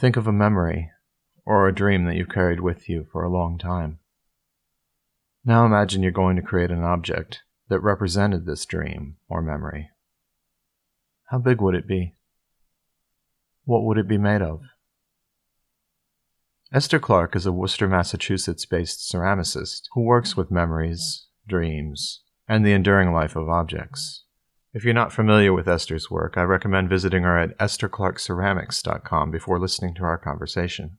Think 0.00 0.16
of 0.16 0.26
a 0.26 0.32
memory 0.32 0.90
or 1.44 1.68
a 1.68 1.74
dream 1.74 2.06
that 2.06 2.16
you've 2.16 2.30
carried 2.30 2.60
with 2.60 2.88
you 2.88 3.06
for 3.12 3.22
a 3.22 3.28
long 3.28 3.58
time. 3.58 3.98
Now 5.44 5.66
imagine 5.66 6.02
you're 6.02 6.10
going 6.10 6.36
to 6.36 6.42
create 6.42 6.70
an 6.70 6.82
object 6.82 7.42
that 7.68 7.80
represented 7.80 8.46
this 8.46 8.64
dream 8.64 9.16
or 9.28 9.42
memory. 9.42 9.90
How 11.26 11.36
big 11.36 11.60
would 11.60 11.74
it 11.74 11.86
be? 11.86 12.14
What 13.66 13.84
would 13.84 13.98
it 13.98 14.08
be 14.08 14.16
made 14.16 14.40
of? 14.40 14.62
Esther 16.72 16.98
Clark 16.98 17.36
is 17.36 17.44
a 17.44 17.52
Worcester, 17.52 17.86
Massachusetts 17.86 18.64
based 18.64 19.12
ceramicist 19.12 19.82
who 19.92 20.00
works 20.00 20.34
with 20.34 20.50
memories, 20.50 21.26
dreams, 21.46 22.22
and 22.48 22.64
the 22.64 22.72
enduring 22.72 23.12
life 23.12 23.36
of 23.36 23.50
objects. 23.50 24.24
If 24.72 24.84
you're 24.84 24.94
not 24.94 25.12
familiar 25.12 25.52
with 25.52 25.66
Esther's 25.66 26.12
work, 26.12 26.34
I 26.36 26.42
recommend 26.42 26.88
visiting 26.88 27.24
her 27.24 27.36
at 27.36 27.58
estherclarkceramics.com 27.58 29.32
before 29.32 29.58
listening 29.58 29.94
to 29.96 30.04
our 30.04 30.16
conversation. 30.16 30.98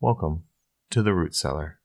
Welcome 0.00 0.44
to 0.90 1.02
the 1.02 1.12
Root 1.12 1.34
Cellar. 1.34 1.77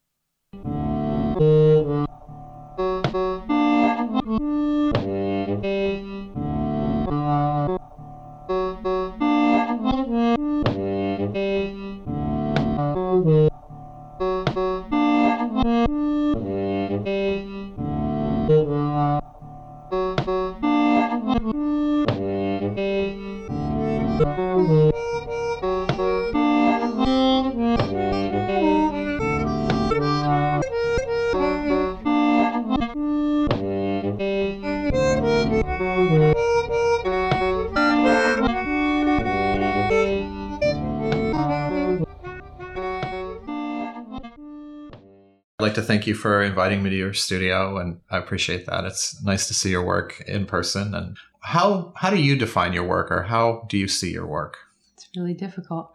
Like 45.64 45.74
to 45.74 45.82
thank 45.82 46.06
you 46.06 46.14
for 46.14 46.42
inviting 46.42 46.82
me 46.82 46.90
to 46.90 46.96
your 46.96 47.14
studio, 47.14 47.78
and 47.78 48.00
I 48.10 48.18
appreciate 48.18 48.66
that. 48.66 48.84
It's 48.84 49.22
nice 49.22 49.48
to 49.48 49.54
see 49.54 49.70
your 49.70 49.84
work 49.84 50.22
in 50.28 50.46
person. 50.46 50.94
And 50.94 51.16
how 51.40 51.92
how 51.96 52.10
do 52.10 52.20
you 52.20 52.36
define 52.36 52.72
your 52.72 52.84
work, 52.84 53.10
or 53.10 53.22
how 53.22 53.66
do 53.68 53.78
you 53.78 53.88
see 53.88 54.12
your 54.12 54.26
work? 54.26 54.58
It's 54.94 55.08
really 55.16 55.34
difficult. 55.34 55.92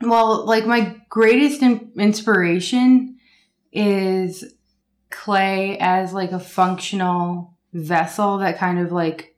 Well, 0.00 0.46
like 0.46 0.64
my 0.66 0.96
greatest 1.08 1.60
in- 1.62 1.92
inspiration 1.96 3.18
is 3.72 4.44
clay 5.10 5.76
as 5.78 6.12
like 6.12 6.32
a 6.32 6.40
functional 6.40 7.56
vessel 7.72 8.38
that 8.38 8.58
kind 8.58 8.78
of 8.78 8.92
like 8.92 9.34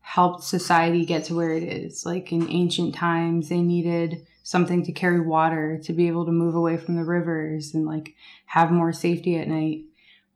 helped 0.00 0.44
society 0.44 1.06
get 1.06 1.24
to 1.24 1.34
where 1.34 1.52
it 1.52 1.62
is. 1.62 2.04
Like 2.04 2.30
in 2.30 2.48
ancient 2.50 2.94
times, 2.94 3.48
they 3.48 3.60
needed 3.60 4.26
something 4.42 4.84
to 4.84 4.92
carry 4.92 5.20
water 5.20 5.78
to 5.84 5.92
be 5.92 6.08
able 6.08 6.26
to 6.26 6.32
move 6.32 6.54
away 6.54 6.76
from 6.76 6.96
the 6.96 7.04
rivers 7.04 7.74
and 7.74 7.86
like 7.86 8.14
have 8.46 8.70
more 8.70 8.92
safety 8.92 9.36
at 9.36 9.48
night. 9.48 9.84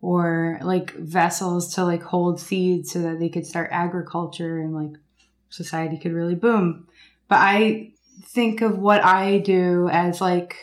Or 0.02 0.60
like 0.62 0.92
vessels 0.92 1.74
to 1.74 1.84
like 1.84 2.02
hold 2.02 2.38
seeds 2.38 2.92
so 2.92 3.00
that 3.00 3.18
they 3.18 3.28
could 3.28 3.46
start 3.46 3.70
agriculture 3.72 4.60
and 4.60 4.74
like 4.74 5.00
society 5.48 5.98
could 5.98 6.12
really 6.12 6.34
boom. 6.34 6.86
But 7.28 7.38
i 7.40 7.92
think 8.22 8.62
of 8.62 8.78
what 8.78 9.04
i 9.04 9.38
do 9.38 9.90
as 9.90 10.20
like 10.22 10.56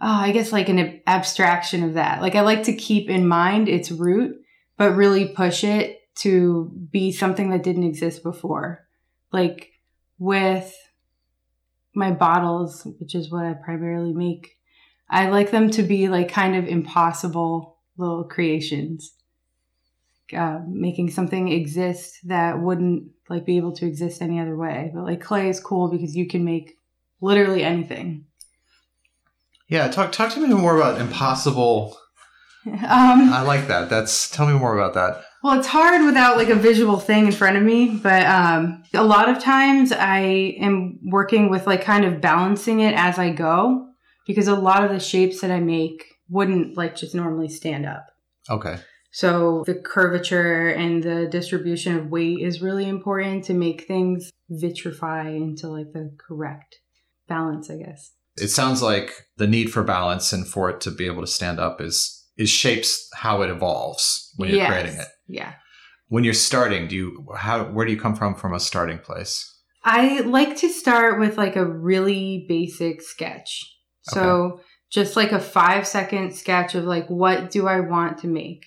oh, 0.00 0.06
i 0.06 0.32
guess 0.32 0.52
like 0.52 0.68
an 0.68 1.00
abstraction 1.06 1.82
of 1.82 1.94
that. 1.94 2.20
Like 2.20 2.34
i 2.34 2.42
like 2.42 2.64
to 2.64 2.74
keep 2.74 3.10
in 3.10 3.26
mind 3.26 3.68
its 3.68 3.90
root 3.90 4.40
but 4.76 4.96
really 4.96 5.28
push 5.28 5.64
it 5.64 6.00
to 6.16 6.70
be 6.90 7.12
something 7.12 7.50
that 7.50 7.62
didn't 7.62 7.84
exist 7.84 8.22
before. 8.22 8.86
Like 9.32 9.72
with 10.18 10.74
my 11.94 12.10
bottles, 12.10 12.86
which 12.98 13.14
is 13.14 13.30
what 13.30 13.44
I 13.44 13.54
primarily 13.54 14.12
make, 14.12 14.56
I 15.08 15.28
like 15.28 15.50
them 15.50 15.70
to 15.70 15.82
be 15.82 16.08
like 16.08 16.28
kind 16.28 16.56
of 16.56 16.66
impossible 16.66 17.78
little 17.96 18.24
creations. 18.24 19.14
Uh, 20.34 20.60
making 20.66 21.10
something 21.10 21.52
exist 21.52 22.18
that 22.24 22.58
wouldn't 22.58 23.04
like 23.28 23.44
be 23.44 23.58
able 23.58 23.72
to 23.72 23.86
exist 23.86 24.22
any 24.22 24.40
other 24.40 24.56
way. 24.56 24.90
But 24.94 25.04
like 25.04 25.20
clay 25.20 25.48
is 25.48 25.60
cool 25.60 25.88
because 25.88 26.16
you 26.16 26.26
can 26.26 26.44
make 26.44 26.78
literally 27.20 27.62
anything. 27.62 28.24
Yeah, 29.68 29.88
talk 29.88 30.12
talk 30.12 30.32
to 30.32 30.40
me 30.40 30.48
more 30.48 30.76
about 30.76 31.00
impossible. 31.00 31.96
Um, 32.84 33.32
I 33.32 33.42
like 33.42 33.68
that. 33.68 33.90
That's 33.90 34.30
tell 34.30 34.46
me 34.46 34.54
more 34.54 34.76
about 34.76 34.94
that. 34.94 35.24
Well, 35.42 35.58
it's 35.58 35.66
hard 35.66 36.04
without 36.04 36.36
like 36.38 36.48
a 36.48 36.54
visual 36.54 36.98
thing 36.98 37.26
in 37.26 37.32
front 37.32 37.56
of 37.56 37.62
me, 37.62 37.88
but 38.02 38.24
um, 38.24 38.82
a 38.94 39.04
lot 39.04 39.28
of 39.28 39.42
times 39.42 39.92
I 39.92 40.20
am 40.58 40.98
working 41.04 41.50
with 41.50 41.66
like 41.66 41.82
kind 41.82 42.04
of 42.04 42.20
balancing 42.20 42.80
it 42.80 42.94
as 42.94 43.18
I 43.18 43.30
go 43.30 43.88
because 44.26 44.48
a 44.48 44.54
lot 44.54 44.84
of 44.84 44.90
the 44.90 45.00
shapes 45.00 45.40
that 45.40 45.50
I 45.50 45.60
make 45.60 46.04
wouldn't 46.28 46.76
like 46.76 46.96
just 46.96 47.14
normally 47.14 47.48
stand 47.48 47.84
up. 47.84 48.06
Okay. 48.48 48.78
So 49.12 49.62
the 49.66 49.74
curvature 49.74 50.70
and 50.70 51.02
the 51.02 51.28
distribution 51.30 51.96
of 51.96 52.10
weight 52.10 52.40
is 52.40 52.62
really 52.62 52.88
important 52.88 53.44
to 53.44 53.54
make 53.54 53.86
things 53.86 54.30
vitrify 54.50 55.36
into 55.36 55.68
like 55.68 55.92
the 55.92 56.16
correct 56.18 56.80
balance, 57.28 57.70
I 57.70 57.76
guess. 57.76 58.12
It 58.36 58.48
sounds 58.48 58.82
like 58.82 59.12
the 59.36 59.46
need 59.46 59.70
for 59.70 59.84
balance 59.84 60.32
and 60.32 60.46
for 60.46 60.68
it 60.70 60.80
to 60.80 60.90
be 60.90 61.06
able 61.06 61.20
to 61.20 61.28
stand 61.28 61.60
up 61.60 61.80
is 61.80 62.23
is 62.36 62.50
shapes 62.50 63.08
how 63.14 63.42
it 63.42 63.50
evolves 63.50 64.32
when 64.36 64.48
you're 64.48 64.58
yes. 64.58 64.70
creating 64.70 65.00
it. 65.00 65.08
Yeah. 65.28 65.54
When 66.08 66.24
you're 66.24 66.34
starting, 66.34 66.88
do 66.88 66.94
you 66.94 67.26
how 67.36 67.64
where 67.64 67.86
do 67.86 67.92
you 67.92 67.98
come 67.98 68.14
from 68.14 68.34
from 68.34 68.54
a 68.54 68.60
starting 68.60 68.98
place? 68.98 69.50
I 69.84 70.20
like 70.20 70.56
to 70.58 70.68
start 70.68 71.20
with 71.20 71.36
like 71.36 71.56
a 71.56 71.64
really 71.64 72.46
basic 72.48 73.02
sketch. 73.02 73.70
So 74.02 74.22
okay. 74.22 74.62
just 74.90 75.16
like 75.16 75.32
a 75.32 75.40
5 75.40 75.86
second 75.86 76.34
sketch 76.34 76.74
of 76.74 76.84
like 76.84 77.08
what 77.08 77.50
do 77.50 77.66
I 77.66 77.80
want 77.80 78.18
to 78.18 78.26
make? 78.26 78.64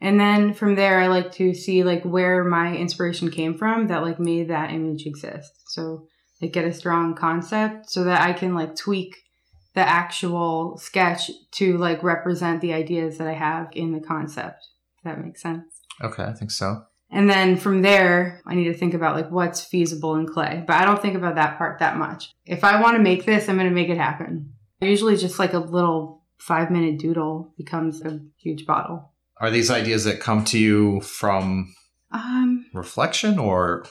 And 0.00 0.20
then 0.20 0.52
from 0.52 0.74
there 0.74 1.00
I 1.00 1.06
like 1.06 1.32
to 1.32 1.54
see 1.54 1.82
like 1.82 2.04
where 2.04 2.44
my 2.44 2.76
inspiration 2.76 3.30
came 3.30 3.56
from 3.56 3.88
that 3.88 4.02
like 4.02 4.20
made 4.20 4.48
that 4.48 4.72
image 4.72 5.06
exist. 5.06 5.50
So 5.68 6.06
like 6.40 6.52
get 6.52 6.64
a 6.64 6.72
strong 6.72 7.14
concept 7.14 7.90
so 7.90 8.04
that 8.04 8.20
I 8.20 8.32
can 8.32 8.54
like 8.54 8.76
tweak 8.76 9.16
the 9.76 9.86
actual 9.86 10.78
sketch 10.78 11.30
to 11.52 11.76
like 11.76 12.02
represent 12.02 12.62
the 12.62 12.72
ideas 12.72 13.18
that 13.18 13.28
I 13.28 13.34
have 13.34 13.68
in 13.72 13.92
the 13.92 14.00
concept. 14.00 14.66
If 14.96 15.04
that 15.04 15.22
makes 15.22 15.42
sense. 15.42 15.82
Okay, 16.02 16.24
I 16.24 16.32
think 16.32 16.50
so. 16.50 16.82
And 17.10 17.28
then 17.28 17.56
from 17.58 17.82
there, 17.82 18.40
I 18.46 18.54
need 18.54 18.64
to 18.64 18.74
think 18.74 18.94
about 18.94 19.14
like 19.14 19.30
what's 19.30 19.62
feasible 19.62 20.16
in 20.16 20.26
clay. 20.26 20.64
But 20.66 20.76
I 20.76 20.86
don't 20.86 21.00
think 21.00 21.14
about 21.14 21.34
that 21.34 21.58
part 21.58 21.78
that 21.78 21.98
much. 21.98 22.32
If 22.46 22.64
I 22.64 22.80
want 22.80 22.96
to 22.96 23.02
make 23.02 23.26
this, 23.26 23.48
I'm 23.48 23.56
going 23.56 23.68
to 23.68 23.74
make 23.74 23.90
it 23.90 23.98
happen. 23.98 24.54
Usually 24.80 25.16
just 25.16 25.38
like 25.38 25.52
a 25.52 25.58
little 25.58 26.24
five 26.38 26.70
minute 26.70 26.98
doodle 26.98 27.52
becomes 27.58 28.02
a 28.02 28.20
huge 28.38 28.64
bottle. 28.64 29.12
Are 29.42 29.50
these 29.50 29.70
ideas 29.70 30.04
that 30.04 30.20
come 30.20 30.42
to 30.46 30.58
you 30.58 31.02
from 31.02 31.74
um, 32.10 32.64
reflection 32.72 33.38
or? 33.38 33.84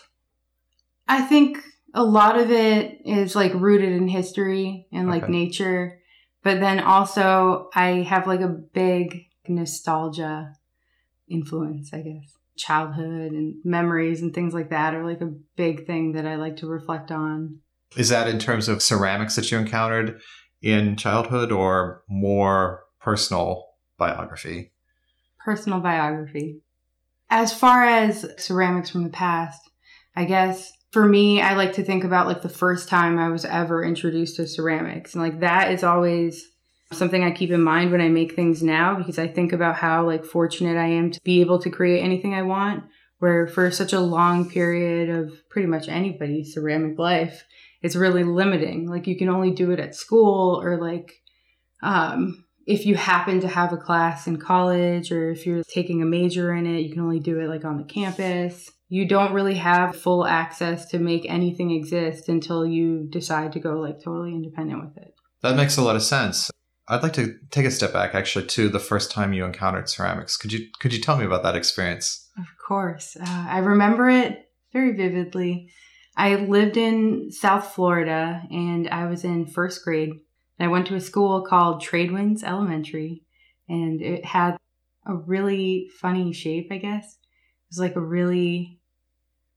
I 1.07 1.22
think 1.22 1.59
a 1.95 2.03
lot 2.03 2.38
of 2.38 2.51
it 2.51 3.01
is 3.06 3.35
like 3.35 3.53
rooted 3.53 3.94
in 3.94 4.07
history 4.07 4.85
and 4.91 5.09
like 5.09 5.23
okay. 5.23 5.31
nature. 5.31 6.01
But 6.44 6.59
then 6.59 6.79
also 6.79 7.69
I 7.73 8.03
have 8.07 8.28
like 8.28 8.41
a 8.41 8.50
big 8.50 9.28
nostalgia 9.47 10.53
influence, 11.28 11.94
I 11.94 12.01
guess. 12.01 12.38
Childhood 12.57 13.31
and 13.31 13.55
memories 13.63 14.22
and 14.22 14.34
things 14.34 14.53
like 14.53 14.69
that 14.69 14.94
are 14.94 15.05
like 15.05 15.22
a 15.22 15.34
big 15.55 15.88
thing 15.88 16.11
that 16.13 16.25
I 16.25 16.35
like 16.35 16.57
to 16.57 16.67
reflect 16.67 17.11
on. 17.11 17.59
Is 17.95 18.09
that 18.09 18.28
in 18.28 18.40
terms 18.40 18.67
of 18.67 18.81
ceramics 18.81 19.35
that 19.37 19.49
you 19.49 19.58
encountered 19.58 20.20
in 20.61 20.97
childhood 20.97 21.52
or 21.52 22.03
more 22.09 22.84
personal 22.99 23.67
biography? 23.97 24.73
Personal 25.43 25.79
biography. 25.79 26.59
As 27.29 27.53
far 27.53 27.85
as 27.85 28.25
ceramics 28.37 28.90
from 28.90 29.03
the 29.03 29.09
past, 29.09 29.70
I 30.16 30.25
guess 30.25 30.72
for 30.96 31.06
me, 31.06 31.42
I 31.42 31.56
like 31.56 31.74
to 31.74 31.84
think 31.84 32.06
about 32.06 32.26
like 32.26 32.42
the 32.42 32.47
first 32.47 32.88
time 32.88 33.20
I 33.20 33.28
was 33.28 33.44
ever 33.44 33.84
introduced 33.84 34.38
to 34.38 34.47
ceramics. 34.47 35.14
And 35.14 35.22
like 35.22 35.42
that 35.42 35.70
is 35.74 35.84
always 35.84 36.42
something 36.94 37.22
I 37.22 37.32
keep 37.32 37.52
in 37.52 37.62
mind 37.62 37.92
when 37.92 38.00
I 38.00 38.08
make 38.08 38.34
things 38.34 38.64
now 38.64 38.96
because 38.96 39.20
I 39.20 39.28
think 39.28 39.52
about 39.52 39.76
how 39.76 40.06
like 40.06 40.24
fortunate 40.24 40.78
I 40.78 40.86
am 40.86 41.12
to 41.12 41.20
be 41.26 41.42
able 41.42 41.59
to 41.59 41.70
create 41.70 42.00
anything 42.00 42.34
I 42.34 42.44
want. 42.44 42.86
Where 43.20 43.46
for 43.46 43.70
such 43.72 43.92
a 43.92 44.00
long 44.00 44.50
period 44.50 45.09
of 45.09 45.34
pretty 45.50 45.68
much 45.68 45.90
anybody's 45.90 46.53
ceramic 46.53 46.97
life, 46.97 47.44
it's 47.82 47.97
really 47.97 48.24
limiting. 48.24 48.90
Like 48.90 49.06
you 49.06 49.18
can 49.18 49.28
only 49.28 49.52
do 49.52 49.72
it 49.72 49.82
at 49.82 49.96
school 49.96 50.62
or 50.64 50.78
like 50.78 51.12
um, 51.84 52.46
if 52.66 52.86
you 52.86 52.96
happen 52.96 53.42
to 53.42 53.50
have 53.50 53.74
a 53.74 53.78
class 53.78 54.28
in 54.28 54.38
college 54.38 55.12
or 55.12 55.30
if 55.30 55.46
you're 55.46 55.66
taking 55.66 56.02
a 56.02 56.06
major 56.06 56.53
in 56.53 56.66
it, 56.66 56.84
you 56.84 56.94
can 56.94 57.02
only 57.02 57.20
do 57.20 57.42
it 57.42 57.50
like 57.50 57.66
on 57.66 57.80
the 57.80 57.84
campus. 57.84 58.72
You 58.87 59.08
don't 59.08 59.34
really 59.34 59.55
have 59.55 59.96
full 59.96 60.26
access 60.26 60.85
to 60.87 60.99
make 60.99 61.26
anything 61.28 61.72
exist 61.72 62.29
until 62.29 62.66
you 62.66 63.08
decide 63.09 63.52
to 63.53 63.59
go 63.59 63.79
like 63.79 64.03
totally 64.03 64.34
independent 64.34 64.84
with 64.84 64.97
it. 64.97 65.14
That 65.41 65.55
makes 65.55 65.78
a 65.78 65.82
lot 65.82 65.96
of 65.96 66.03
sense. 66.03 66.52
I'd 66.87 67.02
like 67.02 67.14
to 67.14 67.35
take 67.49 67.66
a 67.66 67.72
step 67.72 67.93
back 67.93 68.14
actually 68.14 68.46
to 68.47 68.70
the 68.70 68.79
first 68.79 69.09
time 69.09 69.34
you 69.34 69.43
encountered 69.43 69.90
ceramics. 69.90 70.37
Could 70.37 70.53
you 70.53 70.67
could 70.79 70.93
you 70.93 71.02
tell 71.02 71.17
me 71.17 71.26
about 71.26 71.43
that 71.43 71.55
experience? 71.55 72.29
Of 72.37 72.46
course. 72.67 73.17
Uh, 73.20 73.47
I 73.49 73.59
remember 73.59 74.09
it 74.09 74.52
very 74.72 74.91
vividly. 74.96 75.72
I 76.16 76.35
lived 76.35 76.78
in 76.78 77.32
South 77.32 77.73
Florida 77.73 78.43
and 78.52 78.87
I 78.90 79.08
was 79.08 79.23
in 79.23 79.47
first 79.47 79.84
grade. 79.84 80.11
I 80.59 80.67
went 80.67 80.87
to 80.87 80.96
a 80.96 81.02
school 81.02 81.43
called 81.43 81.84
Tradewinds 81.84 82.43
Elementary 82.43 83.23
and 83.67 84.02
it 84.02 84.23
had 84.23 84.58
a 85.05 85.16
really 85.16 85.90
funny 85.99 86.34
shape, 86.34 86.70
I 86.72 86.78
guess. 86.78 87.17
It 87.66 87.72
was 87.72 87.79
like 87.79 87.96
a 87.96 88.02
really 88.02 88.79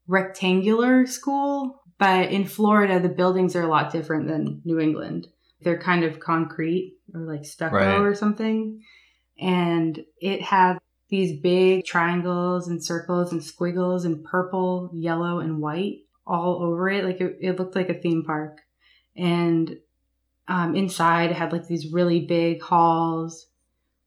rectangular 0.07 1.07
school, 1.07 1.83
but 1.99 2.31
in 2.31 2.47
Florida, 2.47 3.01
the 3.01 3.09
buildings 3.09 3.55
are 3.57 3.63
a 3.63 3.69
lot 3.69 3.93
different 3.93 4.27
than 4.29 4.63
New 4.65 4.79
England. 4.81 5.29
They're 5.61 5.79
kind 5.79 6.05
of 6.05 6.21
concrete 6.21 6.97
or 7.15 7.21
like 7.23 7.45
stucco 7.45 7.77
Right. 7.77 7.99
or 8.01 8.15
something. 8.15 8.83
And 9.41 9.99
it 10.21 10.43
had 10.43 10.79
these 11.09 11.41
big 11.41 11.85
triangles 11.85 12.69
and 12.69 12.85
circles 12.85 13.33
and 13.33 13.43
squiggles 13.43 14.05
and 14.05 14.25
purple, 14.25 14.91
yellow, 14.95 15.41
and 15.41 15.61
white 15.61 15.99
all 16.27 16.63
over 16.63 16.89
it. 16.89 17.05
Like 17.05 17.21
it, 17.21 17.39
it 17.41 17.59
looked 17.59 17.75
like 17.77 17.89
a 17.89 17.95
theme 17.95 18.25
park. 18.25 18.59
And 19.17 19.77
um, 20.47 20.75
inside 20.77 21.31
it 21.31 21.37
had 21.37 21.53
like 21.53 21.67
these 21.67 21.93
really 21.93 22.21
big 22.27 22.63
halls 22.63 23.47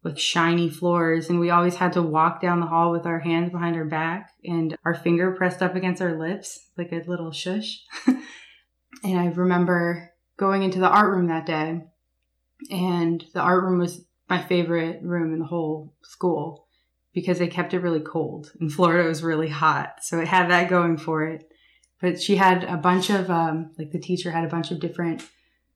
with 0.04 0.20
shiny 0.20 0.70
floors. 0.70 1.30
And 1.30 1.40
we 1.40 1.50
always 1.50 1.76
had 1.76 1.94
to 1.94 2.02
walk 2.02 2.42
down 2.42 2.60
the 2.60 2.66
hall 2.66 2.92
with 2.92 3.06
our 3.06 3.20
hands 3.20 3.52
behind 3.52 3.76
our 3.76 3.86
back 3.86 4.32
and 4.44 4.76
our 4.84 4.96
finger 4.96 5.32
pressed 5.32 5.62
up 5.62 5.76
against 5.76 6.02
our 6.02 6.18
lips, 6.18 6.68
like 6.78 6.92
a 6.92 7.04
little 7.08 7.32
shush. 7.32 7.80
and 8.08 9.20
I 9.20 9.28
remember 9.28 10.12
going 10.38 10.64
into 10.64 10.80
the 10.80 10.90
art 10.90 11.12
room 11.12 11.28
that 11.28 11.46
day. 11.46 11.82
And 12.70 13.24
the 13.34 13.42
art 13.42 13.64
room 13.64 13.80
was 13.80 14.04
my 14.30 14.42
favorite 14.42 15.02
room 15.04 15.34
in 15.34 15.40
the 15.40 15.46
whole 15.46 15.94
school 16.04 16.68
because 17.14 17.40
they 17.40 17.48
kept 17.48 17.74
it 17.74 17.80
really 17.80 18.00
cold. 18.00 18.52
and 18.60 18.72
Florida, 18.74 19.08
was 19.08 19.24
really 19.24 19.50
hot. 19.50 19.96
So 20.02 20.20
it 20.20 20.28
had 20.28 20.50
that 20.50 20.70
going 20.70 20.98
for 20.98 21.26
it. 21.26 21.48
But 22.02 22.20
she 22.20 22.36
had 22.36 22.64
a 22.64 22.78
bunch 22.78 23.12
of, 23.12 23.30
um, 23.30 23.72
like 23.78 23.92
the 23.92 24.00
teacher 24.00 24.32
had 24.32 24.44
a 24.44 24.50
bunch 24.50 24.72
of 24.72 24.80
different 24.80 25.24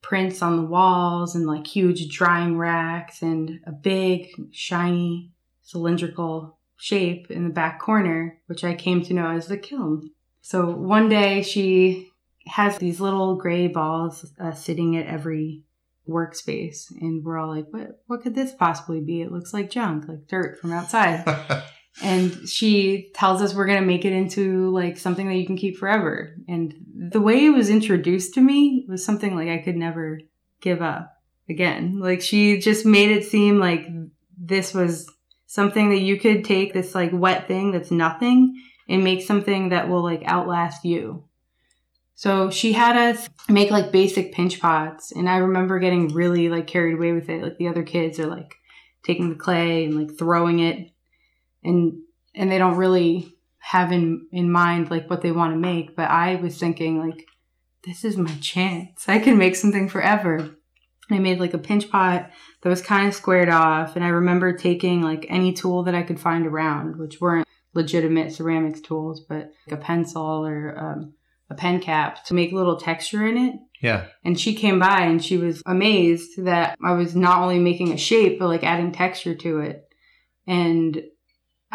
prints 0.06 0.44
on 0.44 0.56
the 0.56 0.62
walls 0.62 1.34
and 1.34 1.48
like 1.48 1.66
huge 1.66 2.08
drying 2.16 2.60
racks 2.60 3.24
and 3.24 3.60
a 3.66 3.72
big, 3.72 4.28
shiny, 4.52 5.32
cylindrical 5.64 6.60
shape 6.78 7.32
in 7.32 7.44
the 7.44 7.50
back 7.50 7.80
corner, 7.80 8.40
which 8.46 8.64
I 8.64 8.76
came 8.76 9.02
to 9.02 9.16
know 9.16 9.32
as 9.32 9.48
the 9.48 9.58
kiln. 9.58 10.12
So 10.42 10.70
one 10.70 11.10
day 11.10 11.42
she 11.42 12.12
has 12.46 12.78
these 12.78 13.02
little 13.02 13.36
gray 13.36 13.68
balls 13.68 14.32
uh, 14.40 14.52
sitting 14.52 14.96
at 14.96 15.08
every 15.08 15.64
workspace 16.08 16.92
and 17.02 17.26
we're 17.26 17.40
all 17.40 17.50
like 17.50 17.66
what 17.72 18.04
what 18.06 18.22
could 18.22 18.36
this 18.36 18.54
possibly 18.54 19.02
be 19.02 19.24
it 19.24 19.32
looks 19.32 19.56
like 19.56 19.72
junk 19.72 20.08
like 20.08 20.28
dirt 20.28 20.60
from 20.60 20.72
outside 20.72 21.26
and 22.02 22.48
she 22.48 23.12
tells 23.14 23.42
us 23.42 23.54
we're 23.54 23.66
going 23.66 23.80
to 23.80 23.86
make 23.86 24.06
it 24.06 24.14
into 24.14 24.70
like 24.72 24.98
something 24.98 25.28
that 25.28 25.36
you 25.36 25.46
can 25.46 25.58
keep 25.58 25.78
forever. 25.78 26.36
And 26.48 26.74
the 26.94 27.22
way 27.22 27.46
it 27.46 27.52
was 27.52 27.70
introduced 27.70 28.34
to 28.34 28.42
me 28.42 28.86
was 28.88 29.06
something 29.06 29.36
like 29.36 29.48
i 29.48 29.60
could 29.60 29.78
never 29.78 30.20
give 30.62 30.82
up 30.82 31.14
again. 31.50 32.00
Like 32.00 32.22
she 32.22 32.60
just 32.60 32.86
made 32.86 33.12
it 33.12 33.26
seem 33.26 33.60
like 33.60 33.88
this 34.38 34.74
was 34.74 35.10
something 35.46 35.90
that 35.92 36.02
you 36.02 36.20
could 36.20 36.44
take 36.44 36.74
this 36.74 36.94
like 36.94 37.12
wet 37.14 37.48
thing 37.48 37.72
that's 37.72 37.92
nothing 37.92 38.62
and 38.90 39.04
make 39.04 39.22
something 39.22 39.70
that 39.70 39.88
will 39.88 40.04
like 40.04 40.24
outlast 40.26 40.84
you. 40.84 41.24
So 42.16 42.50
she 42.50 42.74
had 42.74 42.98
us 42.98 43.30
make 43.48 43.72
like 43.72 43.92
basic 43.92 44.34
pinch 44.34 44.62
pots 44.62 45.12
and 45.12 45.30
i 45.30 45.38
remember 45.38 45.80
getting 45.80 46.08
really 46.10 46.50
like 46.50 46.68
carried 46.68 46.96
away 46.96 47.14
with 47.14 47.30
it. 47.30 47.42
Like 47.42 47.58
the 47.58 47.70
other 47.70 47.84
kids 47.84 48.20
are 48.20 48.28
like 48.28 48.54
taking 49.04 49.30
the 49.30 49.36
clay 49.36 49.86
and 49.86 49.96
like 49.98 50.18
throwing 50.18 50.60
it 50.60 50.92
and 51.66 51.94
and 52.34 52.52
they 52.52 52.58
don't 52.58 52.78
really 52.78 53.32
have 53.60 53.92
in 53.92 54.28
in 54.32 54.52
mind 54.52 54.92
like 54.92 55.10
what 55.10 55.22
they 55.22 55.32
want 55.32 55.54
to 55.54 55.58
make 55.58 55.96
but 55.96 56.10
i 56.10 56.36
was 56.36 56.58
thinking 56.58 57.00
like 57.00 57.26
this 57.84 58.04
is 58.04 58.18
my 58.18 58.34
chance 58.42 59.08
i 59.08 59.20
can 59.20 59.38
make 59.38 59.56
something 59.56 59.90
forever 59.90 60.36
and 60.36 61.12
i 61.12 61.20
made 61.20 61.40
like 61.40 61.54
a 61.54 61.60
pinch 61.60 61.90
pot 61.90 62.30
that 62.62 62.70
was 62.70 62.82
kind 62.82 63.08
of 63.08 63.14
squared 63.14 63.50
off 63.50 63.96
and 63.96 64.06
i 64.06 64.10
remember 64.10 64.56
taking 64.56 65.02
like 65.02 65.26
any 65.30 65.52
tool 65.52 65.84
that 65.84 65.96
i 65.96 66.04
could 66.04 66.20
find 66.20 66.46
around 66.46 66.98
which 66.98 67.20
weren't 67.20 67.48
legitimate 67.74 68.32
ceramics 68.32 68.82
tools 68.82 69.26
but 69.28 69.52
like 69.68 69.80
a 69.80 69.84
pencil 69.84 70.46
or 70.46 70.78
um, 70.78 71.14
a 71.50 71.56
pen 71.56 71.80
cap 71.80 72.24
to 72.24 72.34
make 72.34 72.52
a 72.52 72.56
little 72.56 72.78
texture 72.78 73.26
in 73.26 73.38
it 73.38 73.56
yeah. 73.82 74.06
and 74.24 74.40
she 74.40 74.56
came 74.56 74.80
by 74.80 75.02
and 75.02 75.24
she 75.24 75.38
was 75.38 75.62
amazed 75.66 76.44
that 76.44 76.78
I 76.84 76.94
was 76.94 77.16
not 77.16 77.42
only 77.42 77.60
making 77.60 77.92
a 77.92 77.98
shape, 77.98 78.40
but 78.40 78.48
like 78.48 78.64
adding 78.64 78.92
texture 78.92 79.36
to 79.36 79.60
it. 79.60 79.84
And 80.48 81.04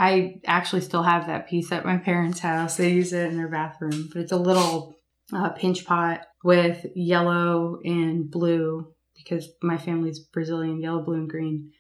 I 0.01 0.41
actually 0.47 0.81
still 0.81 1.03
have 1.03 1.27
that 1.27 1.47
piece 1.47 1.71
at 1.71 1.85
my 1.85 1.99
parents' 1.99 2.41
house. 2.41 2.79
They 2.79 2.91
use 2.91 3.13
it 3.13 3.31
in 3.31 3.37
their 3.37 3.51
bathroom, 3.51 4.09
but 4.11 4.23
it's 4.23 4.33
a 4.33 4.39
little 4.39 4.97
uh, 5.31 5.51
pinch 5.51 5.85
pot 5.85 6.23
with 6.43 6.87
yellow 6.95 7.79
and 7.85 8.31
blue 8.31 8.95
because 9.15 9.51
my 9.63 9.77
family's 9.77 10.19
Brazilian, 10.19 10.81
yellow, 10.81 11.03
blue, 11.05 11.17
and 11.17 11.29
green. 11.29 11.73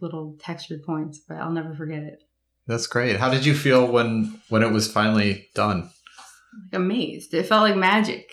Little 0.00 0.36
textured 0.40 0.84
points, 0.84 1.20
but 1.28 1.36
I'll 1.36 1.52
never 1.52 1.74
forget 1.74 2.02
it. 2.02 2.24
That's 2.66 2.86
great. 2.86 3.20
How 3.20 3.28
did 3.30 3.44
you 3.44 3.54
feel 3.54 3.86
when 3.86 4.40
when 4.48 4.62
it 4.62 4.72
was 4.72 4.90
finally 4.90 5.48
done? 5.54 5.90
Like 6.72 6.80
amazed. 6.80 7.34
It 7.34 7.46
felt 7.46 7.62
like 7.62 7.76
magic. 7.76 8.26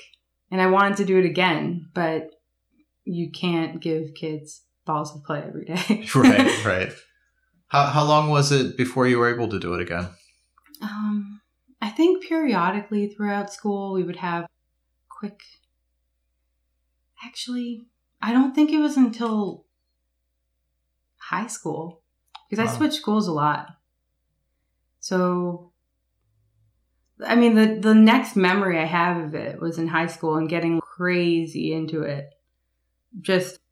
And 0.51 0.61
I 0.61 0.67
wanted 0.67 0.97
to 0.97 1.05
do 1.05 1.19
it 1.19 1.25
again, 1.25 1.89
but 1.93 2.29
you 3.03 3.29
can't 3.29 3.81
give 3.81 4.15
kids 4.15 4.63
balls 4.85 5.13
of 5.15 5.23
clay 5.23 5.43
every 5.45 5.65
day. 5.65 6.07
right, 6.15 6.65
right. 6.65 6.93
How 7.73 7.87
how 7.87 8.03
long 8.03 8.29
was 8.29 8.51
it 8.51 8.77
before 8.77 9.07
you 9.07 9.17
were 9.17 9.33
able 9.33 9.49
to 9.49 9.59
do 9.59 9.73
it 9.73 9.81
again? 9.81 10.09
Um, 10.79 11.41
I 11.81 11.89
think 11.89 12.23
periodically 12.23 13.07
throughout 13.07 13.51
school 13.51 13.93
we 13.93 14.03
would 14.03 14.17
have 14.17 14.45
quick. 15.09 15.41
Actually, 17.25 17.87
I 18.21 18.31
don't 18.31 18.53
think 18.53 18.71
it 18.71 18.77
was 18.77 18.95
until 18.95 19.65
high 21.17 21.47
school 21.47 22.03
because 22.47 22.63
I 22.63 22.71
switched 22.71 22.97
schools 22.97 23.27
a 23.27 23.33
lot. 23.33 23.69
So, 24.99 25.71
I 27.25 27.33
mean, 27.33 27.55
the 27.55 27.79
the 27.81 27.95
next 27.95 28.35
memory 28.35 28.77
I 28.77 28.85
have 28.85 29.17
of 29.17 29.33
it 29.33 29.59
was 29.59 29.79
in 29.79 29.87
high 29.87 30.07
school 30.07 30.35
and 30.35 30.47
getting 30.47 30.79
crazy 30.79 31.73
into 31.73 32.03
it. 32.03 32.29
Just 33.19 33.62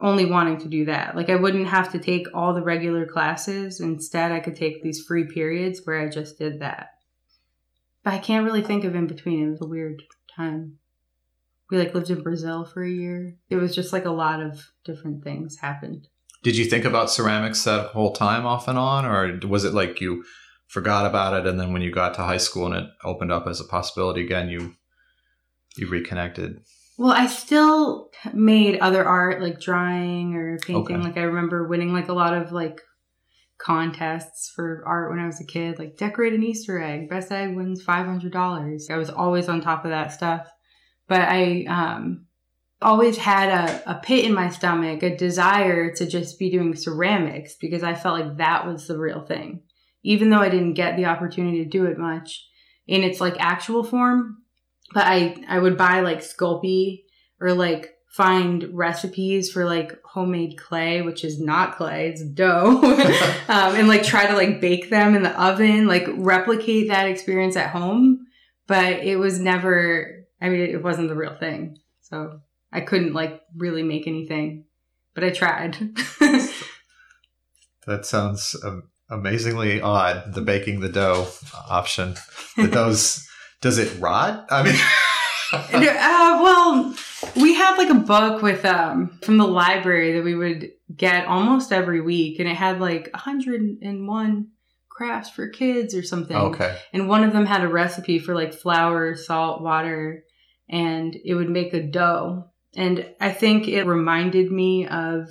only 0.00 0.24
wanting 0.24 0.58
to 0.58 0.68
do 0.68 0.86
that. 0.86 1.14
Like 1.14 1.28
I 1.28 1.36
wouldn't 1.36 1.68
have 1.68 1.92
to 1.92 1.98
take 1.98 2.26
all 2.34 2.54
the 2.54 2.62
regular 2.62 3.06
classes. 3.06 3.80
Instead, 3.80 4.32
I 4.32 4.40
could 4.40 4.56
take 4.56 4.82
these 4.82 5.04
free 5.06 5.24
periods 5.24 5.82
where 5.84 6.00
I 6.00 6.08
just 6.08 6.38
did 6.38 6.60
that. 6.60 6.90
But 8.02 8.14
I 8.14 8.18
can't 8.18 8.44
really 8.46 8.62
think 8.62 8.84
of 8.84 8.94
in 8.94 9.06
between. 9.06 9.46
It 9.46 9.50
was 9.50 9.60
a 9.60 9.66
weird 9.66 10.02
time. 10.34 10.78
We 11.70 11.78
like 11.78 11.94
lived 11.94 12.10
in 12.10 12.22
Brazil 12.22 12.64
for 12.64 12.82
a 12.82 12.90
year. 12.90 13.36
It 13.48 13.56
was 13.56 13.74
just 13.74 13.92
like 13.92 14.06
a 14.06 14.10
lot 14.10 14.42
of 14.42 14.70
different 14.84 15.22
things 15.22 15.58
happened. 15.58 16.08
Did 16.42 16.56
you 16.56 16.64
think 16.64 16.84
about 16.84 17.10
ceramics 17.10 17.64
that 17.64 17.88
whole 17.88 18.12
time 18.12 18.46
off 18.46 18.66
and 18.66 18.78
on, 18.78 19.04
or 19.04 19.38
was 19.46 19.64
it 19.64 19.74
like 19.74 20.00
you 20.00 20.24
forgot 20.68 21.04
about 21.04 21.34
it 21.34 21.46
and 21.46 21.60
then 21.60 21.72
when 21.72 21.82
you 21.82 21.92
got 21.92 22.14
to 22.14 22.22
high 22.22 22.38
school 22.38 22.66
and 22.66 22.74
it 22.74 22.90
opened 23.04 23.30
up 23.30 23.46
as 23.46 23.60
a 23.60 23.64
possibility 23.64 24.24
again, 24.24 24.48
you 24.48 24.74
you 25.76 25.86
reconnected? 25.86 26.62
Well, 27.00 27.12
I 27.12 27.28
still 27.28 28.10
made 28.34 28.78
other 28.80 29.02
art 29.02 29.40
like 29.40 29.58
drawing 29.58 30.34
or 30.34 30.58
painting. 30.58 30.96
Okay. 30.96 31.02
Like 31.02 31.16
I 31.16 31.22
remember 31.22 31.66
winning 31.66 31.94
like 31.94 32.10
a 32.10 32.12
lot 32.12 32.34
of 32.34 32.52
like 32.52 32.82
contests 33.56 34.52
for 34.54 34.82
art 34.86 35.08
when 35.08 35.18
I 35.18 35.24
was 35.24 35.40
a 35.40 35.46
kid, 35.46 35.78
like 35.78 35.96
decorate 35.96 36.34
an 36.34 36.42
Easter 36.42 36.78
egg, 36.78 37.08
best 37.08 37.32
egg 37.32 37.56
wins 37.56 37.82
five 37.82 38.04
hundred 38.04 38.32
dollars. 38.32 38.90
I 38.90 38.98
was 38.98 39.08
always 39.08 39.48
on 39.48 39.62
top 39.62 39.86
of 39.86 39.92
that 39.92 40.12
stuff. 40.12 40.46
But 41.08 41.22
I 41.22 41.64
um 41.70 42.26
always 42.82 43.16
had 43.16 43.48
a, 43.48 43.92
a 43.92 43.94
pit 43.94 44.26
in 44.26 44.34
my 44.34 44.50
stomach, 44.50 45.02
a 45.02 45.16
desire 45.16 45.94
to 45.94 46.06
just 46.06 46.38
be 46.38 46.50
doing 46.50 46.76
ceramics 46.76 47.56
because 47.58 47.82
I 47.82 47.94
felt 47.94 48.20
like 48.20 48.36
that 48.36 48.66
was 48.66 48.86
the 48.86 48.98
real 48.98 49.22
thing. 49.22 49.62
Even 50.02 50.28
though 50.28 50.40
I 50.40 50.50
didn't 50.50 50.74
get 50.74 50.98
the 50.98 51.06
opportunity 51.06 51.64
to 51.64 51.70
do 51.70 51.86
it 51.86 51.96
much 51.96 52.46
in 52.86 53.02
its 53.04 53.22
like 53.22 53.36
actual 53.38 53.84
form. 53.84 54.36
But 54.92 55.06
I 55.06 55.36
I 55.48 55.58
would 55.58 55.76
buy 55.76 56.00
like 56.00 56.20
Sculpey 56.20 57.04
or 57.40 57.52
like 57.52 57.94
find 58.08 58.66
recipes 58.72 59.50
for 59.50 59.64
like 59.64 59.96
homemade 60.04 60.58
clay, 60.58 61.00
which 61.00 61.24
is 61.24 61.40
not 61.40 61.76
clay, 61.76 62.08
it's 62.08 62.24
dough. 62.24 62.80
um, 63.48 63.76
and 63.76 63.88
like 63.88 64.02
try 64.02 64.26
to 64.26 64.34
like 64.34 64.60
bake 64.60 64.90
them 64.90 65.14
in 65.14 65.22
the 65.22 65.42
oven, 65.42 65.86
like 65.86 66.06
replicate 66.14 66.88
that 66.88 67.08
experience 67.08 67.56
at 67.56 67.70
home. 67.70 68.26
But 68.66 69.04
it 69.04 69.16
was 69.16 69.40
never, 69.40 70.26
I 70.40 70.48
mean, 70.48 70.60
it 70.60 70.82
wasn't 70.82 71.08
the 71.08 71.16
real 71.16 71.36
thing. 71.36 71.78
So 72.02 72.40
I 72.72 72.80
couldn't 72.80 73.14
like 73.14 73.40
really 73.56 73.82
make 73.82 74.06
anything, 74.06 74.64
but 75.14 75.24
I 75.24 75.30
tried. 75.30 75.76
That 77.86 78.04
sounds 78.04 78.54
um, 78.62 78.84
amazingly 79.08 79.80
odd. 79.80 80.34
The 80.34 80.42
baking 80.42 80.80
the 80.80 80.88
dough 80.88 81.28
option. 81.68 82.14
The 82.56 82.68
dough's 82.68 83.28
does 83.60 83.78
it 83.78 84.00
rot? 84.00 84.46
I 84.50 84.62
mean, 84.62 84.74
uh, 85.52 86.40
well, 86.42 86.94
we 87.36 87.54
had 87.54 87.76
like 87.76 87.90
a 87.90 87.94
book 87.94 88.42
with 88.42 88.64
um 88.64 89.18
from 89.22 89.36
the 89.36 89.46
library 89.46 90.14
that 90.14 90.24
we 90.24 90.34
would 90.34 90.70
get 90.94 91.26
almost 91.26 91.72
every 91.72 92.00
week, 92.00 92.38
and 92.38 92.48
it 92.48 92.56
had 92.56 92.80
like 92.80 93.10
101 93.12 94.48
crafts 94.88 95.30
for 95.30 95.48
kids 95.48 95.94
or 95.94 96.02
something. 96.02 96.36
okay. 96.36 96.78
And 96.92 97.08
one 97.08 97.24
of 97.24 97.32
them 97.32 97.46
had 97.46 97.62
a 97.62 97.68
recipe 97.68 98.18
for 98.18 98.34
like 98.34 98.52
flour, 98.52 99.14
salt, 99.14 99.62
water, 99.62 100.24
and 100.68 101.16
it 101.24 101.34
would 101.34 101.48
make 101.48 101.72
a 101.72 101.82
dough. 101.82 102.50
And 102.76 103.08
I 103.20 103.32
think 103.32 103.66
it 103.66 103.84
reminded 103.84 104.52
me 104.52 104.86
of 104.86 105.28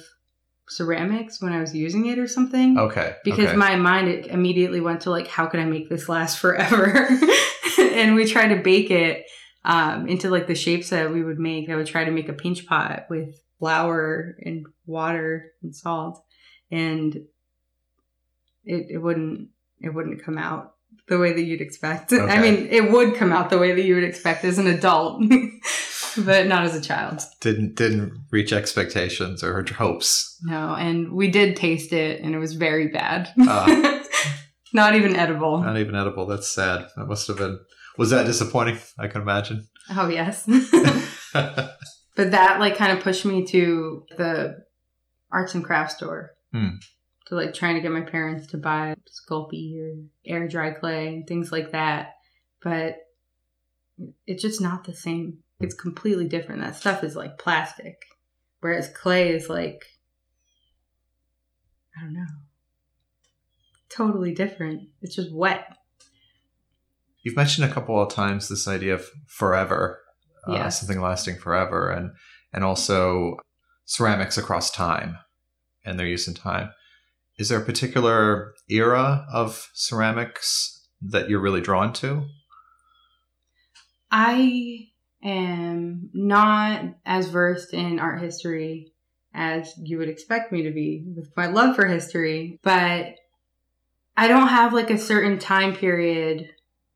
ceramics 0.70 1.42
when 1.42 1.54
I 1.54 1.60
was 1.60 1.76
using 1.76 2.06
it 2.06 2.20
or 2.20 2.28
something. 2.28 2.78
Okay. 2.78 3.16
Because 3.24 3.48
okay. 3.48 3.58
my 3.58 3.76
mind 3.76 4.08
it 4.08 4.28
immediately 4.28 4.80
went 4.80 5.02
to 5.02 5.10
like, 5.10 5.28
how 5.28 5.46
can 5.48 5.60
I 5.60 5.66
make 5.66 5.90
this 5.90 6.08
last 6.08 6.40
forever? 6.40 7.08
and 7.80 8.16
we 8.16 8.26
tried 8.26 8.50
to 8.50 8.62
bake 8.62 8.92
it 8.92 9.26
um, 9.66 10.08
into 10.08 10.30
like 10.30 10.48
the 10.48 10.56
shapes 10.56 10.90
that 10.90 11.12
we 11.12 11.24
would 11.24 11.40
make. 11.40 11.70
I 11.70 11.76
would 11.76 11.88
try 11.88 12.06
to 12.06 12.12
make 12.12 12.30
a 12.30 12.34
pinch 12.34 12.66
pot 12.66 13.06
with 13.10 13.40
flour 13.60 14.38
and 14.42 14.66
water 14.86 15.52
and 15.62 15.76
salt, 15.76 16.24
and 16.72 17.16
it 18.64 18.88
it 18.90 18.98
wouldn't 18.98 19.50
it 19.82 19.94
wouldn't 19.94 20.24
come 20.24 20.38
out 20.38 20.76
the 21.08 21.20
way 21.20 21.34
that 21.34 21.42
you'd 21.42 21.62
expect. 21.62 22.14
I 22.14 22.42
mean, 22.42 22.68
it 22.70 22.92
would 22.92 23.16
come 23.16 23.32
out 23.32 23.50
the 23.50 23.58
way 23.58 23.74
that 23.74 23.84
you 23.84 23.96
would 23.96 24.04
expect 24.04 24.46
as 24.46 24.58
an 24.58 24.68
adult, 24.68 25.24
but 26.26 26.48
not 26.48 26.64
as 26.64 26.76
a 26.76 26.82
child. 26.82 27.22
didn't 27.42 27.76
didn't 27.76 28.14
reach 28.32 28.54
expectations 28.54 29.44
or 29.44 29.66
hopes. 29.74 30.38
No, 30.44 30.76
and 30.76 31.12
we 31.12 31.30
did 31.30 31.56
taste 31.56 31.94
it, 31.94 32.22
and 32.22 32.34
it 32.34 32.40
was 32.40 32.54
very 32.54 32.88
bad. 32.88 33.30
Ah. 33.40 33.96
Not 34.74 34.96
even 34.96 35.16
edible. 35.16 35.64
Not 35.64 35.78
even 35.78 35.96
edible. 35.96 36.26
That's 36.26 36.48
sad. 36.48 36.88
That 36.96 37.08
must 37.08 37.28
have 37.28 37.38
been. 37.38 37.60
Was 37.98 38.12
that 38.12 38.26
disappointing? 38.26 38.80
I 38.98 39.08
can 39.08 39.22
imagine. 39.22 39.68
Oh 39.90 40.08
yes. 40.08 40.46
but 41.34 42.32
that 42.32 42.60
like 42.60 42.78
kind 42.78 42.96
of 42.96 43.04
pushed 43.04 43.26
me 43.26 43.46
to 43.48 44.06
the 44.18 44.64
arts 45.32 45.56
and 45.56 45.64
crafts 45.64 45.96
store. 45.96 46.32
Hmm. 46.54 46.76
To 47.28 47.36
like 47.36 47.54
trying 47.54 47.76
to 47.76 47.82
get 47.82 47.92
my 47.92 48.02
parents 48.02 48.48
to 48.48 48.58
buy 48.58 48.96
Sculpey 49.08 49.80
or 49.80 49.96
air 50.26 50.48
dry 50.48 50.72
clay 50.72 51.08
and 51.08 51.28
things 51.28 51.52
like 51.52 51.72
that. 51.72 52.14
But 52.64 52.96
it's 54.26 54.42
just 54.42 54.62
not 54.62 54.86
the 54.86 54.94
same. 54.94 55.40
It's 55.60 55.76
completely 55.76 56.28
different. 56.28 56.62
That 56.62 56.76
stuff 56.76 57.04
is 57.04 57.16
like 57.16 57.38
plastic. 57.38 58.06
Whereas 58.62 58.90
clay 58.90 59.30
is 59.30 59.50
like 59.50 59.86
I 61.98 62.02
don't 62.04 62.14
know. 62.14 62.26
Totally 63.90 64.34
different. 64.34 64.90
It's 65.02 65.16
just 65.16 65.34
wet. 65.34 65.76
You've 67.24 67.36
mentioned 67.36 67.70
a 67.70 67.74
couple 67.74 68.02
of 68.02 68.14
times 68.14 68.48
this 68.48 68.68
idea 68.68 68.94
of 68.94 69.06
forever, 69.28 70.00
uh, 70.48 70.70
something 70.70 71.02
lasting 71.02 71.38
forever, 71.38 71.90
and 71.90 72.12
and 72.54 72.64
also 72.64 73.38
ceramics 73.86 74.38
across 74.38 74.72
time 74.72 75.18
and 75.84 76.00
their 76.00 76.08
use 76.08 76.28
in 76.28 76.34
time. 76.34 76.72
Is 77.38 77.50
there 77.50 77.60
a 77.60 77.66
particular 77.66 78.54
era 78.70 79.26
of 79.32 79.70
ceramics 79.74 80.88
that 81.02 81.30
you're 81.30 81.42
really 81.42 81.62
drawn 81.62 81.94
to? 81.94 82.26
I 84.12 84.89
am 85.24 86.10
not 86.14 86.86
as 87.06 87.30
versed 87.30 87.74
in 87.74 88.00
art 88.00 88.22
history 88.22 88.94
as 89.34 89.74
you 89.78 89.98
would 89.98 90.10
expect 90.10 90.52
me 90.52 90.64
to 90.64 90.72
be 90.72 91.04
with 91.16 91.30
my 91.36 91.48
love 91.48 91.76
for 91.76 91.86
history, 91.86 92.60
but 92.64 93.16
I 94.18 94.28
don't 94.28 94.48
have 94.48 94.74
like 94.74 94.90
a 94.90 94.98
certain 94.98 95.40
time 95.40 95.76
period 95.76 96.50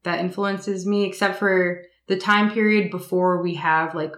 that 0.03 0.19
influences 0.19 0.85
me 0.85 1.05
except 1.05 1.39
for 1.39 1.83
the 2.07 2.17
time 2.17 2.51
period 2.51 2.91
before 2.91 3.41
we 3.41 3.55
have 3.55 3.95
like 3.95 4.13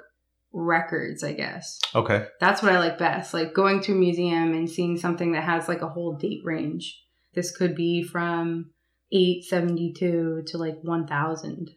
records, 0.52 1.24
I 1.24 1.34
guess. 1.34 1.80
Okay. 1.94 2.26
That's 2.40 2.64
what 2.64 2.72
I 2.72 2.80
like 2.80 2.98
best. 2.98 3.34
Like 3.34 3.54
going 3.54 3.82
to 3.82 3.92
a 3.92 3.96
museum 3.96 4.54
and 4.54 4.70
seeing 4.70 4.98
something 4.98 5.34
that 5.34 5.44
has 5.44 5.68
like 5.68 5.82
a 5.82 5.90
whole 5.90 6.16
date 6.16 6.42
range. 6.44 7.02
This 7.34 7.56
could 7.56 7.76
be 7.76 8.02
from 8.02 8.72
872 9.12 10.44
to 10.48 10.58
like 10.58 10.78
1000. 10.82 11.72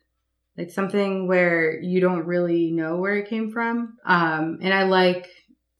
Like 0.58 0.70
something 0.70 1.28
where 1.28 1.80
you 1.80 2.00
don't 2.00 2.26
really 2.26 2.72
know 2.72 2.96
where 2.96 3.14
it 3.14 3.28
came 3.28 3.52
from. 3.52 3.96
Um, 4.04 4.58
and 4.60 4.74
I 4.74 4.82
like 4.82 5.28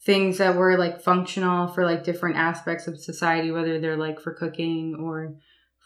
things 0.07 0.39
that 0.39 0.55
were 0.55 0.79
like 0.79 1.03
functional 1.03 1.67
for 1.69 1.85
like 1.85 2.05
different 2.05 2.37
aspects 2.37 2.87
of 2.87 3.01
society, 3.01 3.51
whether 3.51 3.81
they're 3.81 3.97
like 3.97 4.21
for 4.21 4.33
cooking 4.33 4.97
or 5.03 5.35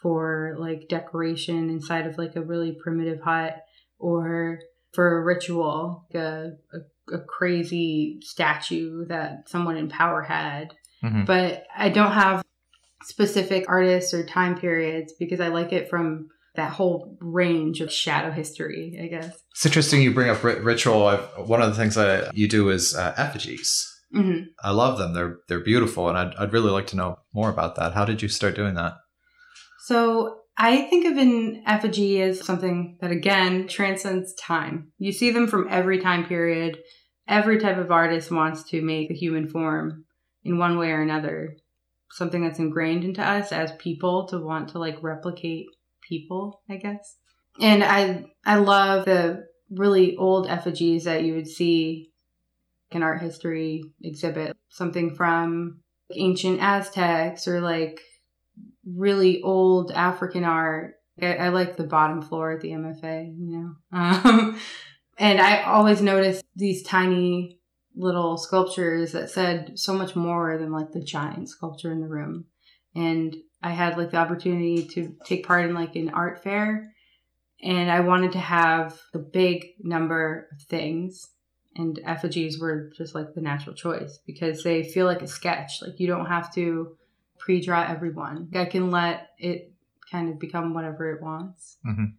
for 0.01 0.55
like 0.59 0.87
decoration 0.89 1.69
inside 1.69 2.05
of 2.05 2.19
like 2.19 2.35
a 2.35 2.41
really 2.41 2.77
primitive 2.83 3.21
hut 3.21 3.55
or 3.97 4.59
for 4.93 5.17
a 5.17 5.23
ritual, 5.23 6.05
like 6.13 6.21
a, 6.21 6.51
a, 6.73 7.15
a 7.15 7.19
crazy 7.21 8.19
statue 8.21 9.05
that 9.07 9.49
someone 9.49 9.77
in 9.77 9.89
power 9.89 10.21
had. 10.21 10.75
Mhm. 11.03 11.25
But 11.25 11.63
I 11.75 11.89
don't 11.89 12.11
have 12.11 12.43
specific 13.01 13.65
artists 13.67 14.13
or 14.13 14.23
time 14.23 14.57
periods 14.57 15.13
because 15.17 15.39
I 15.39 15.47
like 15.47 15.73
it 15.73 15.89
from 15.89 16.29
that 16.55 16.71
whole 16.71 17.17
range 17.19 17.81
of 17.81 17.91
shadow 17.91 18.31
history, 18.31 18.99
I 19.01 19.07
guess. 19.07 19.35
It's 19.51 19.65
interesting 19.65 20.01
you 20.01 20.13
bring 20.13 20.29
up 20.29 20.43
ri- 20.43 20.59
ritual. 20.59 21.07
I've, 21.07 21.47
one 21.47 21.61
of 21.61 21.69
the 21.69 21.75
things 21.75 21.95
that 21.95 22.35
you 22.35 22.47
do 22.47 22.69
is 22.69 22.95
uh, 22.95 23.13
effigies. 23.17 23.89
hmm 24.13 24.41
I 24.63 24.71
love 24.71 24.97
them. 24.97 25.13
They're 25.13 25.37
they're 25.47 25.59
beautiful, 25.63 26.09
and 26.09 26.17
I'd, 26.17 26.35
I'd 26.35 26.53
really 26.53 26.71
like 26.71 26.87
to 26.87 26.95
know 26.95 27.17
more 27.33 27.49
about 27.49 27.75
that. 27.75 27.93
How 27.93 28.05
did 28.05 28.21
you 28.21 28.27
start 28.29 28.55
doing 28.55 28.75
that? 28.75 28.93
So 29.85 30.37
I 30.57 30.83
think 30.83 31.05
of 31.05 31.17
an 31.17 31.63
effigy 31.65 32.21
as 32.21 32.45
something 32.45 32.97
that 33.01 33.11
again 33.11 33.67
transcends 33.67 34.33
time. 34.35 34.91
You 34.97 35.11
see 35.11 35.31
them 35.31 35.47
from 35.47 35.67
every 35.69 35.99
time 35.99 36.25
period. 36.25 36.79
Every 37.27 37.57
type 37.57 37.77
of 37.77 37.89
artist 37.89 38.31
wants 38.31 38.63
to 38.69 38.81
make 38.81 39.09
a 39.09 39.15
human 39.15 39.47
form 39.47 40.05
in 40.43 40.57
one 40.57 40.77
way 40.77 40.91
or 40.91 41.01
another. 41.01 41.55
Something 42.11 42.43
that's 42.43 42.59
ingrained 42.59 43.03
into 43.03 43.23
us 43.23 43.51
as 43.51 43.71
people 43.79 44.27
to 44.27 44.37
want 44.39 44.69
to 44.69 44.79
like 44.79 45.01
replicate 45.01 45.65
people, 46.07 46.61
I 46.69 46.77
guess. 46.77 47.17
And 47.61 47.83
I 47.83 48.25
I 48.45 48.55
love 48.57 49.05
the 49.05 49.45
really 49.69 50.15
old 50.17 50.47
effigies 50.47 51.05
that 51.05 51.23
you 51.23 51.35
would 51.35 51.47
see 51.47 52.11
in 52.91 53.03
art 53.03 53.21
history 53.21 53.83
exhibit. 54.01 54.55
Something 54.69 55.15
from 55.15 55.79
ancient 56.15 56.61
Aztecs 56.61 57.47
or 57.47 57.61
like 57.61 58.01
really 58.85 59.41
old 59.41 59.91
African 59.91 60.43
art. 60.43 60.95
I, 61.21 61.35
I 61.35 61.49
like 61.49 61.77
the 61.77 61.83
bottom 61.83 62.21
floor 62.21 62.51
at 62.51 62.61
the 62.61 62.71
MFA, 62.71 63.35
you 63.37 63.57
know. 63.57 63.75
Um, 63.93 64.59
and 65.19 65.39
I 65.39 65.61
always 65.61 66.01
noticed 66.01 66.43
these 66.55 66.81
tiny 66.81 67.59
little 67.95 68.37
sculptures 68.37 69.11
that 69.11 69.29
said 69.29 69.77
so 69.77 69.93
much 69.93 70.15
more 70.15 70.57
than 70.57 70.71
like 70.71 70.91
the 70.91 71.03
giant 71.03 71.49
sculpture 71.49 71.91
in 71.91 72.01
the 72.01 72.07
room. 72.07 72.45
And 72.95 73.35
I 73.63 73.71
had 73.71 73.97
like 73.97 74.11
the 74.11 74.17
opportunity 74.17 74.85
to 74.93 75.15
take 75.25 75.47
part 75.47 75.65
in 75.65 75.73
like 75.73 75.95
an 75.95 76.09
art 76.09 76.43
fair 76.43 76.93
and 77.63 77.89
I 77.89 78.01
wanted 78.01 78.33
to 78.33 78.39
have 78.39 78.99
the 79.13 79.19
big 79.19 79.67
number 79.81 80.49
of 80.51 80.61
things 80.63 81.29
and 81.75 81.99
effigies 82.05 82.59
were 82.59 82.91
just 82.95 83.15
like 83.15 83.33
the 83.33 83.41
natural 83.41 83.73
choice 83.73 84.19
because 84.27 84.63
they 84.63 84.83
feel 84.83 85.05
like 85.05 85.21
a 85.21 85.27
sketch. 85.27 85.81
Like 85.81 85.99
you 85.99 86.07
don't 86.07 86.25
have 86.25 86.53
to 86.55 86.97
pre-draw 87.39 87.85
everyone. 87.87 88.49
I 88.53 88.65
can 88.65 88.91
let 88.91 89.29
it 89.39 89.71
kind 90.11 90.29
of 90.29 90.39
become 90.39 90.73
whatever 90.73 91.11
it 91.11 91.21
wants. 91.21 91.77
Mhm. 91.87 92.13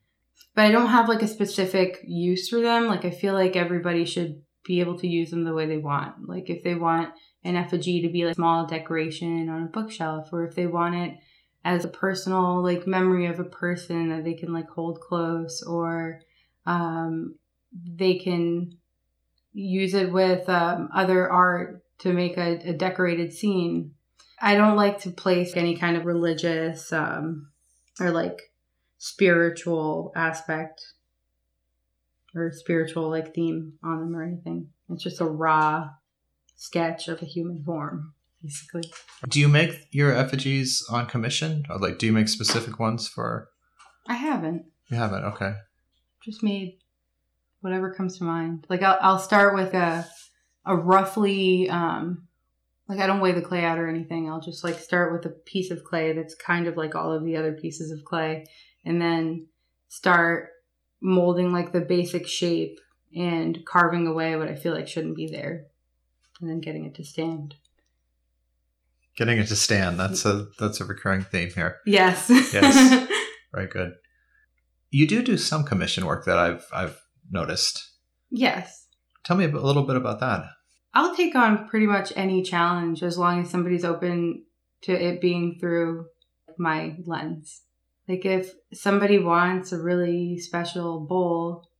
But 0.54 0.64
I 0.64 0.72
don't 0.72 0.88
have 0.88 1.08
like 1.08 1.22
a 1.22 1.28
specific 1.28 2.00
use 2.04 2.48
for 2.48 2.60
them. 2.60 2.86
Like 2.86 3.04
I 3.04 3.10
feel 3.10 3.34
like 3.34 3.54
everybody 3.54 4.06
should 4.06 4.42
be 4.64 4.80
able 4.80 4.98
to 4.98 5.06
use 5.06 5.30
them 5.30 5.44
the 5.44 5.54
way 5.54 5.66
they 5.66 5.78
want. 5.78 6.26
Like 6.26 6.48
if 6.48 6.62
they 6.64 6.74
want 6.74 7.10
an 7.44 7.54
effigy 7.54 8.00
to 8.00 8.08
be 8.08 8.24
like 8.24 8.34
small 8.34 8.66
decoration 8.66 9.48
on 9.50 9.64
a 9.64 9.66
bookshelf 9.66 10.30
or 10.32 10.46
if 10.46 10.54
they 10.54 10.66
want 10.66 10.94
it 10.94 11.18
as 11.64 11.84
a 11.84 11.88
personal 11.88 12.62
like 12.62 12.86
memory 12.86 13.26
of 13.26 13.40
a 13.40 13.44
person 13.44 14.10
that 14.10 14.24
they 14.24 14.34
can 14.34 14.52
like 14.52 14.68
hold 14.68 15.00
close 15.00 15.62
or 15.62 16.20
um, 16.66 17.34
they 17.72 18.16
can 18.16 18.76
use 19.52 19.94
it 19.94 20.12
with 20.12 20.48
um, 20.48 20.90
other 20.94 21.30
art 21.30 21.82
to 21.98 22.12
make 22.12 22.36
a, 22.36 22.58
a 22.68 22.72
decorated 22.72 23.32
scene. 23.32 23.92
I 24.40 24.56
don't 24.56 24.76
like 24.76 25.00
to 25.00 25.10
place 25.10 25.56
any 25.56 25.76
kind 25.76 25.96
of 25.96 26.04
religious 26.04 26.92
um, 26.92 27.48
or 27.98 28.10
like 28.10 28.52
spiritual 28.98 30.12
aspect 30.14 30.82
or 32.34 32.52
spiritual 32.52 33.08
like 33.08 33.34
theme 33.34 33.74
on 33.82 34.00
them 34.00 34.16
or 34.16 34.22
anything. 34.22 34.68
It's 34.90 35.02
just 35.02 35.20
a 35.20 35.26
raw 35.26 35.90
sketch 36.56 37.08
of 37.08 37.22
a 37.22 37.26
human 37.26 37.62
form 37.64 38.12
basically 38.44 38.82
Do 39.28 39.40
you 39.40 39.48
make 39.48 39.88
your 39.90 40.14
effigies 40.14 40.84
on 40.90 41.06
commission? 41.06 41.64
Or 41.70 41.78
like, 41.78 41.98
do 41.98 42.06
you 42.06 42.12
make 42.12 42.28
specific 42.28 42.78
ones 42.78 43.08
for? 43.08 43.48
i 44.06 44.14
haven't 44.14 44.66
You 44.90 44.98
haven't. 44.98 45.24
Okay. 45.24 45.54
just 46.22 46.42
made 46.42 46.78
whatever 47.60 47.94
comes 47.94 48.18
to 48.18 48.24
mind. 48.24 48.66
Like 48.68 48.82
I'll, 48.82 48.98
I'll 49.00 49.18
start 49.18 49.54
with 49.54 49.72
a 49.74 50.06
a 50.66 50.76
roughly 50.76 51.68
um, 51.70 52.28
Like 52.88 53.00
I 53.00 53.06
don't 53.06 53.20
weigh 53.20 53.32
the 53.32 53.42
clay 53.42 53.64
out 53.64 53.78
or 53.78 53.88
anything. 53.88 54.30
I'll 54.30 54.40
just 54.40 54.62
like 54.64 54.78
start 54.78 55.12
with 55.12 55.24
a 55.24 55.34
piece 55.34 55.70
of 55.70 55.84
clay 55.84 56.12
that's 56.12 56.34
kind 56.34 56.66
of 56.66 56.76
like 56.76 56.94
all 56.94 57.12
of 57.12 57.24
the 57.24 57.36
other 57.36 57.52
pieces 57.52 57.90
of 57.90 58.04
clay 58.04 58.44
and 58.84 59.00
then 59.00 59.46
start 59.88 60.50
molding 61.00 61.52
like 61.52 61.72
the 61.72 61.80
basic 61.80 62.26
shape 62.26 62.78
and 63.16 63.64
carving 63.64 64.06
away 64.06 64.36
what 64.36 64.48
I 64.48 64.54
feel 64.54 64.74
like 64.74 64.88
shouldn't 64.88 65.16
be 65.16 65.28
there 65.28 65.66
and 66.40 66.50
then 66.50 66.60
getting 66.60 66.84
it 66.84 66.94
to 66.96 67.04
stand. 67.04 67.54
Getting 69.16 69.38
it 69.38 69.46
to 69.48 69.56
stand. 69.56 69.98
That's 69.98 70.24
a 70.24 70.46
that's 70.58 70.80
a 70.80 70.84
recurring 70.84 71.22
theme 71.22 71.50
here. 71.50 71.76
Yes. 71.86 72.26
Yes. 72.28 73.08
Very 73.54 73.68
good. 73.68 73.92
You 74.90 75.06
do 75.06 75.22
do 75.22 75.36
some 75.36 75.64
commission 75.64 76.06
work 76.06 76.24
that 76.24 76.38
I've 76.38 76.66
I've 76.72 76.98
noticed. 77.30 77.82
yes. 78.30 78.86
Tell 79.24 79.36
me 79.36 79.44
a 79.46 79.48
little 79.48 79.84
bit 79.84 79.96
about 79.96 80.20
that. 80.20 80.44
I'll 80.92 81.16
take 81.16 81.34
on 81.34 81.66
pretty 81.68 81.86
much 81.86 82.12
any 82.14 82.42
challenge 82.42 83.02
as 83.02 83.16
long 83.16 83.40
as 83.40 83.50
somebody's 83.50 83.84
open 83.84 84.44
to 84.82 84.92
it 84.92 85.20
being 85.22 85.56
through 85.58 86.06
my 86.58 86.96
lens. 87.06 87.62
Like 88.06 88.26
if 88.26 88.52
somebody 88.74 89.18
wants 89.18 89.72
a 89.72 89.80
really 89.80 90.38
special 90.38 91.00
bowl, 91.00 91.70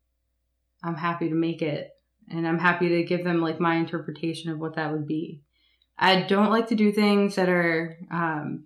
I'm 0.82 0.96
happy 0.96 1.28
to 1.28 1.34
make 1.34 1.60
it 1.60 1.90
and 2.30 2.48
I'm 2.48 2.58
happy 2.58 2.88
to 2.88 3.04
give 3.04 3.24
them 3.24 3.42
like 3.42 3.60
my 3.60 3.74
interpretation 3.76 4.50
of 4.50 4.58
what 4.58 4.76
that 4.76 4.90
would 4.90 5.06
be. 5.06 5.42
I 5.98 6.22
don't 6.22 6.50
like 6.50 6.68
to 6.68 6.74
do 6.74 6.92
things 6.92 7.36
that 7.36 7.48
are 7.48 7.96
um, 8.10 8.64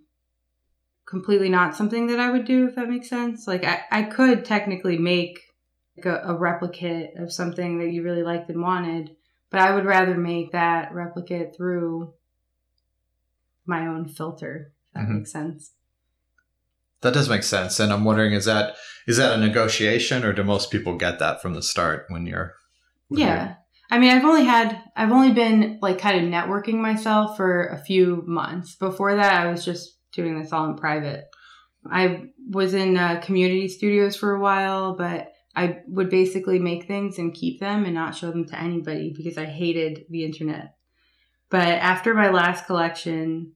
completely 1.07 1.49
not 1.49 1.75
something 1.75 2.07
that 2.07 2.19
I 2.19 2.31
would 2.31 2.45
do, 2.45 2.67
if 2.67 2.75
that 2.75 2.89
makes 2.89 3.09
sense. 3.09 3.47
Like 3.47 3.63
I, 3.63 3.81
I 3.91 4.03
could 4.03 4.45
technically 4.45 4.97
make 4.97 5.39
like 5.97 6.05
a, 6.05 6.21
a 6.29 6.37
replicate 6.37 7.11
of 7.17 7.31
something 7.31 7.79
that 7.79 7.91
you 7.91 8.03
really 8.03 8.23
liked 8.23 8.49
and 8.49 8.61
wanted, 8.61 9.15
but 9.49 9.59
I 9.59 9.73
would 9.73 9.85
rather 9.85 10.15
make 10.15 10.51
that 10.51 10.93
replicate 10.93 11.55
through 11.55 12.13
my 13.65 13.87
own 13.87 14.07
filter, 14.07 14.71
if 14.87 14.93
that 14.93 15.07
Mhm. 15.07 15.17
makes 15.17 15.31
sense. 15.31 15.73
That 17.01 17.13
does 17.13 17.29
make 17.29 17.43
sense. 17.43 17.79
And 17.79 17.93
I'm 17.93 18.03
wondering 18.03 18.33
is 18.33 18.45
that 18.45 18.75
is 19.07 19.17
that 19.17 19.33
a 19.33 19.37
negotiation 19.37 20.23
or 20.23 20.33
do 20.33 20.43
most 20.43 20.69
people 20.69 20.97
get 20.97 21.19
that 21.19 21.41
from 21.41 21.53
the 21.53 21.63
start 21.63 22.05
when 22.09 22.25
you're 22.25 22.55
when 23.07 23.21
Yeah. 23.21 23.55
I 23.89 23.97
mean, 23.97 24.11
I've 24.11 24.25
only 24.25 24.45
had, 24.45 24.81
I've 24.95 25.11
only 25.11 25.31
been 25.31 25.79
like 25.81 25.99
kind 25.99 26.23
of 26.23 26.31
networking 26.31 26.75
myself 26.75 27.35
for 27.35 27.67
a 27.67 27.77
few 27.77 28.23
months. 28.27 28.75
Before 28.75 29.15
that, 29.15 29.41
I 29.41 29.49
was 29.49 29.65
just 29.65 29.97
doing 30.11 30.39
this 30.39 30.53
all 30.53 30.69
in 30.69 30.75
private. 30.75 31.25
I 31.89 32.29
was 32.49 32.73
in 32.73 32.97
uh, 32.97 33.21
community 33.21 33.67
studios 33.67 34.15
for 34.15 34.33
a 34.33 34.39
while, 34.39 34.95
but 34.95 35.31
I 35.55 35.79
would 35.87 36.09
basically 36.09 36.59
make 36.59 36.85
things 36.85 37.17
and 37.17 37.33
keep 37.33 37.59
them 37.59 37.85
and 37.85 37.95
not 37.95 38.15
show 38.15 38.29
them 38.29 38.45
to 38.45 38.59
anybody 38.59 39.13
because 39.15 39.37
I 39.37 39.45
hated 39.45 40.05
the 40.09 40.23
internet. 40.23 40.75
But 41.49 41.67
after 41.67 42.13
my 42.13 42.29
last 42.29 42.67
collection, 42.67 43.53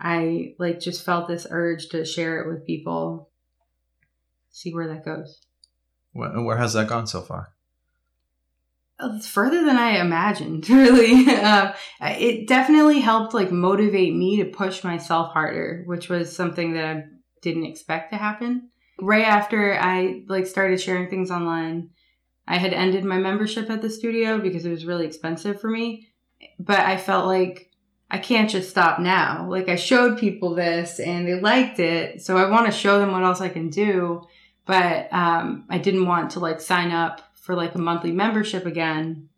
I 0.00 0.54
like 0.58 0.80
just 0.80 1.04
felt 1.04 1.28
this 1.28 1.46
urge 1.48 1.88
to 1.90 2.04
share 2.04 2.40
it 2.40 2.48
with 2.48 2.66
people, 2.66 3.30
see 4.50 4.74
where 4.74 4.88
that 4.88 5.04
goes. 5.04 5.40
Where, 6.12 6.42
where 6.42 6.56
has 6.56 6.72
that 6.72 6.88
gone 6.88 7.06
so 7.06 7.22
far? 7.22 7.52
It's 8.98 9.28
further 9.28 9.64
than 9.64 9.76
I 9.76 10.00
imagined, 10.00 10.68
really. 10.70 11.28
uh, 11.28 11.72
it 12.00 12.48
definitely 12.48 13.00
helped 13.00 13.34
like 13.34 13.52
motivate 13.52 14.14
me 14.14 14.38
to 14.38 14.50
push 14.50 14.84
myself 14.84 15.32
harder, 15.32 15.82
which 15.86 16.08
was 16.08 16.34
something 16.34 16.72
that 16.74 16.84
I 16.84 17.04
didn't 17.42 17.66
expect 17.66 18.12
to 18.12 18.18
happen. 18.18 18.70
Right 19.00 19.26
after 19.26 19.78
I 19.78 20.24
like 20.28 20.46
started 20.46 20.80
sharing 20.80 21.10
things 21.10 21.30
online, 21.30 21.90
I 22.48 22.56
had 22.56 22.72
ended 22.72 23.04
my 23.04 23.18
membership 23.18 23.68
at 23.68 23.82
the 23.82 23.90
studio 23.90 24.38
because 24.38 24.64
it 24.64 24.70
was 24.70 24.86
really 24.86 25.06
expensive 25.06 25.60
for 25.60 25.68
me. 25.68 26.08
But 26.58 26.80
I 26.80 26.96
felt 26.96 27.26
like 27.26 27.70
I 28.10 28.18
can't 28.18 28.48
just 28.48 28.70
stop 28.70 28.98
now. 28.98 29.46
Like 29.50 29.68
I 29.68 29.76
showed 29.76 30.18
people 30.18 30.54
this 30.54 31.00
and 31.00 31.26
they 31.26 31.38
liked 31.38 31.80
it, 31.80 32.22
so 32.22 32.38
I 32.38 32.48
want 32.48 32.66
to 32.66 32.72
show 32.72 32.98
them 32.98 33.12
what 33.12 33.24
else 33.24 33.42
I 33.42 33.48
can 33.50 33.68
do. 33.68 34.22
But 34.64 35.12
um, 35.12 35.66
I 35.68 35.78
didn't 35.78 36.06
want 36.06 36.30
to 36.32 36.40
like 36.40 36.60
sign 36.60 36.92
up 36.92 37.20
for 37.46 37.54
like 37.54 37.76
a 37.76 37.78
monthly 37.78 38.10
membership 38.10 38.66
again. 38.66 39.28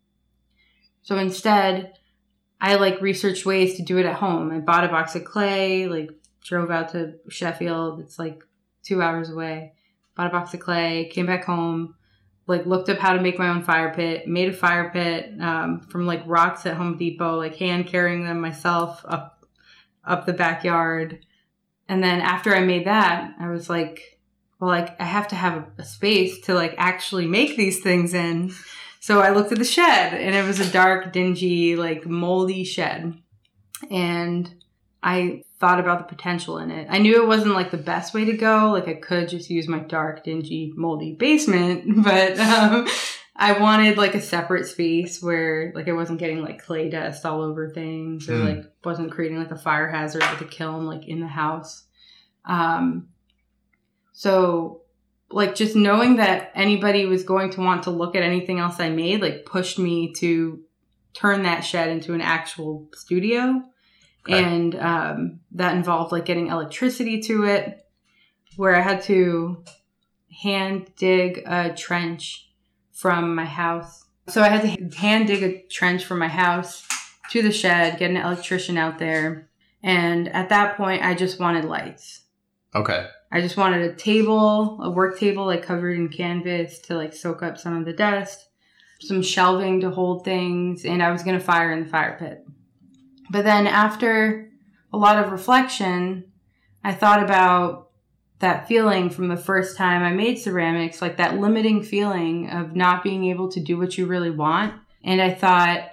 So 1.03 1.15
instead, 1.17 1.93
I 2.59 2.73
like 2.75 3.01
researched 3.01 3.45
ways 3.45 3.77
to 3.77 3.83
do 3.83 3.99
it 3.99 4.05
at 4.07 4.15
home. 4.15 4.51
I 4.51 4.57
bought 4.57 4.83
a 4.83 4.87
box 4.87 5.15
of 5.15 5.25
clay, 5.25 5.87
like 5.87 6.09
drove 6.43 6.71
out 6.71 6.89
to 6.93 7.13
Sheffield. 7.29 7.99
It's 7.99 8.17
like 8.17 8.43
two 8.81 9.03
hours 9.03 9.29
away. 9.29 9.73
Bought 10.15 10.25
a 10.25 10.31
box 10.31 10.55
of 10.55 10.59
clay, 10.59 11.07
came 11.13 11.27
back 11.27 11.45
home, 11.45 11.93
like 12.47 12.65
looked 12.65 12.89
up 12.89 12.97
how 12.97 13.13
to 13.13 13.21
make 13.21 13.37
my 13.37 13.49
own 13.49 13.61
fire 13.61 13.93
pit, 13.93 14.27
made 14.27 14.49
a 14.49 14.53
fire 14.53 14.89
pit 14.89 15.31
um, 15.39 15.81
from 15.81 16.07
like 16.07 16.23
rocks 16.25 16.65
at 16.65 16.77
Home 16.77 16.97
Depot, 16.97 17.37
like 17.37 17.57
hand 17.57 17.85
carrying 17.85 18.23
them 18.23 18.41
myself 18.41 19.05
up 19.07 19.45
up 20.03 20.25
the 20.25 20.33
backyard. 20.33 21.23
And 21.87 22.03
then 22.03 22.21
after 22.21 22.55
I 22.55 22.61
made 22.61 22.87
that, 22.87 23.35
I 23.39 23.49
was 23.49 23.69
like, 23.69 24.18
well, 24.59 24.69
like 24.69 24.99
I 24.99 25.05
have 25.05 25.27
to 25.29 25.35
have 25.35 25.67
a, 25.77 25.83
space 25.83 26.41
to 26.41 26.53
like 26.53 26.75
actually 26.77 27.27
make 27.27 27.55
these 27.55 27.79
things 27.81 28.13
in. 28.13 28.51
So 28.99 29.21
I 29.21 29.29
looked 29.29 29.51
at 29.51 29.57
the 29.57 29.63
shed 29.65 30.13
and 30.13 30.35
it 30.35 30.45
was 30.45 30.59
a 30.59 30.69
dark, 30.71 31.13
dingy, 31.13 31.75
like 31.75 32.05
moldy 32.05 32.65
shed. 32.65 33.13
And 33.89 34.53
I 35.01 35.43
thought 35.59 35.79
about 35.79 35.99
the 35.99 36.15
potential 36.15 36.57
in 36.57 36.71
it. 36.71 36.87
I 36.89 36.97
knew 36.99 37.21
it 37.21 37.27
wasn't 37.27 37.53
like 37.53 37.71
the 37.71 37.77
best 37.77 38.13
way 38.13 38.25
to 38.25 38.33
go. 38.35 38.71
Like 38.71 38.87
I 38.89 38.95
could 38.95 39.29
just 39.29 39.49
use 39.49 39.67
my 39.67 39.79
dark, 39.79 40.23
dingy, 40.25 40.73
moldy 40.75 41.13
basement, 41.13 42.03
but 42.03 42.37
um, 42.39 42.87
I 43.35 43.57
wanted 43.57 43.97
like 43.97 44.15
a 44.15 44.21
separate 44.21 44.67
space 44.67 45.23
where 45.23 45.71
like 45.73 45.87
I 45.87 45.93
wasn't 45.93 46.19
getting 46.19 46.41
like 46.41 46.61
clay 46.61 46.89
dust 46.89 47.25
all 47.25 47.41
over 47.41 47.69
things 47.69 48.27
or 48.29 48.33
Mm. 48.33 48.57
like 48.57 48.65
wasn't 48.83 49.11
creating 49.11 49.37
like 49.37 49.51
a 49.51 49.57
fire 49.57 49.87
hazard 49.87 50.23
with 50.31 50.41
a 50.41 50.45
kiln 50.45 50.85
like 50.85 51.07
in 51.07 51.21
the 51.21 51.27
house. 51.27 51.85
Um, 52.43 53.07
so 54.19 54.81
like 55.31 55.55
just 55.55 55.77
knowing 55.77 56.17
that 56.17 56.51
anybody 56.53 57.05
was 57.05 57.23
going 57.23 57.51
to 57.51 57.61
want 57.61 57.83
to 57.83 57.89
look 57.89 58.17
at 58.17 58.21
anything 58.21 58.59
else 58.59 58.77
I 58.77 58.89
made 58.89 59.21
like 59.21 59.45
pushed 59.45 59.79
me 59.79 60.11
to 60.15 60.59
turn 61.13 61.43
that 61.43 61.61
shed 61.61 61.87
into 61.87 62.13
an 62.13 62.19
actual 62.19 62.89
studio. 62.93 63.63
Okay. 64.27 64.43
And 64.43 64.75
um, 64.75 65.39
that 65.53 65.77
involved 65.77 66.11
like 66.11 66.25
getting 66.25 66.47
electricity 66.47 67.21
to 67.21 67.45
it, 67.45 67.87
where 68.57 68.75
I 68.75 68.81
had 68.81 69.03
to 69.03 69.63
hand 70.41 70.91
dig 70.97 71.41
a 71.45 71.73
trench 71.73 72.51
from 72.91 73.33
my 73.35 73.45
house. 73.45 74.03
So 74.27 74.41
I 74.41 74.49
had 74.49 74.63
to 74.63 74.97
hand 74.97 75.27
dig 75.27 75.43
a 75.43 75.65
trench 75.69 76.03
from 76.03 76.19
my 76.19 76.27
house 76.27 76.85
to 77.29 77.41
the 77.41 77.53
shed, 77.53 77.99
get 77.99 78.11
an 78.11 78.17
electrician 78.17 78.77
out 78.77 78.99
there. 78.99 79.49
And 79.81 80.27
at 80.27 80.49
that 80.49 80.75
point, 80.75 81.03
I 81.03 81.13
just 81.13 81.39
wanted 81.39 81.63
lights. 81.63 82.23
Okay. 82.75 83.07
I 83.31 83.41
just 83.41 83.57
wanted 83.57 83.89
a 83.89 83.93
table, 83.93 84.79
a 84.81 84.89
work 84.89 85.19
table 85.19 85.45
like 85.45 85.63
covered 85.63 85.97
in 85.97 86.09
canvas 86.09 86.79
to 86.79 86.95
like 86.95 87.13
soak 87.13 87.43
up 87.43 87.57
some 87.57 87.77
of 87.77 87.85
the 87.85 87.93
dust, 87.93 88.47
some 89.01 89.21
shelving 89.21 89.81
to 89.81 89.91
hold 89.91 90.25
things, 90.25 90.85
and 90.85 91.03
I 91.03 91.11
was 91.11 91.23
going 91.23 91.37
to 91.37 91.43
fire 91.43 91.71
in 91.71 91.83
the 91.83 91.89
fire 91.89 92.17
pit. 92.19 92.43
But 93.29 93.43
then 93.45 93.67
after 93.67 94.49
a 94.91 94.97
lot 94.97 95.23
of 95.23 95.31
reflection, 95.31 96.31
I 96.83 96.93
thought 96.93 97.21
about 97.21 97.89
that 98.39 98.67
feeling 98.67 99.09
from 99.09 99.27
the 99.27 99.37
first 99.37 99.77
time 99.77 100.01
I 100.01 100.11
made 100.11 100.39
ceramics, 100.39 101.01
like 101.01 101.17
that 101.17 101.37
limiting 101.37 101.83
feeling 101.83 102.49
of 102.49 102.75
not 102.75 103.03
being 103.03 103.25
able 103.25 103.51
to 103.51 103.59
do 103.59 103.77
what 103.77 103.97
you 103.97 104.05
really 104.05 104.31
want. 104.31 104.73
And 105.03 105.21
I 105.21 105.33
thought, 105.33 105.91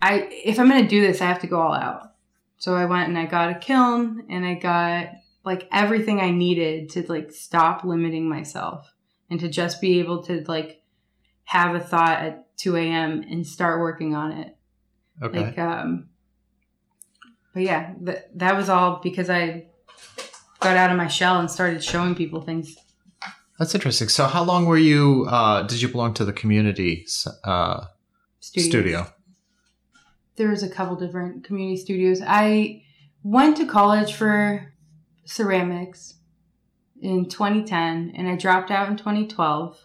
I 0.00 0.28
if 0.44 0.58
I'm 0.58 0.68
going 0.68 0.82
to 0.82 0.88
do 0.88 1.02
this, 1.02 1.20
I 1.20 1.26
have 1.26 1.40
to 1.40 1.46
go 1.46 1.60
all 1.60 1.74
out. 1.74 2.14
So 2.56 2.74
I 2.74 2.86
went 2.86 3.08
and 3.08 3.18
I 3.18 3.26
got 3.26 3.50
a 3.50 3.58
kiln 3.58 4.26
and 4.30 4.46
I 4.46 4.54
got 4.54 5.10
like 5.44 5.68
everything 5.72 6.20
I 6.20 6.30
needed 6.30 6.90
to 6.90 7.02
like 7.08 7.32
stop 7.32 7.84
limiting 7.84 8.28
myself 8.28 8.92
and 9.30 9.40
to 9.40 9.48
just 9.48 9.80
be 9.80 9.98
able 10.00 10.22
to 10.24 10.44
like 10.46 10.82
have 11.44 11.74
a 11.74 11.80
thought 11.80 12.20
at 12.20 12.56
2 12.58 12.76
a.m. 12.76 13.24
and 13.28 13.46
start 13.46 13.80
working 13.80 14.14
on 14.14 14.32
it. 14.32 14.56
Okay. 15.22 15.40
Like, 15.40 15.58
um, 15.58 16.08
but 17.52 17.62
yeah, 17.62 17.94
th- 18.04 18.24
that 18.34 18.56
was 18.56 18.68
all 18.68 19.00
because 19.02 19.30
I 19.30 19.66
got 20.60 20.76
out 20.76 20.90
of 20.90 20.96
my 20.96 21.08
shell 21.08 21.40
and 21.40 21.50
started 21.50 21.82
showing 21.82 22.14
people 22.14 22.42
things. 22.42 22.76
That's 23.58 23.74
interesting. 23.74 24.08
So 24.08 24.26
how 24.26 24.44
long 24.44 24.66
were 24.66 24.78
you 24.78 25.26
uh 25.28 25.62
did 25.64 25.82
you 25.82 25.88
belong 25.88 26.14
to 26.14 26.24
the 26.24 26.32
community 26.32 27.06
uh 27.44 27.86
studio? 28.40 29.06
There 30.36 30.48
was 30.48 30.62
a 30.62 30.70
couple 30.70 30.96
different 30.96 31.44
community 31.44 31.76
studios. 31.76 32.22
I 32.26 32.84
went 33.22 33.56
to 33.58 33.66
college 33.66 34.14
for 34.14 34.72
ceramics 35.24 36.14
in 37.00 37.28
2010 37.28 38.12
and 38.14 38.28
I 38.28 38.36
dropped 38.36 38.70
out 38.70 38.88
in 38.88 38.96
2012 38.96 39.78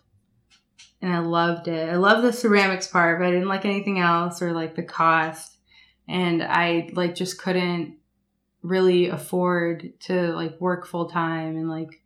and 1.02 1.14
I 1.14 1.20
loved 1.20 1.68
it. 1.68 1.90
I 1.90 1.96
love 1.98 2.24
the 2.24 2.34
ceramics 2.34 2.88
part, 2.88 3.20
but 3.20 3.28
I 3.28 3.32
didn't 3.32 3.48
like 3.48 3.66
anything 3.66 4.00
else 4.00 4.42
or 4.42 4.54
like 4.54 4.76
the 4.76 4.84
cost. 4.84 5.58
And 6.08 6.44
I 6.44 6.90
like 6.94 7.16
just 7.16 7.40
couldn't 7.40 7.98
really 8.62 9.10
afford 9.10 9.94
to 10.02 10.34
like 10.34 10.60
work 10.60 10.88
full 10.88 11.10
time 11.10 11.56
and 11.56 11.70
like 11.70 12.02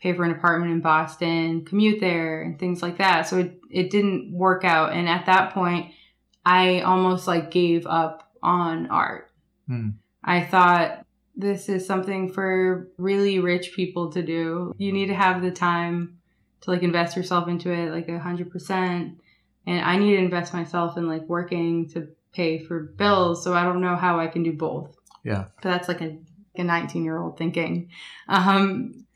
pay 0.00 0.12
for 0.12 0.24
an 0.24 0.30
apartment 0.30 0.72
in 0.72 0.80
Boston, 0.80 1.64
commute 1.64 2.00
there 2.00 2.42
and 2.42 2.58
things 2.58 2.82
like 2.82 2.98
that. 2.98 3.22
So 3.22 3.38
it, 3.38 3.58
it 3.70 3.90
didn't 3.90 4.32
work 4.32 4.64
out. 4.64 4.92
And 4.92 5.08
at 5.08 5.26
that 5.26 5.52
point, 5.52 5.92
I 6.44 6.80
almost 6.80 7.26
like 7.26 7.50
gave 7.50 7.86
up 7.86 8.30
on 8.42 8.86
art. 8.88 9.30
Hmm. 9.66 9.90
I 10.22 10.42
thought 10.42 11.03
this 11.36 11.68
is 11.68 11.86
something 11.86 12.32
for 12.32 12.88
really 12.96 13.38
rich 13.38 13.72
people 13.74 14.12
to 14.12 14.22
do. 14.22 14.74
You 14.78 14.92
need 14.92 15.06
to 15.06 15.14
have 15.14 15.42
the 15.42 15.50
time 15.50 16.18
to 16.62 16.70
like 16.70 16.82
invest 16.82 17.16
yourself 17.16 17.48
into 17.48 17.72
it 17.72 17.90
like 17.90 18.08
a 18.08 18.18
hundred 18.18 18.50
percent. 18.50 19.20
And 19.66 19.80
I 19.80 19.96
need 19.96 20.16
to 20.16 20.22
invest 20.22 20.52
myself 20.52 20.96
in 20.96 21.08
like 21.08 21.22
working 21.22 21.88
to 21.90 22.08
pay 22.32 22.58
for 22.58 22.80
bills. 22.80 23.42
So 23.42 23.54
I 23.54 23.64
don't 23.64 23.80
know 23.80 23.96
how 23.96 24.20
I 24.20 24.26
can 24.26 24.42
do 24.42 24.52
both. 24.52 24.96
Yeah. 25.24 25.46
But 25.62 25.70
that's 25.70 25.88
like 25.88 26.02
a, 26.02 26.18
a 26.56 26.64
19 26.64 27.04
year 27.04 27.18
old 27.18 27.38
thinking. 27.38 27.90
Um, 28.28 29.06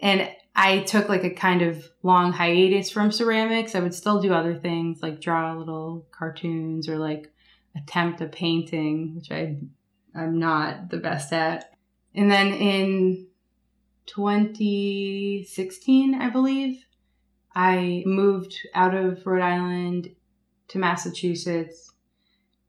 and 0.00 0.30
I 0.54 0.80
took 0.80 1.08
like 1.08 1.24
a 1.24 1.30
kind 1.30 1.62
of 1.62 1.84
long 2.02 2.32
hiatus 2.32 2.90
from 2.90 3.12
ceramics. 3.12 3.74
I 3.74 3.80
would 3.80 3.94
still 3.94 4.20
do 4.20 4.32
other 4.32 4.54
things 4.54 5.02
like 5.02 5.20
draw 5.20 5.54
little 5.54 6.06
cartoons 6.12 6.88
or 6.88 6.98
like 6.98 7.30
attempt 7.74 8.20
a 8.20 8.26
painting, 8.26 9.14
which 9.14 9.30
I 9.30 9.58
I'm 10.16 10.38
not 10.38 10.90
the 10.90 10.98
best 10.98 11.32
at. 11.32 11.72
And 12.14 12.30
then 12.30 12.52
in 12.54 13.26
2016, 14.06 16.14
I 16.14 16.30
believe, 16.30 16.86
I 17.54 18.02
moved 18.06 18.56
out 18.74 18.94
of 18.94 19.26
Rhode 19.26 19.42
Island 19.42 20.14
to 20.68 20.78
Massachusetts 20.78 21.92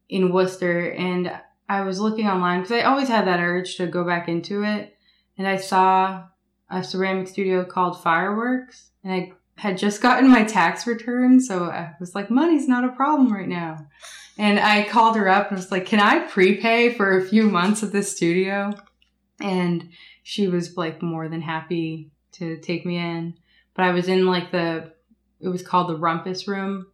in 0.09 0.31
Worcester 0.31 0.91
and 0.91 1.31
I 1.69 1.81
was 1.81 1.99
looking 1.99 2.27
online 2.27 2.61
because 2.61 2.71
I 2.71 2.83
always 2.83 3.09
had 3.09 3.27
that 3.27 3.41
urge 3.41 3.75
to 3.75 3.87
go 3.87 4.05
back 4.05 4.29
into 4.29 4.63
it. 4.63 4.97
And 5.37 5.47
I 5.47 5.57
saw 5.57 6.23
a 6.69 6.83
ceramic 6.83 7.27
studio 7.27 7.65
called 7.65 8.01
Fireworks 8.01 8.91
and 9.03 9.11
I 9.11 9.33
had 9.57 9.77
just 9.77 10.01
gotten 10.01 10.29
my 10.29 10.43
tax 10.43 10.85
return. 10.85 11.39
So 11.39 11.65
I 11.65 11.95
was 11.99 12.13
like, 12.13 12.29
money's 12.29 12.67
not 12.67 12.83
a 12.83 12.89
problem 12.89 13.33
right 13.33 13.47
now. 13.47 13.87
And 14.37 14.59
I 14.59 14.87
called 14.87 15.15
her 15.15 15.27
up 15.27 15.49
and 15.49 15.57
was 15.57 15.71
like, 15.71 15.87
can 15.87 15.99
I 15.99 16.19
prepay 16.19 16.93
for 16.93 17.17
a 17.17 17.25
few 17.25 17.43
months 17.43 17.81
at 17.81 17.91
this 17.91 18.15
studio? 18.15 18.71
And 19.41 19.89
she 20.23 20.47
was 20.47 20.77
like 20.77 21.01
more 21.01 21.27
than 21.27 21.41
happy 21.41 22.11
to 22.33 22.57
take 22.57 22.85
me 22.85 22.97
in. 22.97 23.33
But 23.73 23.85
I 23.85 23.91
was 23.91 24.07
in 24.07 24.27
like 24.27 24.51
the, 24.51 24.93
it 25.39 25.47
was 25.47 25.63
called 25.63 25.89
the 25.89 25.97
Rumpus 25.97 26.47
Room. 26.47 26.87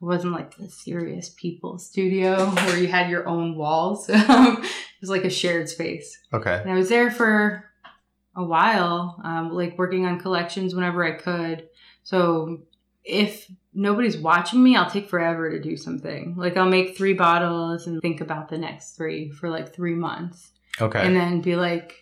It 0.00 0.04
wasn't 0.04 0.32
like 0.32 0.56
the 0.56 0.70
serious 0.70 1.30
people 1.36 1.78
studio 1.78 2.46
where 2.50 2.78
you 2.78 2.88
had 2.88 3.10
your 3.10 3.28
own 3.28 3.56
walls. 3.56 4.08
it 4.12 4.70
was 5.00 5.10
like 5.10 5.24
a 5.24 5.30
shared 5.30 5.68
space. 5.68 6.18
Okay. 6.32 6.60
And 6.62 6.70
I 6.70 6.74
was 6.74 6.88
there 6.88 7.10
for 7.10 7.64
a 8.34 8.44
while, 8.44 9.20
um, 9.22 9.52
like 9.52 9.78
working 9.78 10.06
on 10.06 10.20
collections 10.20 10.74
whenever 10.74 11.04
I 11.04 11.12
could. 11.12 11.68
So 12.06 12.60
if 13.02 13.50
nobody's 13.74 14.16
watching 14.16 14.62
me, 14.62 14.76
I'll 14.76 14.88
take 14.88 15.10
forever 15.10 15.50
to 15.50 15.60
do 15.60 15.76
something. 15.76 16.36
Like 16.36 16.56
I'll 16.56 16.68
make 16.68 16.96
three 16.96 17.14
bottles 17.14 17.88
and 17.88 18.00
think 18.00 18.20
about 18.20 18.48
the 18.48 18.58
next 18.58 18.92
three 18.92 19.32
for 19.32 19.50
like 19.50 19.74
three 19.74 19.96
months. 19.96 20.52
Okay. 20.80 21.04
And 21.04 21.16
then 21.16 21.40
be 21.40 21.56
like, 21.56 21.94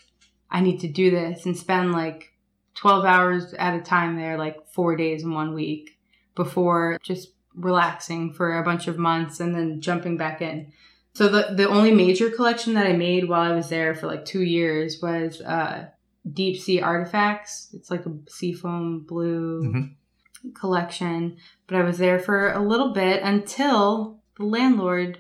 I 0.50 0.60
need 0.60 0.80
to 0.80 0.88
do 0.88 1.10
this 1.10 1.46
and 1.46 1.56
spend 1.56 1.92
like 1.92 2.34
12 2.74 3.06
hours 3.06 3.54
at 3.54 3.80
a 3.80 3.80
time 3.80 4.16
there, 4.16 4.36
like 4.36 4.68
four 4.68 4.94
days 4.94 5.22
in 5.22 5.32
one 5.32 5.54
week 5.54 5.98
before 6.34 6.98
just 7.02 7.30
relaxing 7.54 8.34
for 8.34 8.58
a 8.58 8.62
bunch 8.62 8.88
of 8.88 8.98
months 8.98 9.40
and 9.40 9.54
then 9.54 9.80
jumping 9.80 10.18
back 10.18 10.42
in. 10.42 10.70
So 11.14 11.28
the, 11.28 11.54
the 11.54 11.66
only 11.66 11.92
major 11.92 12.28
collection 12.28 12.74
that 12.74 12.86
I 12.86 12.92
made 12.92 13.26
while 13.26 13.50
I 13.50 13.54
was 13.54 13.70
there 13.70 13.94
for 13.94 14.06
like 14.06 14.26
two 14.26 14.42
years 14.42 15.00
was 15.00 15.40
uh, 15.40 15.86
deep 16.30 16.60
sea 16.60 16.80
artifacts. 16.80 17.68
It's 17.74 17.90
like 17.90 18.06
a 18.06 18.12
seafoam 18.28 19.00
blue 19.00 19.62
Mhm. 19.64 20.54
collection. 20.54 21.36
But 21.66 21.76
I 21.76 21.82
was 21.82 21.98
there 21.98 22.18
for 22.18 22.50
a 22.52 22.60
little 22.60 22.92
bit 22.92 23.22
until 23.22 24.20
the 24.36 24.44
landlord 24.44 25.18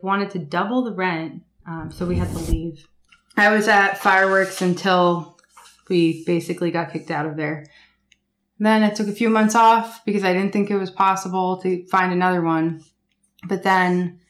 wanted 0.00 0.30
to 0.30 0.38
double 0.38 0.82
the 0.82 0.92
rent. 0.92 1.42
Um, 1.66 1.90
so 1.92 2.06
we 2.06 2.16
had 2.16 2.30
to 2.30 2.38
leave. 2.50 2.86
I 3.36 3.50
was 3.54 3.68
at 3.68 3.98
fireworks 3.98 4.60
until 4.60 5.38
we 5.88 6.24
basically 6.24 6.70
got 6.70 6.92
kicked 6.92 7.10
out 7.10 7.26
of 7.26 7.36
there. 7.36 7.66
Then 8.58 8.82
I 8.82 8.90
took 8.90 9.08
a 9.08 9.12
few 9.12 9.28
months 9.30 9.54
off 9.54 10.04
because 10.04 10.22
I 10.24 10.32
didn't 10.32 10.52
think 10.52 10.70
it 10.70 10.76
was 10.76 10.90
possible 10.90 11.56
to 11.62 11.84
find 11.86 12.12
another 12.12 12.42
one. 12.42 12.82
But 13.48 13.62
then 13.62 14.20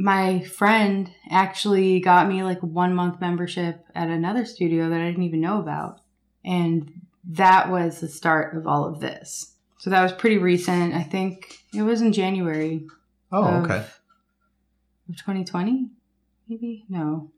my 0.00 0.40
friend 0.44 1.10
actually 1.30 2.00
got 2.00 2.26
me 2.26 2.42
like 2.42 2.58
one 2.62 2.94
month 2.94 3.20
membership 3.20 3.84
at 3.94 4.08
another 4.08 4.46
studio 4.46 4.88
that 4.88 4.98
I 4.98 5.04
didn't 5.04 5.24
even 5.24 5.42
know 5.42 5.60
about. 5.60 6.00
And 6.42 7.02
that 7.28 7.70
was 7.70 8.00
the 8.00 8.08
start 8.08 8.56
of 8.56 8.66
all 8.66 8.86
of 8.86 9.00
this. 9.00 9.52
So 9.78 9.90
that 9.90 10.02
was 10.02 10.12
pretty 10.12 10.38
recent. 10.38 10.94
I 10.94 11.02
think 11.02 11.58
it 11.74 11.82
was 11.82 12.00
in 12.00 12.14
January 12.14 12.86
oh, 13.30 13.44
of- 13.44 13.64
okay. 13.64 13.84
of 15.10 15.16
2020, 15.18 15.90
maybe? 16.48 16.86
No. 16.88 17.30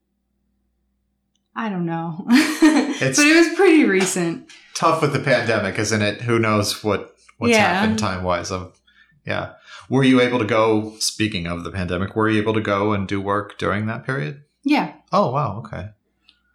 I 1.57 1.69
don't 1.69 1.85
know. 1.87 2.25
It's- 2.31 3.17
but 3.17 3.27
it 3.27 3.35
was 3.37 3.57
pretty 3.57 3.85
recent. 3.85 4.49
Tough 4.75 5.03
with 5.03 5.13
the 5.13 5.19
pandemic, 5.19 5.81
isn't 5.81 6.01
it? 6.01 6.21
Who 6.21 6.39
knows 6.39 6.85
what 6.85 7.17
what's 7.39 7.51
Yeah. 7.51 7.81
happened 7.81 7.99
time 7.99 8.23
wise? 8.23 8.53
Of 8.53 8.81
yeah. 9.27 9.55
Were 9.89 10.05
you 10.05 10.21
able 10.21 10.39
to 10.39 10.45
go? 10.45 10.95
Speaking 10.99 11.47
of 11.47 11.65
the 11.65 11.71
pandemic, 11.71 12.15
were 12.17 12.29
you 12.29 12.41
able 12.41 12.55
to 12.55 12.61
go 12.61 12.93
and 12.93 13.07
do 13.09 13.21
work 13.21 13.59
during 13.59 13.87
that 13.87 14.05
period? 14.05 14.43
Yeah. 14.65 14.93
Oh 15.13 15.31
wow. 15.33 15.59
Okay. 15.59 15.89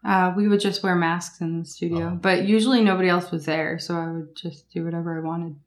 Uh, 0.05 0.33
we 0.37 0.47
would 0.47 0.59
just 0.61 0.83
wear 0.83 0.95
masks 0.95 1.41
in 1.41 1.59
the 1.59 1.65
studio, 1.65 2.11
Oh. 2.13 2.15
but 2.15 2.45
usually 2.45 2.81
nobody 2.81 3.09
else 3.09 3.29
was 3.31 3.45
there, 3.45 3.77
so 3.77 3.95
I 3.95 4.09
would 4.11 4.35
just 4.35 4.69
do 4.71 4.85
whatever 4.85 5.17
I 5.17 5.21
wanted. 5.21 5.57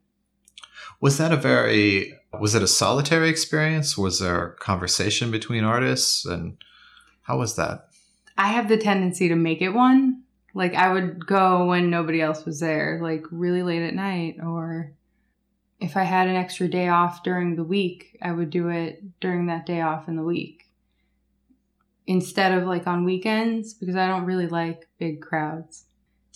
Was 1.00 1.18
that 1.18 1.32
a 1.32 1.36
very 1.36 2.14
was 2.38 2.54
it 2.54 2.62
a 2.62 2.66
solitary 2.68 3.28
experience? 3.28 3.98
Was 3.98 4.20
there 4.20 4.56
conversation 4.60 5.30
between 5.30 5.64
artists 5.64 6.24
and 6.24 6.56
how 7.22 7.38
was 7.38 7.56
that? 7.56 7.88
I 8.38 8.48
have 8.48 8.68
the 8.68 8.76
tendency 8.78 9.28
to 9.28 9.36
make 9.36 9.60
it 9.60 9.70
one. 9.70 10.22
Like 10.54 10.74
I 10.74 10.92
would 10.92 11.26
go 11.26 11.66
when 11.66 11.90
nobody 11.90 12.20
else 12.22 12.44
was 12.44 12.60
there, 12.60 12.98
like 13.02 13.24
really 13.30 13.62
late 13.62 13.82
at 13.82 13.94
night, 13.94 14.36
or 14.42 14.92
if 15.80 15.96
I 15.96 16.04
had 16.04 16.28
an 16.28 16.36
extra 16.36 16.68
day 16.68 16.88
off 16.88 17.22
during 17.22 17.56
the 17.56 17.64
week, 17.64 18.18
I 18.22 18.32
would 18.32 18.50
do 18.50 18.68
it 18.68 19.02
during 19.20 19.46
that 19.46 19.66
day 19.66 19.80
off 19.80 20.08
in 20.08 20.16
the 20.16 20.22
week 20.22 20.70
instead 22.06 22.52
of 22.52 22.66
like 22.66 22.88
on 22.88 23.04
weekends 23.04 23.72
because 23.72 23.94
I 23.94 24.08
don't 24.08 24.24
really 24.24 24.48
like 24.48 24.88
big 24.98 25.20
crowds. 25.20 25.84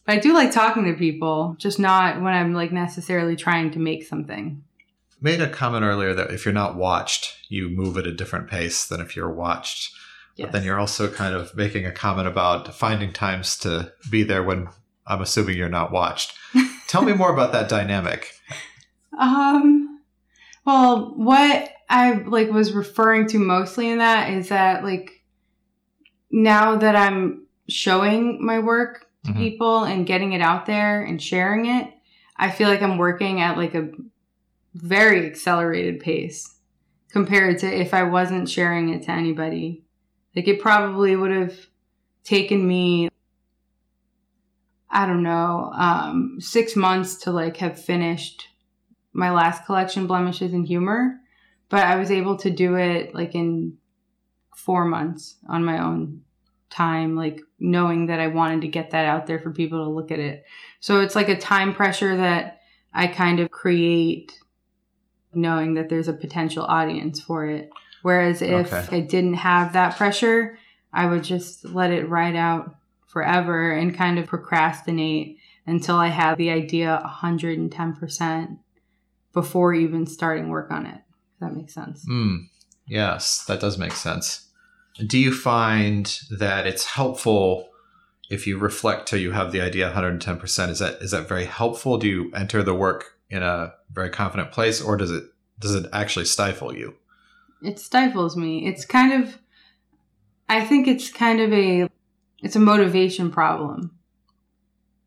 But 0.06 0.16
I 0.16 0.18
do 0.20 0.32
like 0.32 0.52
talking 0.52 0.84
to 0.84 0.94
people, 0.94 1.56
just 1.58 1.78
not 1.78 2.22
when 2.22 2.32
I'm 2.32 2.54
like 2.54 2.72
necessarily 2.72 3.36
trying 3.36 3.70
to 3.72 3.78
make 3.78 4.04
something. 4.04 4.62
Made 5.20 5.40
a 5.40 5.48
comment 5.48 5.84
earlier 5.84 6.14
that 6.14 6.30
if 6.30 6.44
you're 6.44 6.54
not 6.54 6.76
watched, 6.76 7.34
you 7.48 7.68
move 7.68 7.96
at 7.98 8.06
a 8.06 8.12
different 8.12 8.48
pace 8.48 8.86
than 8.86 9.00
if 9.00 9.16
you're 9.16 9.32
watched. 9.32 9.92
But 10.38 10.52
then 10.52 10.64
you're 10.64 10.80
also 10.80 11.08
kind 11.08 11.34
of 11.34 11.56
making 11.56 11.86
a 11.86 11.92
comment 11.92 12.26
about 12.28 12.74
finding 12.74 13.12
times 13.12 13.56
to 13.58 13.92
be 14.10 14.24
there 14.24 14.42
when 14.42 14.68
I'm 15.06 15.22
assuming 15.22 15.56
you're 15.56 15.68
not 15.68 15.92
watched. 15.92 16.34
Tell 16.88 17.02
me 17.02 17.12
more 17.12 17.32
about 17.32 17.52
that 17.52 17.68
dynamic. 17.68 18.32
Um, 19.18 20.00
well, 20.64 21.12
what 21.16 21.70
I 21.88 22.12
like 22.12 22.50
was 22.50 22.72
referring 22.72 23.26
to 23.28 23.38
mostly 23.38 23.90
in 23.90 23.98
that 23.98 24.30
is 24.30 24.48
that 24.48 24.82
like 24.84 25.22
now 26.30 26.76
that 26.76 26.96
I'm 26.96 27.46
showing 27.68 28.44
my 28.44 28.58
work 28.58 29.06
to 29.24 29.32
Mhm. 29.32 29.36
people 29.36 29.84
and 29.84 30.06
getting 30.06 30.32
it 30.32 30.40
out 30.40 30.66
there 30.66 31.02
and 31.02 31.22
sharing 31.22 31.66
it, 31.66 31.92
I 32.36 32.50
feel 32.50 32.68
like 32.68 32.82
I'm 32.82 32.98
working 32.98 33.40
at 33.40 33.56
like 33.56 33.74
a 33.74 33.90
very 34.74 35.24
accelerated 35.26 36.00
pace 36.00 36.58
compared 37.10 37.58
to 37.60 37.66
if 37.66 37.94
I 37.94 38.02
wasn't 38.02 38.48
sharing 38.50 38.88
it 38.88 39.04
to 39.04 39.12
anybody. 39.12 39.84
Like 40.34 40.48
it 40.48 40.60
probably 40.60 41.14
would 41.14 41.30
have 41.30 41.54
taken 42.24 42.66
me 42.66 43.08
I 44.90 45.06
don't 45.06 45.24
know, 45.24 45.72
um, 45.74 46.36
six 46.40 46.76
months 46.76 47.16
to 47.24 47.32
like 47.32 47.56
have 47.56 47.82
finished 47.82 48.46
my 49.14 49.30
last 49.30 49.64
collection, 49.64 50.06
Blemishes 50.06 50.52
and 50.52 50.66
Humor, 50.66 51.18
but 51.70 51.84
I 51.84 51.96
was 51.96 52.10
able 52.10 52.36
to 52.38 52.50
do 52.50 52.74
it 52.74 53.14
like 53.14 53.34
in 53.34 53.78
four 54.54 54.84
months 54.84 55.36
on 55.48 55.64
my 55.64 55.82
own 55.82 56.22
time, 56.68 57.16
like 57.16 57.40
knowing 57.58 58.06
that 58.06 58.20
I 58.20 58.26
wanted 58.26 58.62
to 58.62 58.68
get 58.68 58.90
that 58.90 59.06
out 59.06 59.26
there 59.26 59.38
for 59.38 59.50
people 59.52 59.84
to 59.84 59.90
look 59.90 60.10
at 60.10 60.18
it. 60.18 60.44
So 60.80 61.00
it's 61.00 61.14
like 61.14 61.28
a 61.28 61.38
time 61.38 61.74
pressure 61.74 62.16
that 62.16 62.60
I 62.92 63.06
kind 63.06 63.40
of 63.40 63.50
create 63.50 64.38
knowing 65.32 65.74
that 65.74 65.88
there's 65.88 66.08
a 66.08 66.12
potential 66.12 66.64
audience 66.64 67.20
for 67.20 67.46
it. 67.46 67.70
Whereas 68.02 68.42
if 68.42 68.72
Okay. 68.72 68.96
I 68.96 69.00
didn't 69.00 69.34
have 69.34 69.72
that 69.72 69.96
pressure, 69.96 70.58
I 70.92 71.06
would 71.06 71.24
just 71.24 71.64
let 71.64 71.90
it 71.90 72.08
ride 72.08 72.36
out 72.36 72.76
forever 73.06 73.70
and 73.70 73.96
kind 73.96 74.18
of 74.18 74.26
procrastinate 74.26 75.38
until 75.66 75.96
I 75.96 76.08
have 76.08 76.36
the 76.36 76.50
idea 76.50 77.00
110% 77.22 78.58
before 79.34 79.74
even 79.74 80.06
starting 80.06 80.48
work 80.48 80.70
on 80.70 80.86
it. 80.86 81.00
If 81.34 81.40
that 81.40 81.54
makes 81.54 81.74
sense. 81.74 82.06
Mm, 82.08 82.46
yes, 82.86 83.44
that 83.44 83.60
does 83.60 83.76
make 83.76 83.92
sense. 83.92 84.48
Do 85.06 85.18
you 85.18 85.34
find 85.34 86.18
that 86.30 86.66
it's 86.66 86.84
helpful 86.84 87.68
if 88.30 88.46
you 88.46 88.58
reflect 88.58 89.08
till 89.08 89.18
you 89.18 89.32
have 89.32 89.52
the 89.52 89.60
idea 89.60 89.92
110%? 89.92 90.68
Is 90.70 90.78
that 90.78 91.02
is 91.02 91.10
that 91.10 91.28
very 91.28 91.44
helpful? 91.44 91.98
Do 91.98 92.08
you 92.08 92.32
enter 92.34 92.62
the 92.62 92.74
work 92.74 93.18
in 93.28 93.42
a 93.42 93.74
very 93.92 94.10
confident 94.10 94.52
place 94.52 94.80
or 94.80 94.96
does 94.96 95.10
it 95.10 95.24
does 95.58 95.74
it 95.74 95.86
actually 95.92 96.24
stifle 96.24 96.74
you? 96.74 96.94
It 97.62 97.78
stifles 97.78 98.36
me. 98.36 98.66
It's 98.66 98.84
kind 98.84 99.24
of 99.24 99.38
I 100.48 100.64
think 100.64 100.86
it's 100.86 101.10
kind 101.10 101.40
of 101.40 101.52
a 101.52 101.88
it's 102.42 102.56
a 102.56 102.60
motivation 102.60 103.32
problem. 103.32 103.90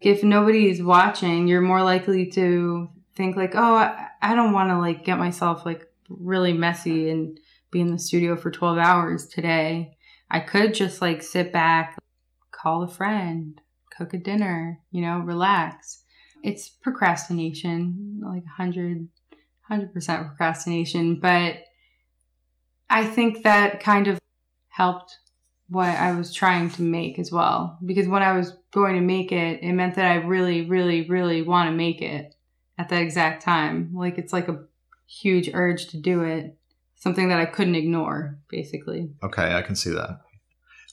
If 0.02 0.24
nobody's 0.24 0.84
watching, 0.84 1.48
you're 1.48 1.62
more 1.62 1.82
likely 1.82 2.26
to 2.32 2.90
think 3.18 3.36
like, 3.36 3.56
"Oh, 3.56 3.76
I, 3.76 4.08
I 4.22 4.36
don't 4.36 4.54
want 4.54 4.70
to 4.70 4.78
like 4.78 5.04
get 5.04 5.18
myself 5.18 5.66
like 5.66 5.88
really 6.10 6.54
messy 6.54 7.10
and 7.10 7.38
be 7.72 7.82
in 7.82 7.92
the 7.92 8.00
studio 8.00 8.38
for 8.38 8.52
12 8.52 8.78
hours 8.78 9.28
today. 9.28 9.98
I 10.32 10.40
could 10.40 10.74
just 10.74 11.02
like 11.02 11.22
sit 11.22 11.52
back, 11.52 11.98
call 12.52 12.84
a 12.84 12.88
friend, 12.88 13.60
cook 13.98 14.14
a 14.14 14.18
dinner, 14.18 14.80
you 14.92 15.02
know, 15.02 15.20
relax." 15.20 16.04
It's 16.44 16.70
procrastination, 16.70 18.22
like 18.24 18.46
100 18.46 19.10
100% 19.70 20.28
procrastination, 20.28 21.20
but 21.20 21.58
I 22.90 23.06
think 23.06 23.44
that 23.44 23.82
kind 23.82 24.08
of 24.08 24.20
helped 24.70 25.18
what 25.70 25.90
I 25.90 26.14
was 26.14 26.34
trying 26.34 26.70
to 26.72 26.82
make 26.82 27.20
as 27.20 27.32
well. 27.32 27.78
Because 27.86 28.08
when 28.08 28.24
I 28.24 28.32
was 28.38 28.54
going 28.72 28.96
to 28.96 29.02
make 29.02 29.32
it, 29.32 29.62
it 29.62 29.74
meant 29.74 29.96
that 29.96 30.10
I 30.10 30.16
really, 30.16 30.70
really, 30.70 31.08
really 31.10 31.42
want 31.42 31.70
to 31.70 31.76
make 31.76 32.02
it 32.02 32.34
at 32.78 32.90
that 32.90 33.02
exact 33.02 33.44
time. 33.44 33.92
Like 33.94 34.18
it's 34.18 34.34
like 34.34 34.48
a 34.48 34.64
huge 35.08 35.50
urge 35.54 35.88
to 35.88 35.98
do 35.98 36.24
it, 36.24 36.58
something 36.96 37.30
that 37.30 37.40
I 37.40 37.46
couldn't 37.46 37.76
ignore, 37.76 38.40
basically. 38.50 39.10
Okay, 39.24 39.56
I 39.56 39.62
can 39.62 39.76
see 39.76 39.92
that. 39.92 40.20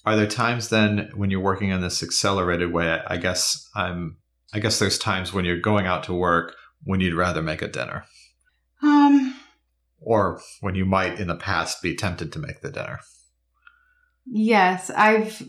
Are 0.06 0.16
there 0.16 0.26
times 0.26 0.68
then 0.68 1.10
when 1.14 1.30
you're 1.30 1.40
working 1.40 1.70
in 1.70 1.80
this 1.80 2.02
accelerated 2.02 2.72
way? 2.72 3.00
I 3.06 3.16
guess 3.16 3.68
I'm. 3.74 4.18
I 4.52 4.60
guess 4.60 4.78
there's 4.78 4.98
times 4.98 5.32
when 5.32 5.44
you're 5.44 5.58
going 5.58 5.86
out 5.86 6.04
to 6.04 6.14
work 6.14 6.54
when 6.84 7.00
you'd 7.00 7.14
rather 7.14 7.42
make 7.42 7.60
a 7.60 7.66
dinner. 7.66 8.04
Um, 8.82 9.34
or 10.00 10.40
when 10.60 10.74
you 10.74 10.84
might 10.84 11.18
in 11.18 11.26
the 11.26 11.34
past 11.34 11.82
be 11.82 11.96
tempted 11.96 12.32
to 12.32 12.38
make 12.38 12.60
the 12.60 12.70
dinner. 12.70 13.00
Yes, 14.26 14.90
I've 14.90 15.42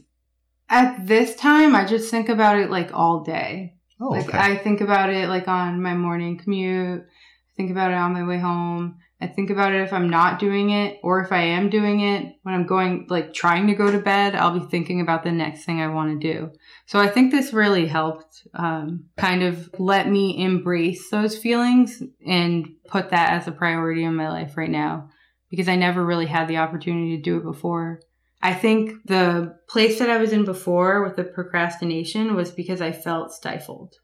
at 0.70 1.06
this 1.06 1.36
time 1.36 1.76
I 1.76 1.86
just 1.86 2.10
think 2.10 2.30
about 2.30 2.58
it 2.58 2.70
like 2.70 2.92
all 2.94 3.24
day. 3.24 3.75
Oh, 4.00 4.10
like 4.10 4.30
okay. 4.30 4.38
I 4.38 4.58
think 4.58 4.82
about 4.82 5.10
it 5.10 5.30
like 5.30 5.48
on 5.48 5.82
my 5.82 5.94
morning 5.94 6.38
commute. 6.38 7.02
I 7.02 7.54
think 7.56 7.72
about 7.72 7.92
it 7.92 7.96
on 7.96 8.14
my 8.14 8.26
way 8.26 8.38
home. 8.38 8.98
I 9.22 9.28
think 9.28 9.50
about 9.50 9.74
it 9.74 9.82
if 9.82 9.94
I'm 9.94 10.10
not 10.10 10.40
doing 10.40 10.72
it 10.72 11.00
or 11.02 11.22
if 11.22 11.32
I 11.32 11.42
am 11.42 11.70
doing 11.70 12.02
it 12.02 12.36
when 12.44 12.54
I'm 12.54 12.68
going 12.68 13.08
like 13.10 13.34
trying 13.34 13.68
to 13.68 13.74
go 13.74 13.90
to 13.90 14.00
bed, 14.00 14.36
I'll 14.36 14.60
be 14.60 14.66
thinking 14.66 15.00
about 15.00 15.24
the 15.24 15.32
next 15.32 15.64
thing 15.64 15.82
I 15.82 15.88
want 15.88 16.20
to 16.20 16.34
do. 16.34 16.52
So 16.86 17.00
I 17.00 17.08
think 17.08 17.32
this 17.32 17.54
really 17.54 17.88
helped 17.88 18.46
um, 18.54 19.06
kind 19.18 19.42
of 19.42 19.74
let 19.80 20.10
me 20.10 20.44
embrace 20.44 21.10
those 21.10 21.38
feelings 21.38 22.04
and 22.28 22.68
put 22.88 23.12
that 23.12 23.32
as 23.32 23.48
a 23.48 23.54
priority 23.54 24.04
in 24.04 24.16
my 24.16 24.28
life 24.28 24.58
right 24.58 24.70
now 24.70 25.10
because 25.50 25.70
I 25.70 25.78
never 25.78 26.06
really 26.06 26.26
had 26.26 26.50
the 26.50 26.58
opportunity 26.58 27.16
to 27.16 27.24
do 27.24 27.38
it 27.38 27.44
before. 27.44 28.02
I 28.46 28.54
think 28.54 29.08
the 29.08 29.58
place 29.68 29.98
that 29.98 30.12
I 30.12 30.18
was 30.18 30.32
in 30.32 30.46
before 30.46 31.04
with 31.04 31.16
the 31.16 31.24
procrastination 31.24 32.36
was 32.36 32.52
because 32.52 32.80
I 32.80 32.92
felt 32.92 33.34
stifled. 33.34 33.96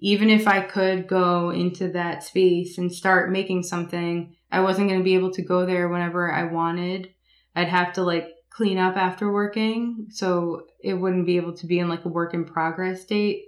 Even 0.00 0.28
if 0.28 0.46
I 0.46 0.60
could 0.60 1.08
go 1.08 1.48
into 1.48 1.88
that 1.92 2.22
space 2.22 2.76
and 2.76 2.92
start 2.92 3.32
making 3.32 3.62
something, 3.62 4.36
I 4.52 4.60
wasn't 4.60 4.88
going 4.88 5.00
to 5.00 5.04
be 5.04 5.14
able 5.14 5.32
to 5.32 5.42
go 5.42 5.64
there 5.64 5.88
whenever 5.88 6.30
I 6.30 6.52
wanted. 6.52 7.08
I'd 7.56 7.70
have 7.70 7.94
to 7.94 8.02
like 8.02 8.28
clean 8.50 8.76
up 8.76 8.98
after 8.98 9.32
working, 9.32 10.08
so 10.10 10.64
it 10.84 10.92
wouldn't 10.92 11.24
be 11.24 11.38
able 11.38 11.56
to 11.56 11.66
be 11.66 11.78
in 11.78 11.88
like 11.88 12.04
a 12.04 12.10
work 12.10 12.34
in 12.34 12.44
progress 12.44 13.00
state. 13.00 13.44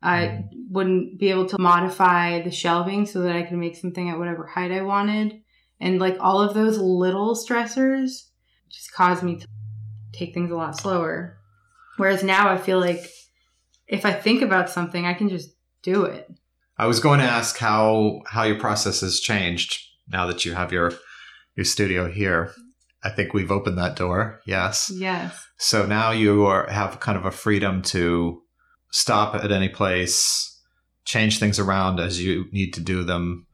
I 0.00 0.44
wouldn't 0.70 1.18
be 1.18 1.30
able 1.30 1.46
to 1.46 1.58
modify 1.58 2.40
the 2.40 2.52
shelving 2.52 3.04
so 3.04 3.22
that 3.22 3.34
I 3.34 3.42
could 3.42 3.58
make 3.58 3.74
something 3.74 4.10
at 4.10 4.18
whatever 4.20 4.46
height 4.46 4.70
I 4.70 4.82
wanted. 4.82 5.40
And 5.80 5.98
like 5.98 6.18
all 6.20 6.40
of 6.40 6.54
those 6.54 6.78
little 6.78 7.34
stressors 7.34 8.28
just 8.70 8.92
caused 8.92 9.24
me 9.24 9.40
to 9.40 9.46
take 10.12 10.34
things 10.34 10.50
a 10.50 10.56
lot 10.56 10.78
slower. 10.78 11.38
Whereas 11.96 12.22
now 12.22 12.48
I 12.48 12.58
feel 12.58 12.80
like 12.80 13.10
if 13.86 14.06
I 14.06 14.12
think 14.12 14.42
about 14.42 14.70
something, 14.70 15.04
I 15.04 15.14
can 15.14 15.28
just 15.28 15.50
do 15.82 16.04
it. 16.04 16.30
I 16.78 16.86
was 16.86 17.00
going 17.00 17.20
to 17.20 17.26
ask 17.26 17.58
how 17.58 18.22
how 18.26 18.44
your 18.44 18.58
process 18.58 19.00
has 19.02 19.20
changed 19.20 19.78
now 20.08 20.26
that 20.26 20.44
you 20.44 20.54
have 20.54 20.72
your 20.72 20.92
your 21.54 21.64
studio 21.64 22.10
here. 22.10 22.52
I 23.04 23.10
think 23.10 23.34
we've 23.34 23.50
opened 23.50 23.78
that 23.78 23.96
door. 23.96 24.40
Yes. 24.46 24.90
Yes. 24.94 25.46
So 25.58 25.86
now 25.86 26.12
you 26.12 26.46
are, 26.46 26.68
have 26.68 27.00
kind 27.00 27.18
of 27.18 27.24
a 27.24 27.32
freedom 27.32 27.82
to 27.82 28.42
stop 28.92 29.34
at 29.34 29.50
any 29.50 29.68
place, 29.68 30.60
change 31.04 31.38
things 31.38 31.58
around 31.58 31.98
as 31.98 32.22
you 32.22 32.46
need 32.52 32.72
to 32.74 32.80
do 32.80 33.02
them, 33.02 33.46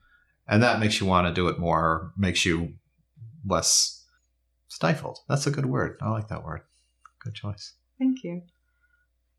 and 0.47 0.63
that 0.63 0.81
makes 0.81 1.01
you 1.01 1.07
want 1.07 1.27
to 1.27 1.33
do 1.33 1.49
it 1.49 1.59
more, 1.59 2.13
makes 2.17 2.45
you 2.45 2.75
less 3.47 3.98
stifled. 4.79 5.19
That's 5.29 5.49
a 5.49 5.51
good 5.51 5.67
word. 5.67 5.99
I 6.01 6.09
like 6.09 6.29
that 6.29 6.45
word. 6.45 6.61
Good 7.25 7.35
choice. 7.35 7.75
Thank 7.99 8.23
you. 8.23 8.43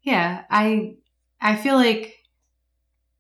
Yeah, 0.02 0.44
I 0.50 0.98
I 1.40 1.56
feel 1.56 1.76
like 1.76 2.14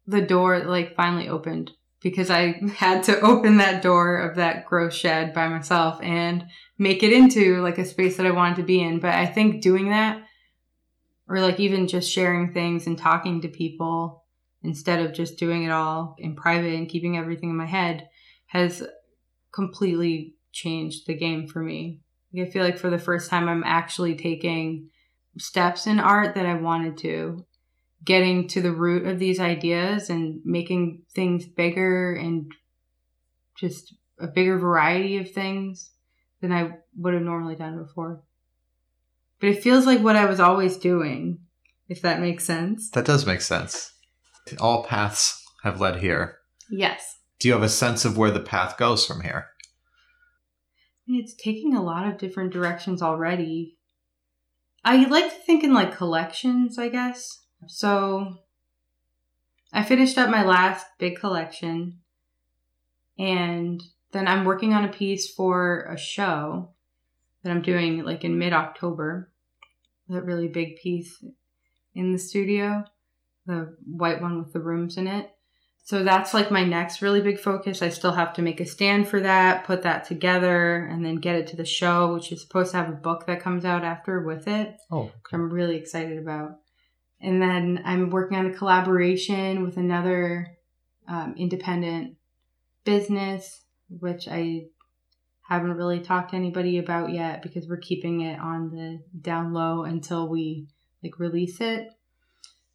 the 0.05 0.21
door 0.21 0.59
like 0.65 0.97
finally 0.97 1.29
opened 1.29 1.71
because 2.01 2.29
I 2.29 2.59
had 2.75 3.03
to 3.03 3.21
open 3.21 3.57
that 3.57 3.81
door 3.81 4.17
of 4.17 4.35
that 4.35 4.65
gross 4.65 4.95
shed 4.95 5.33
by 5.33 5.47
myself 5.47 6.01
and 6.03 6.43
make 6.77 7.03
it 7.03 7.13
into 7.13 7.61
like 7.61 7.77
a 7.77 7.85
space 7.85 8.17
that 8.17 8.25
I 8.25 8.31
wanted 8.31 8.57
to 8.57 8.63
be 8.63 8.81
in. 8.81 8.99
But 8.99 9.13
I 9.13 9.25
think 9.25 9.61
doing 9.61 9.89
that 9.91 10.21
or 11.29 11.39
like 11.39 11.61
even 11.61 11.87
just 11.87 12.11
sharing 12.11 12.51
things 12.51 12.85
and 12.85 12.97
talking 12.97 13.39
to 13.41 13.47
people 13.47 14.25
instead 14.61 14.99
of 14.99 15.13
just 15.13 15.39
doing 15.39 15.63
it 15.63 15.71
all 15.71 16.15
in 16.17 16.35
private 16.35 16.73
and 16.73 16.89
keeping 16.89 17.17
everything 17.17 17.49
in 17.49 17.55
my 17.55 17.65
head 17.65 18.09
has 18.47 18.83
completely 19.53 20.35
changed 20.51 21.07
the 21.07 21.13
game 21.13 21.47
for 21.47 21.61
me. 21.61 22.01
I 22.37 22.45
feel 22.45 22.63
like 22.63 22.77
for 22.77 22.89
the 22.89 22.99
first 22.99 23.29
time 23.29 23.49
I'm 23.49 23.63
actually 23.65 24.15
taking 24.15 24.89
steps 25.37 25.87
in 25.87 25.99
art 25.99 26.35
that 26.35 26.45
I 26.45 26.55
wanted 26.55 26.97
to, 26.99 27.45
getting 28.03 28.47
to 28.49 28.61
the 28.61 28.71
root 28.71 29.07
of 29.07 29.19
these 29.19 29.39
ideas 29.39 30.09
and 30.09 30.41
making 30.45 31.03
things 31.13 31.45
bigger 31.45 32.13
and 32.13 32.51
just 33.57 33.95
a 34.19 34.27
bigger 34.27 34.57
variety 34.57 35.17
of 35.17 35.31
things 35.31 35.91
than 36.41 36.51
I 36.51 36.71
would 36.97 37.13
have 37.13 37.23
normally 37.23 37.55
done 37.55 37.77
before. 37.77 38.21
But 39.39 39.49
it 39.49 39.63
feels 39.63 39.85
like 39.85 40.01
what 40.01 40.15
I 40.15 40.25
was 40.25 40.39
always 40.39 40.77
doing, 40.77 41.39
if 41.87 42.01
that 42.01 42.21
makes 42.21 42.43
sense. 42.43 42.89
That 42.91 43.05
does 43.05 43.25
make 43.25 43.41
sense. 43.41 43.93
All 44.59 44.83
paths 44.83 45.43
have 45.63 45.81
led 45.81 45.97
here. 45.97 46.37
Yes. 46.69 47.17
Do 47.39 47.47
you 47.47 47.53
have 47.53 47.63
a 47.63 47.69
sense 47.69 48.05
of 48.05 48.17
where 48.17 48.31
the 48.31 48.39
path 48.39 48.77
goes 48.77 49.05
from 49.05 49.21
here? 49.21 49.47
It's 51.11 51.33
taking 51.33 51.75
a 51.75 51.81
lot 51.81 52.07
of 52.07 52.19
different 52.19 52.53
directions 52.53 53.01
already. 53.01 53.75
I 54.85 55.05
like 55.05 55.29
to 55.29 55.43
think 55.43 55.63
in 55.63 55.73
like 55.73 55.97
collections, 55.97 56.77
I 56.77 56.89
guess. 56.89 57.45
So 57.67 58.37
I 59.73 59.83
finished 59.83 60.19
up 60.19 60.29
my 60.29 60.43
last 60.43 60.85
big 60.99 61.19
collection 61.19 61.99
and 63.17 63.81
then 64.11 64.27
I'm 64.27 64.45
working 64.45 64.73
on 64.73 64.85
a 64.85 64.91
piece 64.91 65.33
for 65.33 65.89
a 65.91 65.97
show 65.97 66.73
that 67.43 67.49
I'm 67.49 67.63
doing 67.63 68.03
like 68.03 68.23
in 68.23 68.37
mid 68.37 68.53
October. 68.53 69.31
That 70.09 70.25
really 70.25 70.47
big 70.47 70.77
piece 70.77 71.23
in 71.93 72.13
the 72.13 72.19
studio, 72.19 72.83
the 73.45 73.75
white 73.85 74.21
one 74.21 74.39
with 74.39 74.53
the 74.53 74.59
rooms 74.59 74.97
in 74.97 75.07
it. 75.07 75.31
So 75.89 76.03
that's 76.03 76.35
like 76.35 76.51
my 76.51 76.63
next 76.63 77.01
really 77.01 77.19
big 77.19 77.39
focus. 77.39 77.81
I 77.81 77.89
still 77.89 78.11
have 78.11 78.33
to 78.33 78.43
make 78.43 78.59
a 78.59 78.65
stand 78.67 79.07
for 79.07 79.21
that, 79.21 79.63
put 79.63 79.81
that 79.81 80.03
together, 80.03 80.85
and 80.85 81.03
then 81.03 81.15
get 81.15 81.35
it 81.35 81.47
to 81.47 81.55
the 81.55 81.65
show, 81.65 82.13
which 82.13 82.31
is 82.31 82.43
supposed 82.43 82.69
to 82.71 82.77
have 82.77 82.89
a 82.89 82.91
book 82.91 83.25
that 83.25 83.41
comes 83.41 83.65
out 83.65 83.83
after 83.83 84.21
with 84.21 84.47
it. 84.47 84.77
Oh, 84.91 85.05
which 85.05 85.33
I'm 85.33 85.49
really 85.49 85.77
excited 85.77 86.19
about. 86.19 86.57
And 87.19 87.41
then 87.41 87.81
I'm 87.85 88.11
working 88.11 88.37
on 88.37 88.45
a 88.45 88.53
collaboration 88.53 89.63
with 89.63 89.77
another 89.77 90.55
um, 91.07 91.33
independent 91.35 92.17
business, 92.83 93.63
which 93.89 94.27
I 94.27 94.65
haven't 95.41 95.73
really 95.73 96.01
talked 96.01 96.29
to 96.29 96.35
anybody 96.35 96.77
about 96.77 97.11
yet 97.11 97.41
because 97.41 97.67
we're 97.67 97.77
keeping 97.77 98.21
it 98.21 98.39
on 98.39 98.69
the 98.69 99.01
down 99.19 99.53
low 99.53 99.85
until 99.85 100.29
we 100.29 100.67
like 101.01 101.17
release 101.17 101.59
it. 101.61 101.87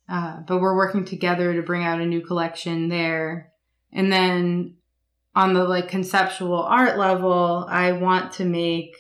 Uh, 0.09 0.41
but 0.47 0.61
we're 0.61 0.77
working 0.77 1.05
together 1.05 1.55
to 1.55 1.63
bring 1.63 1.83
out 1.83 2.01
a 2.01 2.07
new 2.07 2.21
collection 2.21 2.89
there. 2.89 3.51
And 3.93 4.13
then 4.13 4.77
on 5.35 5.55
the 5.55 5.65
like 5.65 5.89
conceptual 5.89 6.63
art 6.63 6.99
level, 6.99 7.67
I 7.69 7.93
want 7.93 8.33
to 8.35 8.45
make 8.45 8.95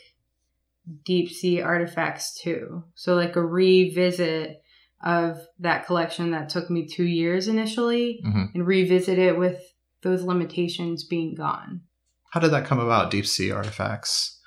deep 1.04 1.30
sea 1.30 1.60
artifacts 1.60 2.40
too. 2.40 2.84
So 2.94 3.14
like 3.14 3.36
a 3.36 3.44
revisit 3.44 4.62
of 5.04 5.38
that 5.58 5.86
collection 5.86 6.30
that 6.30 6.48
took 6.48 6.70
me 6.70 6.86
two 6.86 7.04
years 7.04 7.48
initially 7.48 8.22
Mhm. 8.24 8.54
and 8.54 8.66
revisit 8.66 9.18
it 9.18 9.38
with 9.38 9.60
those 10.02 10.22
limitations 10.22 11.04
being 11.04 11.34
gone. 11.34 11.82
How 12.30 12.40
did 12.40 12.50
that 12.52 12.64
come 12.66 12.78
about, 12.80 13.10
deep 13.10 13.26
sea 13.26 13.50
artifacts? 13.50 14.40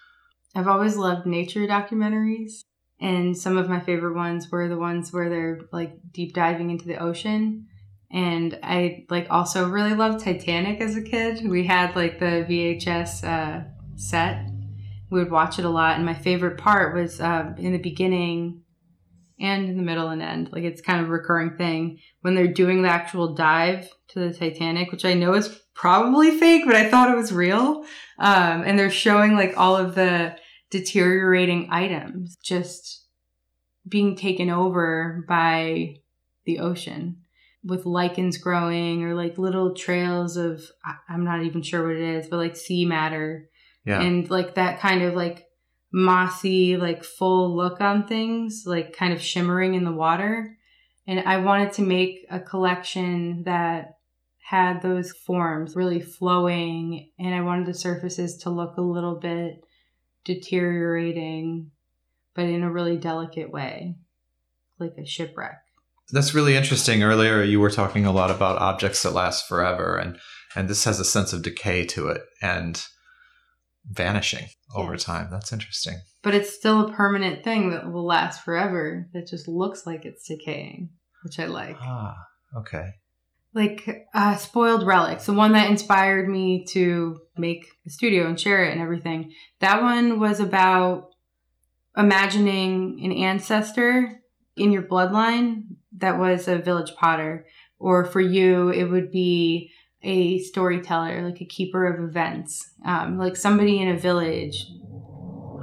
I've 0.55 0.67
always 0.67 0.97
loved 0.97 1.25
nature 1.27 1.67
documentaries, 1.67 2.63
and 2.99 3.37
some 3.37 3.57
of 3.57 3.69
my 3.69 3.79
favorite 3.79 4.15
ones 4.15 4.51
were 4.51 4.67
the 4.67 4.77
ones 4.77 5.13
where 5.13 5.29
they're 5.29 5.61
like 5.71 5.99
deep 6.11 6.33
diving 6.33 6.71
into 6.71 6.87
the 6.87 6.97
ocean. 6.97 7.67
And 8.11 8.57
I 8.63 9.05
like 9.09 9.27
also 9.29 9.69
really 9.69 9.93
loved 9.93 10.23
Titanic 10.23 10.81
as 10.81 10.95
a 10.95 11.01
kid. 11.01 11.47
We 11.47 11.65
had 11.65 11.95
like 11.95 12.19
the 12.19 12.45
VHS 12.49 13.23
uh, 13.23 13.63
set, 13.95 14.47
we 15.09 15.19
would 15.19 15.31
watch 15.31 15.59
it 15.59 15.65
a 15.65 15.69
lot. 15.69 15.95
And 15.95 16.05
my 16.05 16.13
favorite 16.13 16.57
part 16.57 16.95
was 16.95 17.21
uh, 17.21 17.53
in 17.57 17.71
the 17.71 17.77
beginning 17.77 18.61
and 19.39 19.69
in 19.69 19.77
the 19.77 19.83
middle 19.83 20.09
and 20.09 20.21
end. 20.21 20.49
Like 20.51 20.63
it's 20.63 20.81
kind 20.81 21.01
of 21.01 21.07
a 21.07 21.11
recurring 21.11 21.55
thing 21.57 21.99
when 22.21 22.33
they're 22.33 22.47
doing 22.47 22.81
the 22.81 22.89
actual 22.89 23.35
dive 23.35 23.89
to 24.09 24.19
the 24.19 24.33
Titanic, 24.33 24.91
which 24.91 25.05
I 25.05 25.13
know 25.13 25.33
is 25.33 25.61
probably 25.75 26.37
fake, 26.39 26.63
but 26.65 26.75
I 26.75 26.89
thought 26.89 27.11
it 27.11 27.17
was 27.17 27.31
real. 27.31 27.85
Um, 28.17 28.63
and 28.65 28.79
they're 28.79 28.89
showing 28.89 29.35
like 29.35 29.55
all 29.57 29.77
of 29.77 29.93
the 29.93 30.35
deteriorating 30.69 31.69
items 31.71 32.37
just 32.43 33.05
being 33.87 34.15
taken 34.15 34.49
over 34.49 35.23
by 35.27 35.95
the 36.45 36.59
ocean 36.59 37.17
with 37.63 37.85
lichens 37.85 38.37
growing 38.37 39.03
or 39.03 39.13
like 39.13 39.37
little 39.37 39.73
trails 39.73 40.37
of 40.37 40.63
I'm 41.09 41.23
not 41.23 41.43
even 41.43 41.61
sure 41.61 41.85
what 41.85 41.95
it 41.95 42.01
is, 42.01 42.27
but 42.27 42.37
like 42.37 42.55
sea 42.55 42.85
matter. 42.85 43.49
Yeah. 43.85 44.01
And 44.01 44.29
like 44.29 44.55
that 44.55 44.79
kind 44.79 45.01
of 45.01 45.13
like 45.13 45.45
mossy, 45.91 46.77
like 46.77 47.03
full 47.03 47.55
look 47.55 47.81
on 47.81 48.07
things, 48.07 48.63
like 48.65 48.95
kind 48.95 49.13
of 49.13 49.21
shimmering 49.21 49.73
in 49.73 49.83
the 49.83 49.91
water. 49.91 50.57
And 51.07 51.21
I 51.21 51.37
wanted 51.37 51.73
to 51.73 51.81
make 51.81 52.25
a 52.29 52.39
collection 52.39 53.43
that 53.43 53.97
had 54.47 54.81
those 54.81 55.11
forms 55.11 55.75
really 55.75 56.01
flowing 56.01 57.11
and 57.19 57.35
I 57.35 57.41
wanted 57.41 57.65
the 57.65 57.73
surfaces 57.73 58.37
to 58.43 58.49
look 58.49 58.77
a 58.77 58.81
little 58.81 59.15
bit 59.15 59.61
deteriorating, 60.27 61.71
but 62.35 62.45
in 62.45 62.61
a 62.61 62.71
really 62.71 62.97
delicate 62.97 63.49
way, 63.49 63.95
like 64.77 64.93
a 64.97 65.05
shipwreck. 65.05 65.57
That's 66.11 66.35
really 66.35 66.55
interesting. 66.55 67.01
Earlier, 67.01 67.41
you 67.41 67.59
were 67.59 67.71
talking 67.71 68.05
a 68.05 68.11
lot 68.11 68.29
about 68.29 68.61
objects 68.61 69.03
that 69.03 69.13
last 69.13 69.47
forever, 69.47 69.97
and 69.97 70.19
and 70.55 70.69
this 70.69 70.83
has 70.83 70.99
a 70.99 71.05
sense 71.05 71.33
of 71.33 71.41
decay 71.41 71.85
to 71.87 72.09
it 72.09 72.21
and 72.41 72.85
vanishing 73.89 74.47
over 74.75 74.97
time. 74.97 75.29
That's 75.31 75.53
interesting. 75.53 75.99
But 76.23 76.35
it's 76.35 76.53
still 76.53 76.81
a 76.81 76.93
permanent 76.93 77.43
thing 77.43 77.71
that 77.71 77.91
will 77.91 78.05
last 78.05 78.43
forever 78.43 79.07
that 79.13 79.27
just 79.27 79.47
looks 79.47 79.85
like 79.85 80.05
it's 80.05 80.27
decaying, 80.27 80.89
which 81.23 81.39
I 81.39 81.45
like. 81.45 81.77
Ah, 81.81 82.15
okay. 82.57 82.91
Like 83.53 84.07
uh, 84.13 84.35
spoiled 84.35 84.85
relics. 84.85 85.25
The 85.25 85.33
one 85.33 85.53
that 85.53 85.69
inspired 85.69 86.29
me 86.29 86.65
to 86.69 87.19
make 87.37 87.65
the 87.83 87.89
studio 87.89 88.27
and 88.27 88.39
share 88.39 88.65
it 88.65 88.71
and 88.73 88.81
everything. 88.81 89.33
That 89.59 89.81
one 89.81 90.19
was 90.19 90.39
about 90.39 91.09
imagining 91.95 92.99
an 93.03 93.11
ancestor 93.11 94.21
in 94.55 94.71
your 94.71 94.83
bloodline 94.83 95.63
that 95.97 96.19
was 96.19 96.47
a 96.47 96.57
village 96.57 96.93
potter. 96.95 97.45
Or 97.79 98.05
for 98.05 98.21
you 98.21 98.69
it 98.69 98.85
would 98.85 99.11
be 99.11 99.71
a 100.03 100.39
storyteller 100.39 101.27
like 101.27 101.41
a 101.41 101.45
keeper 101.45 101.87
of 101.87 102.07
events. 102.07 102.71
Um, 102.85 103.17
like 103.17 103.35
somebody 103.35 103.79
in 103.79 103.89
a 103.89 103.97
village 103.97 104.65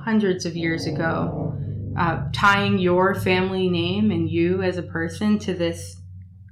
hundreds 0.05 0.45
of 0.45 0.57
years 0.57 0.87
ago 0.87 1.57
uh, 1.97 2.25
tying 2.33 2.79
your 2.79 3.15
family 3.15 3.69
name 3.69 4.11
and 4.11 4.29
you 4.29 4.63
as 4.63 4.77
a 4.77 4.83
person 4.83 5.39
to 5.39 5.55
this 5.55 6.01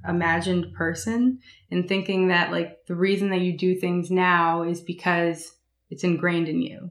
imagined 0.07 0.73
person 0.73 1.39
and 1.71 1.87
thinking 1.87 2.27
that 2.27 2.51
like 2.51 2.85
the 2.87 2.95
reason 2.95 3.29
that 3.29 3.41
you 3.41 3.57
do 3.57 3.75
things 3.75 4.11
now 4.11 4.63
is 4.63 4.81
because 4.81 5.53
it's 5.89 6.03
ingrained 6.03 6.49
in 6.49 6.61
you. 6.61 6.89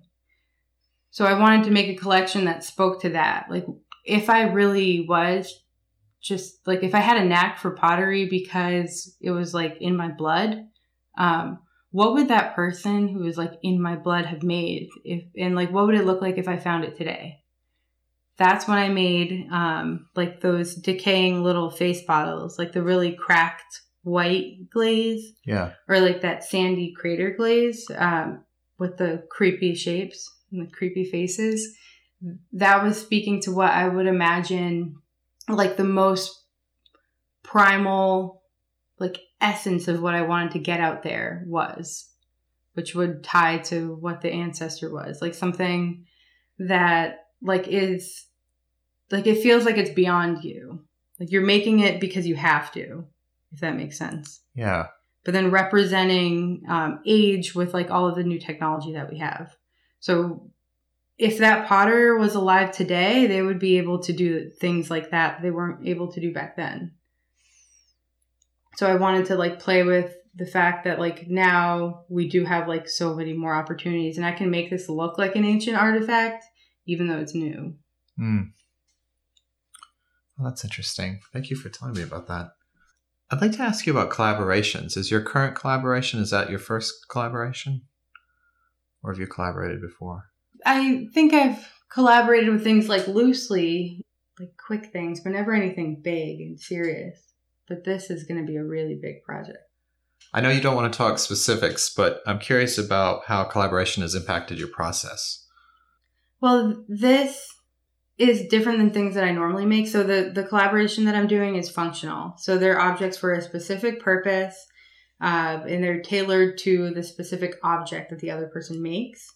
So 1.11 1.27
I 1.27 1.38
wanted 1.38 1.64
to 1.64 1.70
make 1.70 1.88
a 1.88 2.01
collection 2.01 2.46
that 2.46 2.64
spoke 2.64 3.03
to 3.03 3.11
that. 3.11 3.46
Like 3.51 3.66
if 4.05 4.31
I 4.31 4.44
really 4.44 5.07
was 5.07 5.62
just 6.22 6.66
like 6.66 6.83
if 6.83 6.94
I 6.94 7.01
had 7.01 7.18
a 7.18 7.25
knack 7.25 7.59
for 7.59 7.72
pottery 7.72 8.29
because 8.29 9.14
it 9.20 9.31
was 9.31 9.53
like 9.53 9.77
in 9.81 9.96
my 9.96 10.09
blood, 10.09 10.66
um, 11.18 11.59
what 11.90 12.14
would 12.14 12.29
that 12.29 12.55
person 12.55 13.09
who 13.09 13.25
was 13.25 13.37
like 13.37 13.53
in 13.62 13.83
my 13.83 13.96
blood 13.96 14.25
have 14.25 14.42
made 14.42 14.88
if 15.05 15.25
and 15.37 15.55
like 15.55 15.70
what 15.70 15.87
would 15.87 15.96
it 15.96 16.07
look 16.07 16.22
like 16.22 16.38
if 16.38 16.48
I 16.48 16.57
found 16.57 16.85
it 16.85 16.96
today? 16.96 17.41
That's 18.38 18.66
when 18.66 18.79
I 18.79 18.88
made 18.88 19.47
um, 19.53 20.07
like 20.16 20.40
those 20.40 20.75
decaying 20.75 21.42
little 21.42 21.71
face 21.71 22.03
bottles, 22.03 22.59
like 22.59 22.73
the 22.73 22.83
really 22.83 23.12
cracked 23.12 23.81
white 24.03 24.68
glaze 24.71 25.33
Yeah. 25.47 25.73
or 25.88 26.01
like 26.01 26.23
that 26.23 26.45
sandy 26.45 26.92
crater 26.99 27.31
glaze 27.37 27.87
um, 27.97 28.45
with 28.79 28.97
the 28.97 29.25
creepy 29.31 29.75
shapes 29.75 30.29
and 30.51 30.66
the 30.66 30.71
creepy 30.73 31.05
faces. 31.05 31.77
That 32.53 32.83
was 32.83 33.01
speaking 33.01 33.40
to 33.42 33.53
what 33.53 33.71
I 33.71 33.88
would 33.88 34.07
imagine 34.07 34.97
like 35.49 35.77
the 35.77 35.85
most 35.85 36.31
primal 37.42 38.42
like 38.99 39.18
essence 39.40 39.88
of 39.88 40.01
what 40.01 40.14
I 40.14 40.23
wanted 40.23 40.53
to 40.53 40.59
get 40.61 40.81
out 40.81 41.03
there 41.03 41.42
was, 41.47 42.09
which 42.75 42.95
would 42.95 43.25
tie 43.25 43.59
to 43.59 43.97
what 43.97 44.21
the 44.21 44.31
ancestor 44.31 44.92
was, 44.92 45.21
like 45.21 45.35
something 45.35 46.07
that 46.59 47.21
like 47.42 47.68
is 47.68 48.26
like 49.11 49.26
it 49.26 49.42
feels 49.42 49.64
like 49.64 49.76
it's 49.76 49.90
beyond 49.90 50.44
you. 50.44 50.85
Like 51.20 51.31
you're 51.31 51.42
making 51.42 51.81
it 51.81 52.00
because 52.00 52.26
you 52.26 52.35
have 52.35 52.72
to, 52.72 53.05
if 53.52 53.61
that 53.61 53.76
makes 53.76 53.98
sense. 53.98 54.40
Yeah. 54.55 54.87
But 55.24 55.35
then 55.35 55.50
representing 55.50 56.62
um, 56.68 57.00
age 57.07 57.55
with 57.55 57.74
like 57.74 57.90
all 57.90 58.09
of 58.09 58.16
the 58.16 58.24
new 58.24 58.40
technology 58.40 58.94
that 58.94 59.11
we 59.11 59.18
have. 59.18 59.55
So 60.00 60.50
if 61.18 61.38
that 61.38 61.68
potter 61.68 62.16
was 62.16 62.35
alive 62.35 62.72
today, 62.72 63.26
they 63.26 63.42
would 63.42 63.61
be 63.61 63.78
able 63.78 64.00
to 64.00 64.12
do 64.12 64.50
things 64.50 64.90
like 64.90 65.11
that 65.11 65.42
they 65.42 65.50
weren't 65.50 65.87
able 65.87 66.11
to 66.12 66.20
do 66.20 66.33
back 66.33 66.57
then. 66.57 66.92
So 68.76 68.88
I 68.88 68.96
wanted 68.96 69.26
to 69.26 69.37
like 69.37 69.61
play 69.61 69.85
with 69.85 70.14
the 70.35 70.46
fact 70.46 70.85
that 70.85 70.98
like 70.98 71.28
now 71.28 72.05
we 72.09 72.28
do 72.28 72.44
have 72.44 72.66
like 72.66 72.88
so 72.88 73.14
many 73.14 73.35
more 73.35 73.55
opportunities 73.55 74.16
and 74.16 74.26
I 74.26 74.33
can 74.33 74.50
make 74.50 74.70
this 74.70 74.88
look 74.88 75.18
like 75.18 75.37
an 75.37 75.44
ancient 75.44 75.76
artifact 75.76 76.46
even 76.87 77.09
though 77.09 77.18
it's 77.18 77.35
new. 77.35 77.75
Hmm. 78.16 78.40
Well, 80.37 80.51
that's 80.51 80.64
interesting. 80.64 81.21
Thank 81.33 81.51
you 81.51 81.57
for 81.57 81.68
telling 81.68 81.95
me 81.95 82.03
about 82.03 82.27
that. 82.29 82.53
I'd 83.31 83.40
like 83.40 83.53
to 83.53 83.62
ask 83.62 83.87
you 83.87 83.97
about 83.97 84.11
collaborations. 84.11 84.97
Is 84.97 85.11
your 85.11 85.23
current 85.23 85.55
collaboration 85.57 86.21
is 86.21 86.31
that 86.31 86.51
your 86.51 86.59
first 86.59 87.09
collaboration, 87.09 87.83
or 89.03 89.12
have 89.12 89.21
you 89.21 89.27
collaborated 89.27 89.81
before? 89.81 90.27
I 90.66 91.09
think 91.14 91.33
I've 91.33 91.66
collaborated 91.90 92.51
with 92.53 92.62
things 92.62 92.88
like 92.88 93.09
loosely, 93.09 94.03
like 94.38 94.53
quick 94.64 94.92
things, 94.92 95.21
but 95.21 95.33
never 95.33 95.55
anything 95.55 96.01
big 96.03 96.40
and 96.40 96.61
serious. 96.61 97.33
But 97.68 97.85
this 97.85 98.11
is 98.11 98.25
going 98.25 98.45
to 98.45 98.47
be 98.47 98.57
a 98.57 98.64
really 98.64 98.99
big 99.01 99.23
project. 99.23 99.59
I 100.35 100.40
know 100.40 100.51
you 100.51 100.61
don't 100.61 100.77
want 100.77 100.92
to 100.92 100.97
talk 100.97 101.18
specifics, 101.18 101.92
but 101.95 102.21
I'm 102.27 102.38
curious 102.38 102.79
about 102.79 103.25
how 103.27 103.45
collaboration 103.45 104.03
has 104.03 104.14
impacted 104.14 104.59
your 104.59 104.68
process. 104.68 105.41
Well, 106.42 106.85
this 106.88 107.55
is 108.18 108.48
different 108.48 108.78
than 108.78 108.90
things 108.90 109.14
that 109.14 109.22
I 109.22 109.31
normally 109.31 109.64
make. 109.64 109.87
So 109.87 110.02
the 110.02 110.33
the 110.35 110.42
collaboration 110.42 111.05
that 111.05 111.14
I'm 111.14 111.28
doing 111.28 111.55
is 111.55 111.70
functional. 111.70 112.35
So 112.37 112.59
they're 112.59 112.81
objects 112.81 113.16
for 113.16 113.33
a 113.33 113.40
specific 113.40 114.02
purpose, 114.02 114.66
uh, 115.20 115.61
and 115.68 115.83
they're 115.83 116.02
tailored 116.02 116.59
to 116.59 116.90
the 116.90 117.05
specific 117.05 117.55
object 117.62 118.11
that 118.11 118.18
the 118.18 118.33
other 118.33 118.48
person 118.48 118.83
makes. 118.83 119.33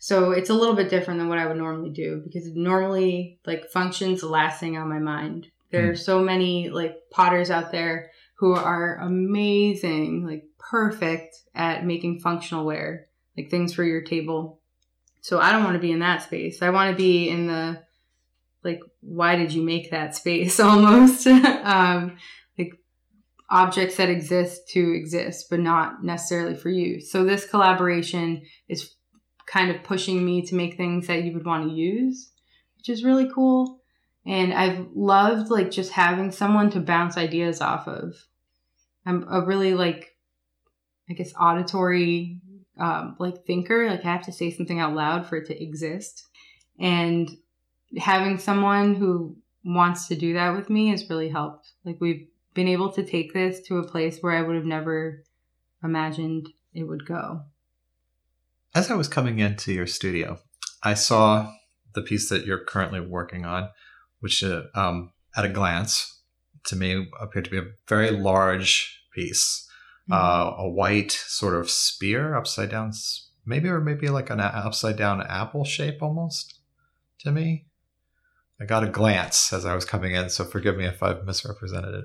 So 0.00 0.32
it's 0.32 0.50
a 0.50 0.54
little 0.54 0.74
bit 0.74 0.90
different 0.90 1.20
than 1.20 1.28
what 1.28 1.38
I 1.38 1.46
would 1.46 1.56
normally 1.56 1.90
do 1.90 2.22
because 2.24 2.50
normally 2.54 3.38
like 3.46 3.70
functions 3.70 4.20
the 4.20 4.28
last 4.28 4.58
thing 4.58 4.76
on 4.76 4.88
my 4.88 4.98
mind. 4.98 5.46
There 5.70 5.90
are 5.90 5.96
so 5.96 6.20
many 6.20 6.70
like 6.70 6.96
potters 7.10 7.50
out 7.50 7.70
there 7.70 8.10
who 8.38 8.54
are 8.54 8.98
amazing, 9.00 10.26
like 10.26 10.44
perfect 10.58 11.36
at 11.54 11.86
making 11.86 12.18
functional 12.20 12.64
ware, 12.64 13.06
like 13.36 13.48
things 13.48 13.74
for 13.74 13.84
your 13.84 14.02
table. 14.02 14.57
So 15.20 15.40
I 15.40 15.52
don't 15.52 15.64
want 15.64 15.74
to 15.74 15.80
be 15.80 15.92
in 15.92 16.00
that 16.00 16.22
space. 16.22 16.62
I 16.62 16.70
want 16.70 16.90
to 16.90 16.96
be 16.96 17.28
in 17.28 17.46
the 17.46 17.82
like 18.64 18.80
why 19.00 19.36
did 19.36 19.52
you 19.52 19.62
make 19.62 19.90
that 19.90 20.16
space 20.16 20.58
almost 20.70 21.26
um 21.26 22.16
like 22.58 22.72
objects 23.50 23.96
that 23.96 24.08
exist 24.08 24.68
to 24.68 24.94
exist 24.94 25.46
but 25.50 25.60
not 25.60 26.04
necessarily 26.04 26.54
for 26.54 26.70
you. 26.70 27.00
So 27.00 27.24
this 27.24 27.48
collaboration 27.48 28.42
is 28.68 28.94
kind 29.46 29.70
of 29.70 29.82
pushing 29.82 30.24
me 30.24 30.42
to 30.42 30.54
make 30.54 30.76
things 30.76 31.06
that 31.06 31.22
you 31.22 31.32
would 31.32 31.46
want 31.46 31.68
to 31.68 31.74
use, 31.74 32.30
which 32.76 32.88
is 32.88 33.04
really 33.04 33.30
cool. 33.34 33.80
And 34.26 34.52
I've 34.52 34.88
loved 34.94 35.50
like 35.50 35.70
just 35.70 35.92
having 35.92 36.30
someone 36.32 36.70
to 36.70 36.80
bounce 36.80 37.16
ideas 37.16 37.62
off 37.62 37.88
of. 37.88 38.14
I'm 39.06 39.26
a 39.30 39.40
really 39.40 39.74
like 39.74 40.14
I 41.10 41.14
guess 41.14 41.32
auditory 41.40 42.42
um, 42.78 43.16
like 43.18 43.44
thinker. 43.44 43.88
Like 43.88 44.04
I 44.04 44.12
have 44.12 44.24
to 44.26 44.32
say 44.32 44.50
something 44.50 44.80
out 44.80 44.94
loud 44.94 45.26
for 45.26 45.36
it 45.36 45.46
to 45.46 45.62
exist. 45.62 46.24
And 46.78 47.28
having 47.96 48.38
someone 48.38 48.94
who 48.94 49.36
wants 49.64 50.08
to 50.08 50.16
do 50.16 50.34
that 50.34 50.54
with 50.54 50.70
me 50.70 50.88
has 50.90 51.08
really 51.08 51.28
helped. 51.28 51.72
Like 51.84 51.96
we've 52.00 52.28
been 52.54 52.68
able 52.68 52.90
to 52.92 53.04
take 53.04 53.32
this 53.32 53.60
to 53.68 53.78
a 53.78 53.86
place 53.86 54.18
where 54.20 54.32
I 54.32 54.42
would 54.42 54.56
have 54.56 54.64
never 54.64 55.24
imagined 55.82 56.48
it 56.74 56.84
would 56.84 57.06
go. 57.06 57.42
As 58.74 58.90
I 58.90 58.94
was 58.94 59.08
coming 59.08 59.38
into 59.38 59.72
your 59.72 59.86
studio, 59.86 60.38
I 60.82 60.94
saw 60.94 61.52
the 61.94 62.02
piece 62.02 62.28
that 62.28 62.46
you're 62.46 62.64
currently 62.64 63.00
working 63.00 63.44
on, 63.44 63.70
which 64.20 64.44
uh, 64.44 64.62
um, 64.74 65.12
at 65.36 65.44
a 65.44 65.48
glance 65.48 66.20
to 66.66 66.76
me 66.76 67.08
appeared 67.20 67.46
to 67.46 67.50
be 67.50 67.58
a 67.58 67.70
very 67.88 68.10
large 68.10 69.02
piece. 69.14 69.67
Uh, 70.10 70.54
a 70.58 70.68
white 70.68 71.12
sort 71.12 71.54
of 71.54 71.68
spear, 71.70 72.34
upside 72.34 72.70
down 72.70 72.92
maybe 73.44 73.68
or 73.68 73.80
maybe 73.80 74.08
like 74.08 74.30
an 74.30 74.40
upside 74.40 74.96
down 74.96 75.22
apple 75.22 75.64
shape 75.64 76.02
almost 76.02 76.58
to 77.20 77.30
me. 77.32 77.66
I 78.60 78.64
got 78.64 78.84
a 78.84 78.88
glance 78.88 79.52
as 79.52 79.64
I 79.64 79.74
was 79.74 79.84
coming 79.84 80.14
in, 80.14 80.30
so 80.30 80.44
forgive 80.44 80.76
me 80.76 80.84
if 80.86 81.02
I've 81.02 81.24
misrepresented 81.24 81.94
it. 81.94 82.04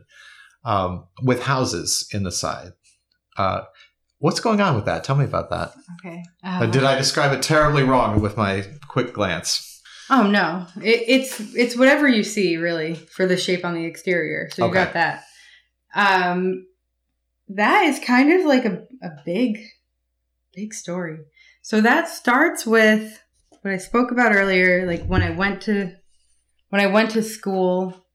Um, 0.65 1.05
with 1.21 1.43
houses 1.43 2.07
in 2.13 2.23
the 2.23 2.31
side. 2.31 2.71
Uh, 3.35 3.63
what's 4.19 4.39
going 4.39 4.61
on 4.61 4.75
with 4.75 4.85
that? 4.85 5.03
Tell 5.03 5.15
me 5.17 5.25
about 5.25 5.49
that. 5.49 5.73
Okay. 5.99 6.23
Uh, 6.43 6.65
did 6.67 6.83
I 6.83 6.95
describe 6.97 7.33
it 7.33 7.41
terribly 7.41 7.83
wrong 7.83 8.21
with 8.21 8.37
my 8.37 8.65
quick 8.87 9.13
glance? 9.13 9.81
Oh 10.09 10.27
no, 10.27 10.67
it, 10.81 11.03
it's 11.07 11.39
it's 11.55 11.75
whatever 11.77 12.07
you 12.07 12.23
see 12.23 12.57
really 12.57 12.93
for 12.95 13.25
the 13.25 13.35
shape 13.37 13.65
on 13.65 13.73
the 13.73 13.85
exterior. 13.85 14.49
So 14.51 14.63
you 14.65 14.69
Okay. 14.69 14.83
got 14.85 14.93
that. 14.93 15.23
Um, 15.95 16.65
that 17.49 17.83
is 17.85 17.99
kind 17.99 18.31
of 18.33 18.45
like 18.45 18.65
a 18.65 18.85
a 19.01 19.11
big, 19.25 19.59
big 20.53 20.73
story. 20.73 21.17
So 21.61 21.81
that 21.81 22.09
starts 22.09 22.65
with 22.65 23.21
what 23.61 23.73
I 23.73 23.77
spoke 23.77 24.11
about 24.11 24.35
earlier. 24.35 24.85
Like 24.85 25.05
when 25.05 25.21
I 25.21 25.31
went 25.31 25.61
to 25.63 25.91
when 26.69 26.81
I 26.81 26.87
went 26.87 27.11
to 27.11 27.23
school 27.23 28.05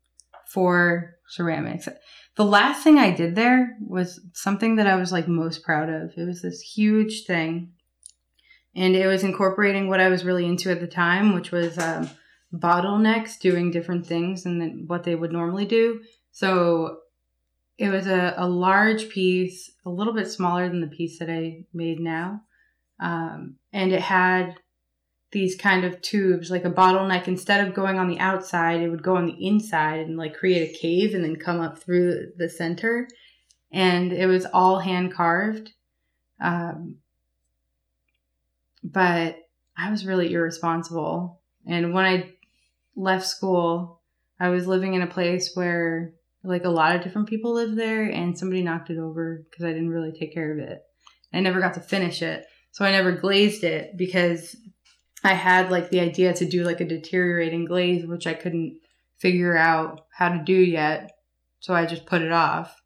for 0.49 1.17
ceramics. 1.29 1.89
The 2.37 2.45
last 2.45 2.83
thing 2.83 2.99
I 2.99 3.11
did 3.11 3.35
there 3.35 3.77
was 3.81 4.21
something 4.33 4.77
that 4.77 4.87
I 4.87 4.97
was 4.97 5.13
like 5.13 5.29
most 5.29 5.63
proud 5.63 5.89
of. 5.89 6.13
It 6.17 6.25
was 6.25 6.43
this 6.43 6.61
huge 6.61 7.25
thing 7.27 7.73
and 8.79 8.95
it 8.95 9.07
was 9.07 9.25
incorporating 9.25 9.89
what 9.89 10.01
I 10.01 10.09
was 10.09 10.25
really 10.25 10.47
into 10.47 10.71
at 10.71 10.81
the 10.81 10.87
time, 10.87 11.35
which 11.35 11.51
was 11.51 11.77
um, 11.79 12.09
bottlenecks 12.55 13.39
doing 13.39 13.71
different 13.71 14.07
things 14.07 14.47
and 14.47 14.89
what 14.89 15.03
they 15.03 15.17
would 15.17 15.33
normally 15.33 15.67
do. 15.67 16.01
So 16.31 16.99
it 17.79 17.91
was 17.91 18.09
a, 18.09 18.35
a 18.37 18.49
large 18.49 19.09
piece, 19.09 19.71
a 19.87 19.91
little 19.91 20.13
bit 20.13 20.29
smaller 20.29 20.69
than 20.69 20.81
the 20.81 20.89
piece 20.89 21.21
that 21.21 21.31
I 21.31 21.65
made 21.73 22.01
now. 22.01 22.43
Um, 23.01 23.57
and 23.73 23.93
it 23.93 24.01
had 24.01 24.57
these 25.31 25.55
kind 25.55 25.85
of 25.85 26.03
tubes, 26.03 26.51
like 26.51 26.65
a 26.65 26.71
bottleneck. 26.71 27.29
Instead 27.29 27.67
of 27.67 27.75
going 27.75 27.97
on 27.97 28.09
the 28.09 28.19
outside, 28.19 28.81
it 28.81 28.89
would 28.89 29.03
go 29.03 29.17
on 29.17 29.27
the 29.27 29.47
inside 29.47 30.01
and 30.01 30.17
like 30.17 30.35
create 30.35 30.69
a 30.69 30.79
cave 30.79 31.15
and 31.15 31.23
then 31.23 31.37
come 31.37 31.61
up 31.61 31.79
through 31.79 32.33
the 32.37 32.49
center. 32.49 33.07
And 33.71 34.13
it 34.13 34.27
was 34.27 34.45
all 34.47 34.81
hand 34.81 35.15
carved. 35.15 35.73
Um, 36.41 36.97
but 38.83 39.39
I 39.77 39.91
was 39.91 40.05
really 40.05 40.33
irresponsible. 40.33 41.41
And 41.65 41.95
when 41.95 42.05
I 42.05 42.33
left 42.97 43.27
school, 43.27 44.01
I 44.41 44.49
was 44.49 44.67
living 44.67 44.95
in 44.95 45.03
a 45.03 45.07
place 45.07 45.53
where 45.55 46.15
like 46.49 46.65
a 46.65 46.71
lot 46.71 46.97
of 46.97 47.03
different 47.03 47.29
people 47.29 47.53
lived 47.55 47.77
there 47.77 48.05
and 48.05 48.39
somebody 48.39 48.63
knocked 48.63 48.91
it 48.91 48.99
over 48.99 49.45
because 49.49 49.65
I 49.65 49.73
didn't 49.73 49.91
really 49.91 50.13
take 50.13 50.33
care 50.35 50.53
of 50.53 50.59
it. 50.59 50.83
I 51.33 51.41
never 51.41 51.61
got 51.61 51.75
to 51.75 51.81
finish 51.81 52.23
it. 52.23 52.47
So 52.73 52.85
I 52.85 52.91
never 52.91 53.13
glazed 53.13 53.65
it 53.65 53.97
because 53.97 54.57
I 55.23 55.35
had 55.35 55.71
like 55.71 55.91
the 55.91 56.01
idea 56.01 56.33
to 56.35 56.45
do 56.45 56.65
like 56.65 56.81
a 56.81 56.85
deteriorating 56.87 57.65
glaze, 57.65 58.07
which 58.07 58.27
I 58.27 58.35
couldn't 58.35 58.79
figure 59.19 59.57
out 59.57 60.07
how 60.11 60.29
to 60.31 60.43
do 60.43 60.55
yet. 60.55 61.11
So 61.61 61.75
I 61.75 61.87
just 61.87 62.07
put 62.07 62.23
it 62.23 62.33
off 62.33 62.81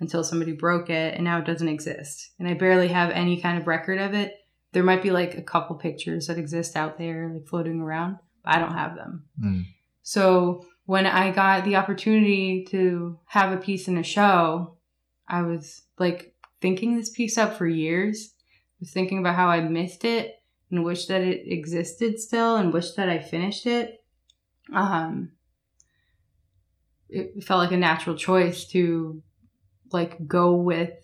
until 0.00 0.24
somebody 0.24 0.52
broke 0.52 0.90
it 0.90 1.14
and 1.14 1.24
now 1.24 1.38
it 1.38 1.44
doesn't 1.44 1.68
exist. 1.68 2.30
And 2.38 2.48
I 2.48 2.54
barely 2.54 2.88
have 2.88 3.10
any 3.10 3.40
kind 3.40 3.58
of 3.58 3.66
record 3.66 3.98
of 4.00 4.14
it 4.14 4.34
there 4.72 4.82
might 4.82 5.02
be 5.02 5.10
like 5.10 5.36
a 5.36 5.42
couple 5.42 5.76
pictures 5.76 6.26
that 6.26 6.38
exist 6.38 6.76
out 6.76 6.96
there 6.96 7.28
like 7.32 7.46
floating 7.46 7.78
around 7.80 8.16
but 8.42 8.54
i 8.54 8.58
don't 8.58 8.72
have 8.72 8.96
them 8.96 9.24
Mm. 9.42 9.66
so 10.02 10.64
when 10.86 11.06
i 11.06 11.30
got 11.30 11.64
the 11.64 11.76
opportunity 11.76 12.64
to 12.64 13.18
have 13.26 13.52
a 13.52 13.60
piece 13.60 13.88
in 13.88 13.96
a 13.96 14.02
show 14.02 14.76
i 15.28 15.42
was 15.42 15.82
like 15.98 16.32
thinking 16.62 16.96
this 16.96 17.10
piece 17.10 17.36
up 17.36 17.58
for 17.58 17.66
years. 17.66 18.34
Was 18.80 18.90
thinking 18.90 19.18
about 19.18 19.36
how 19.36 19.48
i 19.48 19.60
missed 19.60 20.04
it 20.04 20.34
and 20.70 20.84
wish 20.84 21.06
that 21.06 21.20
it 21.20 21.42
existed 21.46 22.18
still 22.18 22.56
and 22.56 22.72
wish 22.72 22.92
that 22.92 23.08
i 23.08 23.18
finished 23.18 23.66
it. 23.66 24.02
Um 24.72 25.32
it 27.08 27.44
felt 27.44 27.58
like 27.58 27.72
a 27.72 27.76
natural 27.76 28.16
choice 28.16 28.64
to 28.68 29.22
like 29.92 30.26
go 30.26 30.54
with 30.54 30.94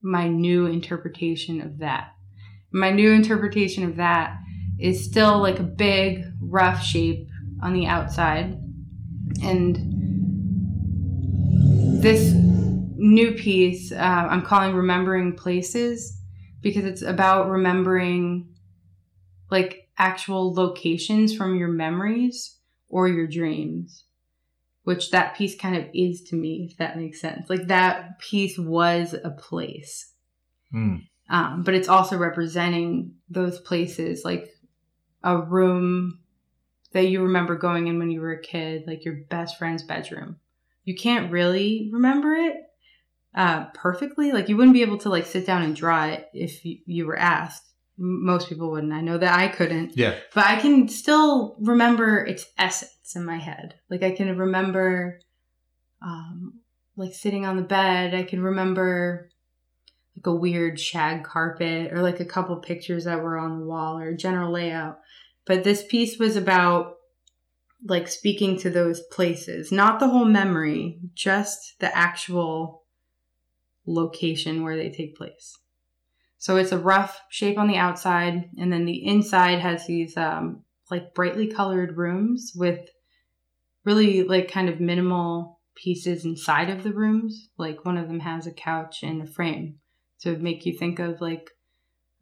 my 0.00 0.28
new 0.28 0.66
interpretation 0.66 1.60
of 1.60 1.78
that. 1.78 2.12
My 2.70 2.92
new 2.92 3.10
interpretation 3.12 3.82
of 3.82 3.96
that 3.96 4.38
is 4.78 5.04
still 5.04 5.40
like 5.40 5.58
a 5.58 5.64
big 5.64 6.24
rough 6.40 6.82
shape 6.82 7.26
on 7.60 7.72
the 7.72 7.86
outside 7.86 8.56
and 9.42 9.76
this 12.02 12.32
new 12.98 13.32
piece 13.32 13.92
uh, 13.92 13.96
i'm 14.30 14.42
calling 14.42 14.74
remembering 14.74 15.34
places 15.34 16.18
because 16.62 16.84
it's 16.84 17.02
about 17.02 17.48
remembering 17.48 18.48
like 19.50 19.88
actual 19.98 20.52
locations 20.52 21.34
from 21.34 21.56
your 21.56 21.68
memories 21.68 22.58
or 22.88 23.08
your 23.08 23.26
dreams 23.26 24.04
which 24.84 25.10
that 25.10 25.34
piece 25.36 25.56
kind 25.58 25.76
of 25.76 25.84
is 25.94 26.22
to 26.22 26.36
me 26.36 26.68
if 26.70 26.76
that 26.78 26.96
makes 26.96 27.20
sense 27.20 27.48
like 27.50 27.66
that 27.66 28.18
piece 28.18 28.58
was 28.58 29.14
a 29.14 29.30
place 29.30 30.12
Mm. 30.74 31.06
um, 31.30 31.62
but 31.62 31.74
it's 31.74 31.86
also 31.88 32.16
representing 32.18 33.14
those 33.30 33.60
places 33.60 34.24
like 34.24 34.48
a 35.22 35.38
room 35.38 36.18
that 36.92 37.08
you 37.08 37.22
remember 37.22 37.56
going 37.56 37.88
in 37.88 37.98
when 37.98 38.10
you 38.10 38.20
were 38.20 38.32
a 38.32 38.40
kid 38.40 38.84
like 38.86 39.04
your 39.04 39.14
best 39.28 39.58
friend's 39.58 39.82
bedroom. 39.82 40.36
You 40.84 40.94
can't 40.94 41.32
really 41.32 41.90
remember 41.92 42.32
it 42.34 42.56
uh, 43.34 43.66
perfectly. 43.74 44.32
Like 44.32 44.48
you 44.48 44.56
wouldn't 44.56 44.74
be 44.74 44.82
able 44.82 44.98
to 44.98 45.08
like 45.08 45.26
sit 45.26 45.46
down 45.46 45.62
and 45.62 45.74
draw 45.74 46.06
it 46.06 46.28
if 46.32 46.64
you, 46.64 46.78
you 46.86 47.06
were 47.06 47.18
asked. 47.18 47.64
Most 47.98 48.48
people 48.48 48.70
wouldn't. 48.70 48.92
I 48.92 49.00
know 49.00 49.18
that 49.18 49.38
i 49.38 49.48
couldn't. 49.48 49.96
Yeah. 49.96 50.16
but 50.34 50.44
i 50.44 50.60
can 50.60 50.88
still 50.88 51.56
remember 51.60 52.24
its 52.24 52.46
essence 52.58 53.14
in 53.16 53.24
my 53.24 53.38
head. 53.38 53.74
Like 53.90 54.02
i 54.02 54.10
can 54.10 54.36
remember 54.36 55.20
um, 56.02 56.60
like 56.96 57.14
sitting 57.14 57.44
on 57.44 57.56
the 57.56 57.62
bed. 57.62 58.14
I 58.14 58.22
can 58.22 58.42
remember 58.42 59.30
like 60.16 60.26
a 60.26 60.34
weird 60.34 60.80
shag 60.80 61.24
carpet 61.24 61.92
or 61.92 62.02
like 62.02 62.20
a 62.20 62.24
couple 62.24 62.56
pictures 62.56 63.04
that 63.04 63.22
were 63.22 63.38
on 63.38 63.60
the 63.60 63.66
wall 63.66 63.98
or 63.98 64.14
general 64.14 64.52
layout. 64.52 65.00
But 65.46 65.64
this 65.64 65.84
piece 65.86 66.18
was 66.18 66.36
about 66.36 66.94
like 67.84 68.08
speaking 68.08 68.58
to 68.58 68.70
those 68.70 69.00
places, 69.12 69.70
not 69.70 70.00
the 70.00 70.08
whole 70.08 70.24
memory, 70.24 70.98
just 71.14 71.74
the 71.78 71.96
actual 71.96 72.82
location 73.86 74.62
where 74.62 74.76
they 74.76 74.90
take 74.90 75.16
place. 75.16 75.58
So 76.38 76.56
it's 76.56 76.72
a 76.72 76.78
rough 76.78 77.20
shape 77.30 77.58
on 77.58 77.68
the 77.68 77.76
outside, 77.76 78.50
and 78.58 78.72
then 78.72 78.84
the 78.84 79.06
inside 79.06 79.60
has 79.60 79.86
these 79.86 80.16
um, 80.16 80.64
like 80.90 81.14
brightly 81.14 81.46
colored 81.46 81.96
rooms 81.96 82.52
with 82.54 82.80
really 83.84 84.22
like 84.22 84.50
kind 84.50 84.68
of 84.68 84.80
minimal 84.80 85.60
pieces 85.76 86.24
inside 86.24 86.70
of 86.70 86.82
the 86.82 86.92
rooms. 86.92 87.48
Like 87.56 87.84
one 87.84 87.96
of 87.96 88.08
them 88.08 88.20
has 88.20 88.46
a 88.46 88.52
couch 88.52 89.02
and 89.02 89.22
a 89.22 89.26
frame 89.26 89.76
to 90.20 90.36
make 90.36 90.66
you 90.66 90.76
think 90.76 90.98
of 90.98 91.20
like 91.20 91.50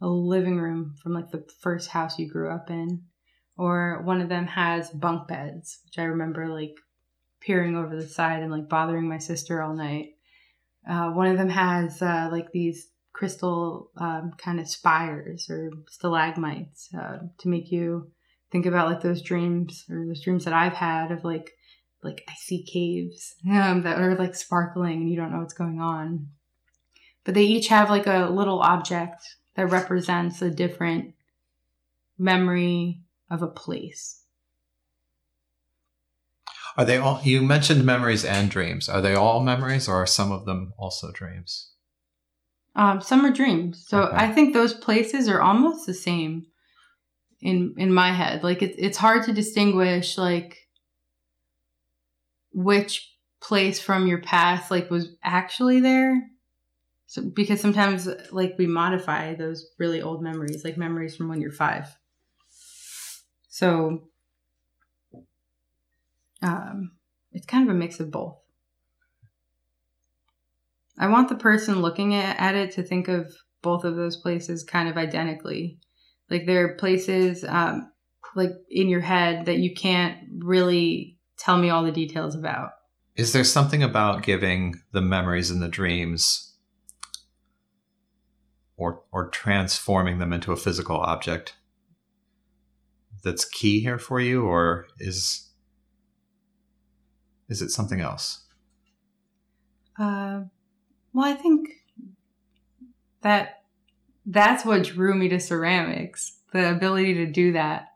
a 0.00 0.08
living 0.08 0.58
room 0.58 0.94
from 1.02 1.14
like 1.14 1.30
the 1.30 1.44
first 1.60 1.90
house 1.90 2.18
you 2.18 2.28
grew 2.30 2.50
up 2.50 2.70
in. 2.70 3.04
Or 3.56 4.02
one 4.02 4.20
of 4.20 4.28
them 4.28 4.46
has 4.46 4.90
bunk 4.90 5.28
beds, 5.28 5.78
which 5.84 5.98
I 5.98 6.04
remember 6.04 6.48
like 6.48 6.74
peering 7.40 7.76
over 7.76 7.94
the 7.94 8.08
side 8.08 8.42
and 8.42 8.50
like 8.50 8.68
bothering 8.68 9.08
my 9.08 9.18
sister 9.18 9.62
all 9.62 9.74
night. 9.74 10.14
Uh, 10.88 11.10
one 11.10 11.28
of 11.28 11.38
them 11.38 11.48
has 11.48 12.02
uh, 12.02 12.28
like 12.32 12.50
these 12.52 12.88
crystal 13.12 13.90
um, 13.96 14.32
kind 14.36 14.58
of 14.58 14.68
spires 14.68 15.48
or 15.48 15.70
stalagmites 15.88 16.88
uh, 16.98 17.18
to 17.38 17.48
make 17.48 17.70
you 17.70 18.10
think 18.50 18.66
about 18.66 18.88
like 18.88 19.00
those 19.00 19.22
dreams 19.22 19.84
or 19.88 20.04
those 20.06 20.22
dreams 20.22 20.44
that 20.44 20.54
I've 20.54 20.74
had 20.74 21.10
of 21.10 21.24
like 21.24 21.52
like 22.02 22.22
I 22.28 22.34
see 22.36 22.62
caves 22.62 23.34
um, 23.50 23.82
that 23.82 23.98
are 23.98 24.14
like 24.16 24.34
sparkling 24.34 25.02
and 25.02 25.10
you 25.10 25.16
don't 25.16 25.32
know 25.32 25.38
what's 25.38 25.54
going 25.54 25.80
on. 25.80 26.28
But 27.24 27.34
they 27.34 27.44
each 27.44 27.68
have 27.68 27.88
like 27.88 28.06
a 28.06 28.28
little 28.30 28.60
object 28.60 29.24
that 29.56 29.70
represents 29.70 30.42
a 30.42 30.50
different 30.50 31.14
memory 32.18 33.00
of 33.34 33.42
a 33.42 33.48
place. 33.48 34.22
Are 36.76 36.84
they 36.84 36.96
all? 36.96 37.20
You 37.22 37.42
mentioned 37.42 37.84
memories 37.84 38.24
and 38.24 38.50
dreams. 38.50 38.88
Are 38.88 39.00
they 39.00 39.14
all 39.14 39.40
memories, 39.40 39.88
or 39.88 39.96
are 39.96 40.06
some 40.06 40.32
of 40.32 40.44
them 40.44 40.72
also 40.76 41.12
dreams? 41.12 41.70
Um, 42.76 43.00
some 43.00 43.24
are 43.24 43.30
dreams. 43.32 43.84
So 43.86 44.02
Okay. 44.02 44.16
I 44.16 44.32
think 44.32 44.52
those 44.52 44.74
places 44.74 45.28
are 45.28 45.40
almost 45.40 45.86
the 45.86 45.94
same 45.94 46.46
in 47.40 47.74
in 47.76 47.92
my 47.92 48.12
head. 48.12 48.42
Like 48.42 48.62
it's 48.62 48.76
it's 48.78 48.98
hard 48.98 49.24
to 49.24 49.32
distinguish 49.32 50.18
like 50.18 50.58
which 52.52 53.12
place 53.40 53.80
from 53.80 54.06
your 54.06 54.20
past 54.20 54.70
like 54.70 54.90
was 54.90 55.08
actually 55.22 55.80
there. 55.80 56.30
So 57.06 57.22
because 57.22 57.60
sometimes 57.60 58.08
like 58.32 58.54
we 58.58 58.66
modify 58.66 59.34
those 59.34 59.70
really 59.78 60.02
old 60.02 60.22
memories, 60.22 60.64
like 60.64 60.76
memories 60.76 61.14
from 61.14 61.28
when 61.28 61.40
you're 61.40 61.52
five. 61.52 61.96
So 63.54 64.02
um, 66.42 66.90
it's 67.30 67.46
kind 67.46 67.70
of 67.70 67.72
a 67.72 67.78
mix 67.78 68.00
of 68.00 68.10
both. 68.10 68.36
I 70.98 71.06
want 71.06 71.28
the 71.28 71.36
person 71.36 71.80
looking 71.80 72.16
at, 72.16 72.56
it 72.56 72.72
to 72.72 72.82
think 72.82 73.06
of 73.06 73.32
both 73.62 73.84
of 73.84 73.94
those 73.94 74.16
places 74.16 74.64
kind 74.64 74.88
of 74.88 74.96
identically. 74.96 75.78
Like 76.28 76.46
there 76.46 76.64
are 76.64 76.74
places 76.74 77.44
um, 77.44 77.92
like 78.34 78.50
in 78.70 78.88
your 78.88 79.02
head 79.02 79.46
that 79.46 79.58
you 79.58 79.72
can't 79.72 80.18
really 80.40 81.16
tell 81.38 81.56
me 81.56 81.70
all 81.70 81.84
the 81.84 81.92
details 81.92 82.34
about. 82.34 82.70
Is 83.14 83.32
there 83.32 83.44
something 83.44 83.84
about 83.84 84.24
giving 84.24 84.80
the 84.90 85.00
memories 85.00 85.52
and 85.52 85.62
the 85.62 85.68
dreams 85.68 86.56
or 88.76 89.04
or 89.12 89.28
transforming 89.28 90.18
them 90.18 90.32
into 90.32 90.50
a 90.50 90.56
physical 90.56 90.96
object 90.96 91.54
that's 93.24 93.44
key 93.44 93.80
here 93.80 93.98
for 93.98 94.20
you 94.20 94.44
or 94.44 94.86
is 94.98 95.50
is 97.48 97.60
it 97.62 97.70
something 97.70 98.00
else? 98.00 98.44
Uh, 99.98 100.42
well, 101.12 101.26
I 101.26 101.34
think 101.34 101.68
that 103.22 103.62
that's 104.26 104.64
what 104.64 104.84
drew 104.84 105.14
me 105.14 105.28
to 105.28 105.40
ceramics 105.40 106.38
the 106.52 106.70
ability 106.70 107.14
to 107.14 107.26
do 107.26 107.52
that 107.52 107.88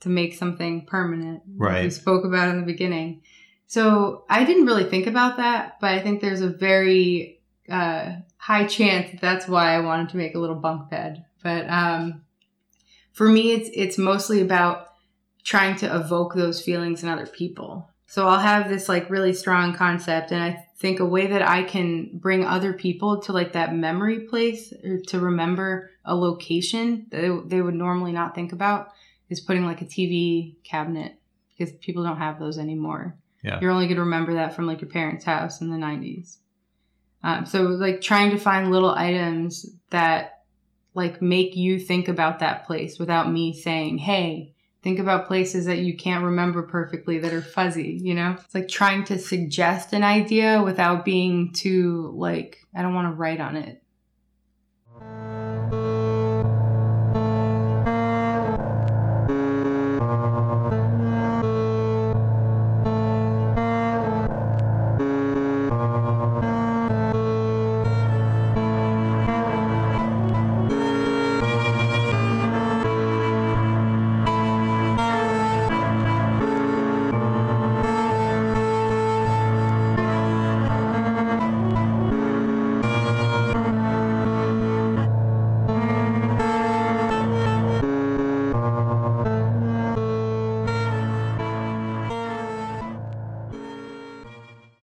to 0.00 0.08
make 0.08 0.34
something 0.34 0.86
permanent. 0.86 1.42
Right. 1.56 1.84
We 1.84 1.90
spoke 1.90 2.24
about 2.24 2.48
in 2.48 2.60
the 2.60 2.66
beginning. 2.66 3.22
So 3.66 4.24
i 4.30 4.44
didn't 4.44 4.64
really 4.64 4.88
think 4.88 5.06
about 5.06 5.36
that 5.36 5.76
but 5.78 5.90
i 5.90 6.00
think 6.00 6.22
there's 6.22 6.40
a 6.40 6.48
very 6.48 7.40
uh, 7.68 8.12
high 8.38 8.64
chance 8.64 9.10
that 9.10 9.20
that's 9.20 9.46
why 9.46 9.74
i 9.74 9.80
wanted 9.80 10.08
to 10.08 10.16
make 10.16 10.34
a 10.34 10.38
little 10.38 10.56
bunk 10.56 10.88
bed. 10.88 11.26
But 11.42 11.68
um, 11.68 12.22
for 13.18 13.28
me 13.28 13.52
it's 13.52 13.68
it's 13.74 13.98
mostly 13.98 14.40
about 14.40 14.86
trying 15.44 15.76
to 15.76 15.94
evoke 15.94 16.34
those 16.34 16.62
feelings 16.62 17.02
in 17.02 17.08
other 17.08 17.26
people 17.26 17.90
so 18.06 18.26
I'll 18.26 18.38
have 18.38 18.70
this 18.70 18.88
like 18.88 19.10
really 19.10 19.34
strong 19.34 19.74
concept 19.74 20.32
and 20.32 20.42
I 20.42 20.64
think 20.78 20.98
a 20.98 21.04
way 21.04 21.26
that 21.26 21.42
I 21.42 21.62
can 21.62 22.10
bring 22.14 22.42
other 22.42 22.72
people 22.72 23.20
to 23.22 23.32
like 23.32 23.52
that 23.52 23.74
memory 23.74 24.20
place 24.20 24.72
or 24.84 24.98
to 25.08 25.20
remember 25.20 25.90
a 26.06 26.14
location 26.14 27.06
that 27.10 27.44
they 27.48 27.60
would 27.60 27.74
normally 27.74 28.12
not 28.12 28.34
think 28.34 28.52
about 28.52 28.92
is 29.28 29.40
putting 29.40 29.66
like 29.66 29.82
a 29.82 29.84
TV 29.84 30.54
cabinet 30.64 31.20
because 31.50 31.74
people 31.80 32.02
don't 32.02 32.16
have 32.16 32.38
those 32.38 32.56
anymore. 32.56 33.18
Yeah. 33.42 33.60
You're 33.60 33.72
only 33.72 33.86
going 33.86 33.96
to 33.96 34.04
remember 34.04 34.34
that 34.34 34.54
from 34.54 34.66
like 34.66 34.80
your 34.80 34.90
parents' 34.90 35.24
house 35.24 35.60
in 35.60 35.68
the 35.70 35.76
90s. 35.76 36.38
Um, 37.22 37.44
so 37.44 37.64
like 37.64 38.00
trying 38.00 38.30
to 38.30 38.38
find 38.38 38.70
little 38.70 38.94
items 38.94 39.66
that 39.90 40.37
like 40.94 41.22
make 41.22 41.56
you 41.56 41.78
think 41.78 42.08
about 42.08 42.38
that 42.40 42.66
place 42.66 42.98
without 42.98 43.30
me 43.30 43.52
saying, 43.52 43.98
"Hey, 43.98 44.54
think 44.82 44.98
about 44.98 45.26
places 45.26 45.66
that 45.66 45.78
you 45.78 45.96
can't 45.96 46.24
remember 46.24 46.62
perfectly 46.62 47.18
that 47.18 47.32
are 47.32 47.42
fuzzy, 47.42 47.98
you 48.02 48.14
know? 48.14 48.36
It's 48.44 48.54
like 48.54 48.68
trying 48.68 49.04
to 49.04 49.18
suggest 49.18 49.92
an 49.92 50.02
idea 50.02 50.62
without 50.62 51.04
being 51.04 51.52
too, 51.52 52.12
like, 52.16 52.58
I 52.74 52.82
don't 52.82 52.94
want 52.94 53.08
to 53.08 53.14
write 53.14 53.40
on 53.40 53.56
it. 53.56 53.82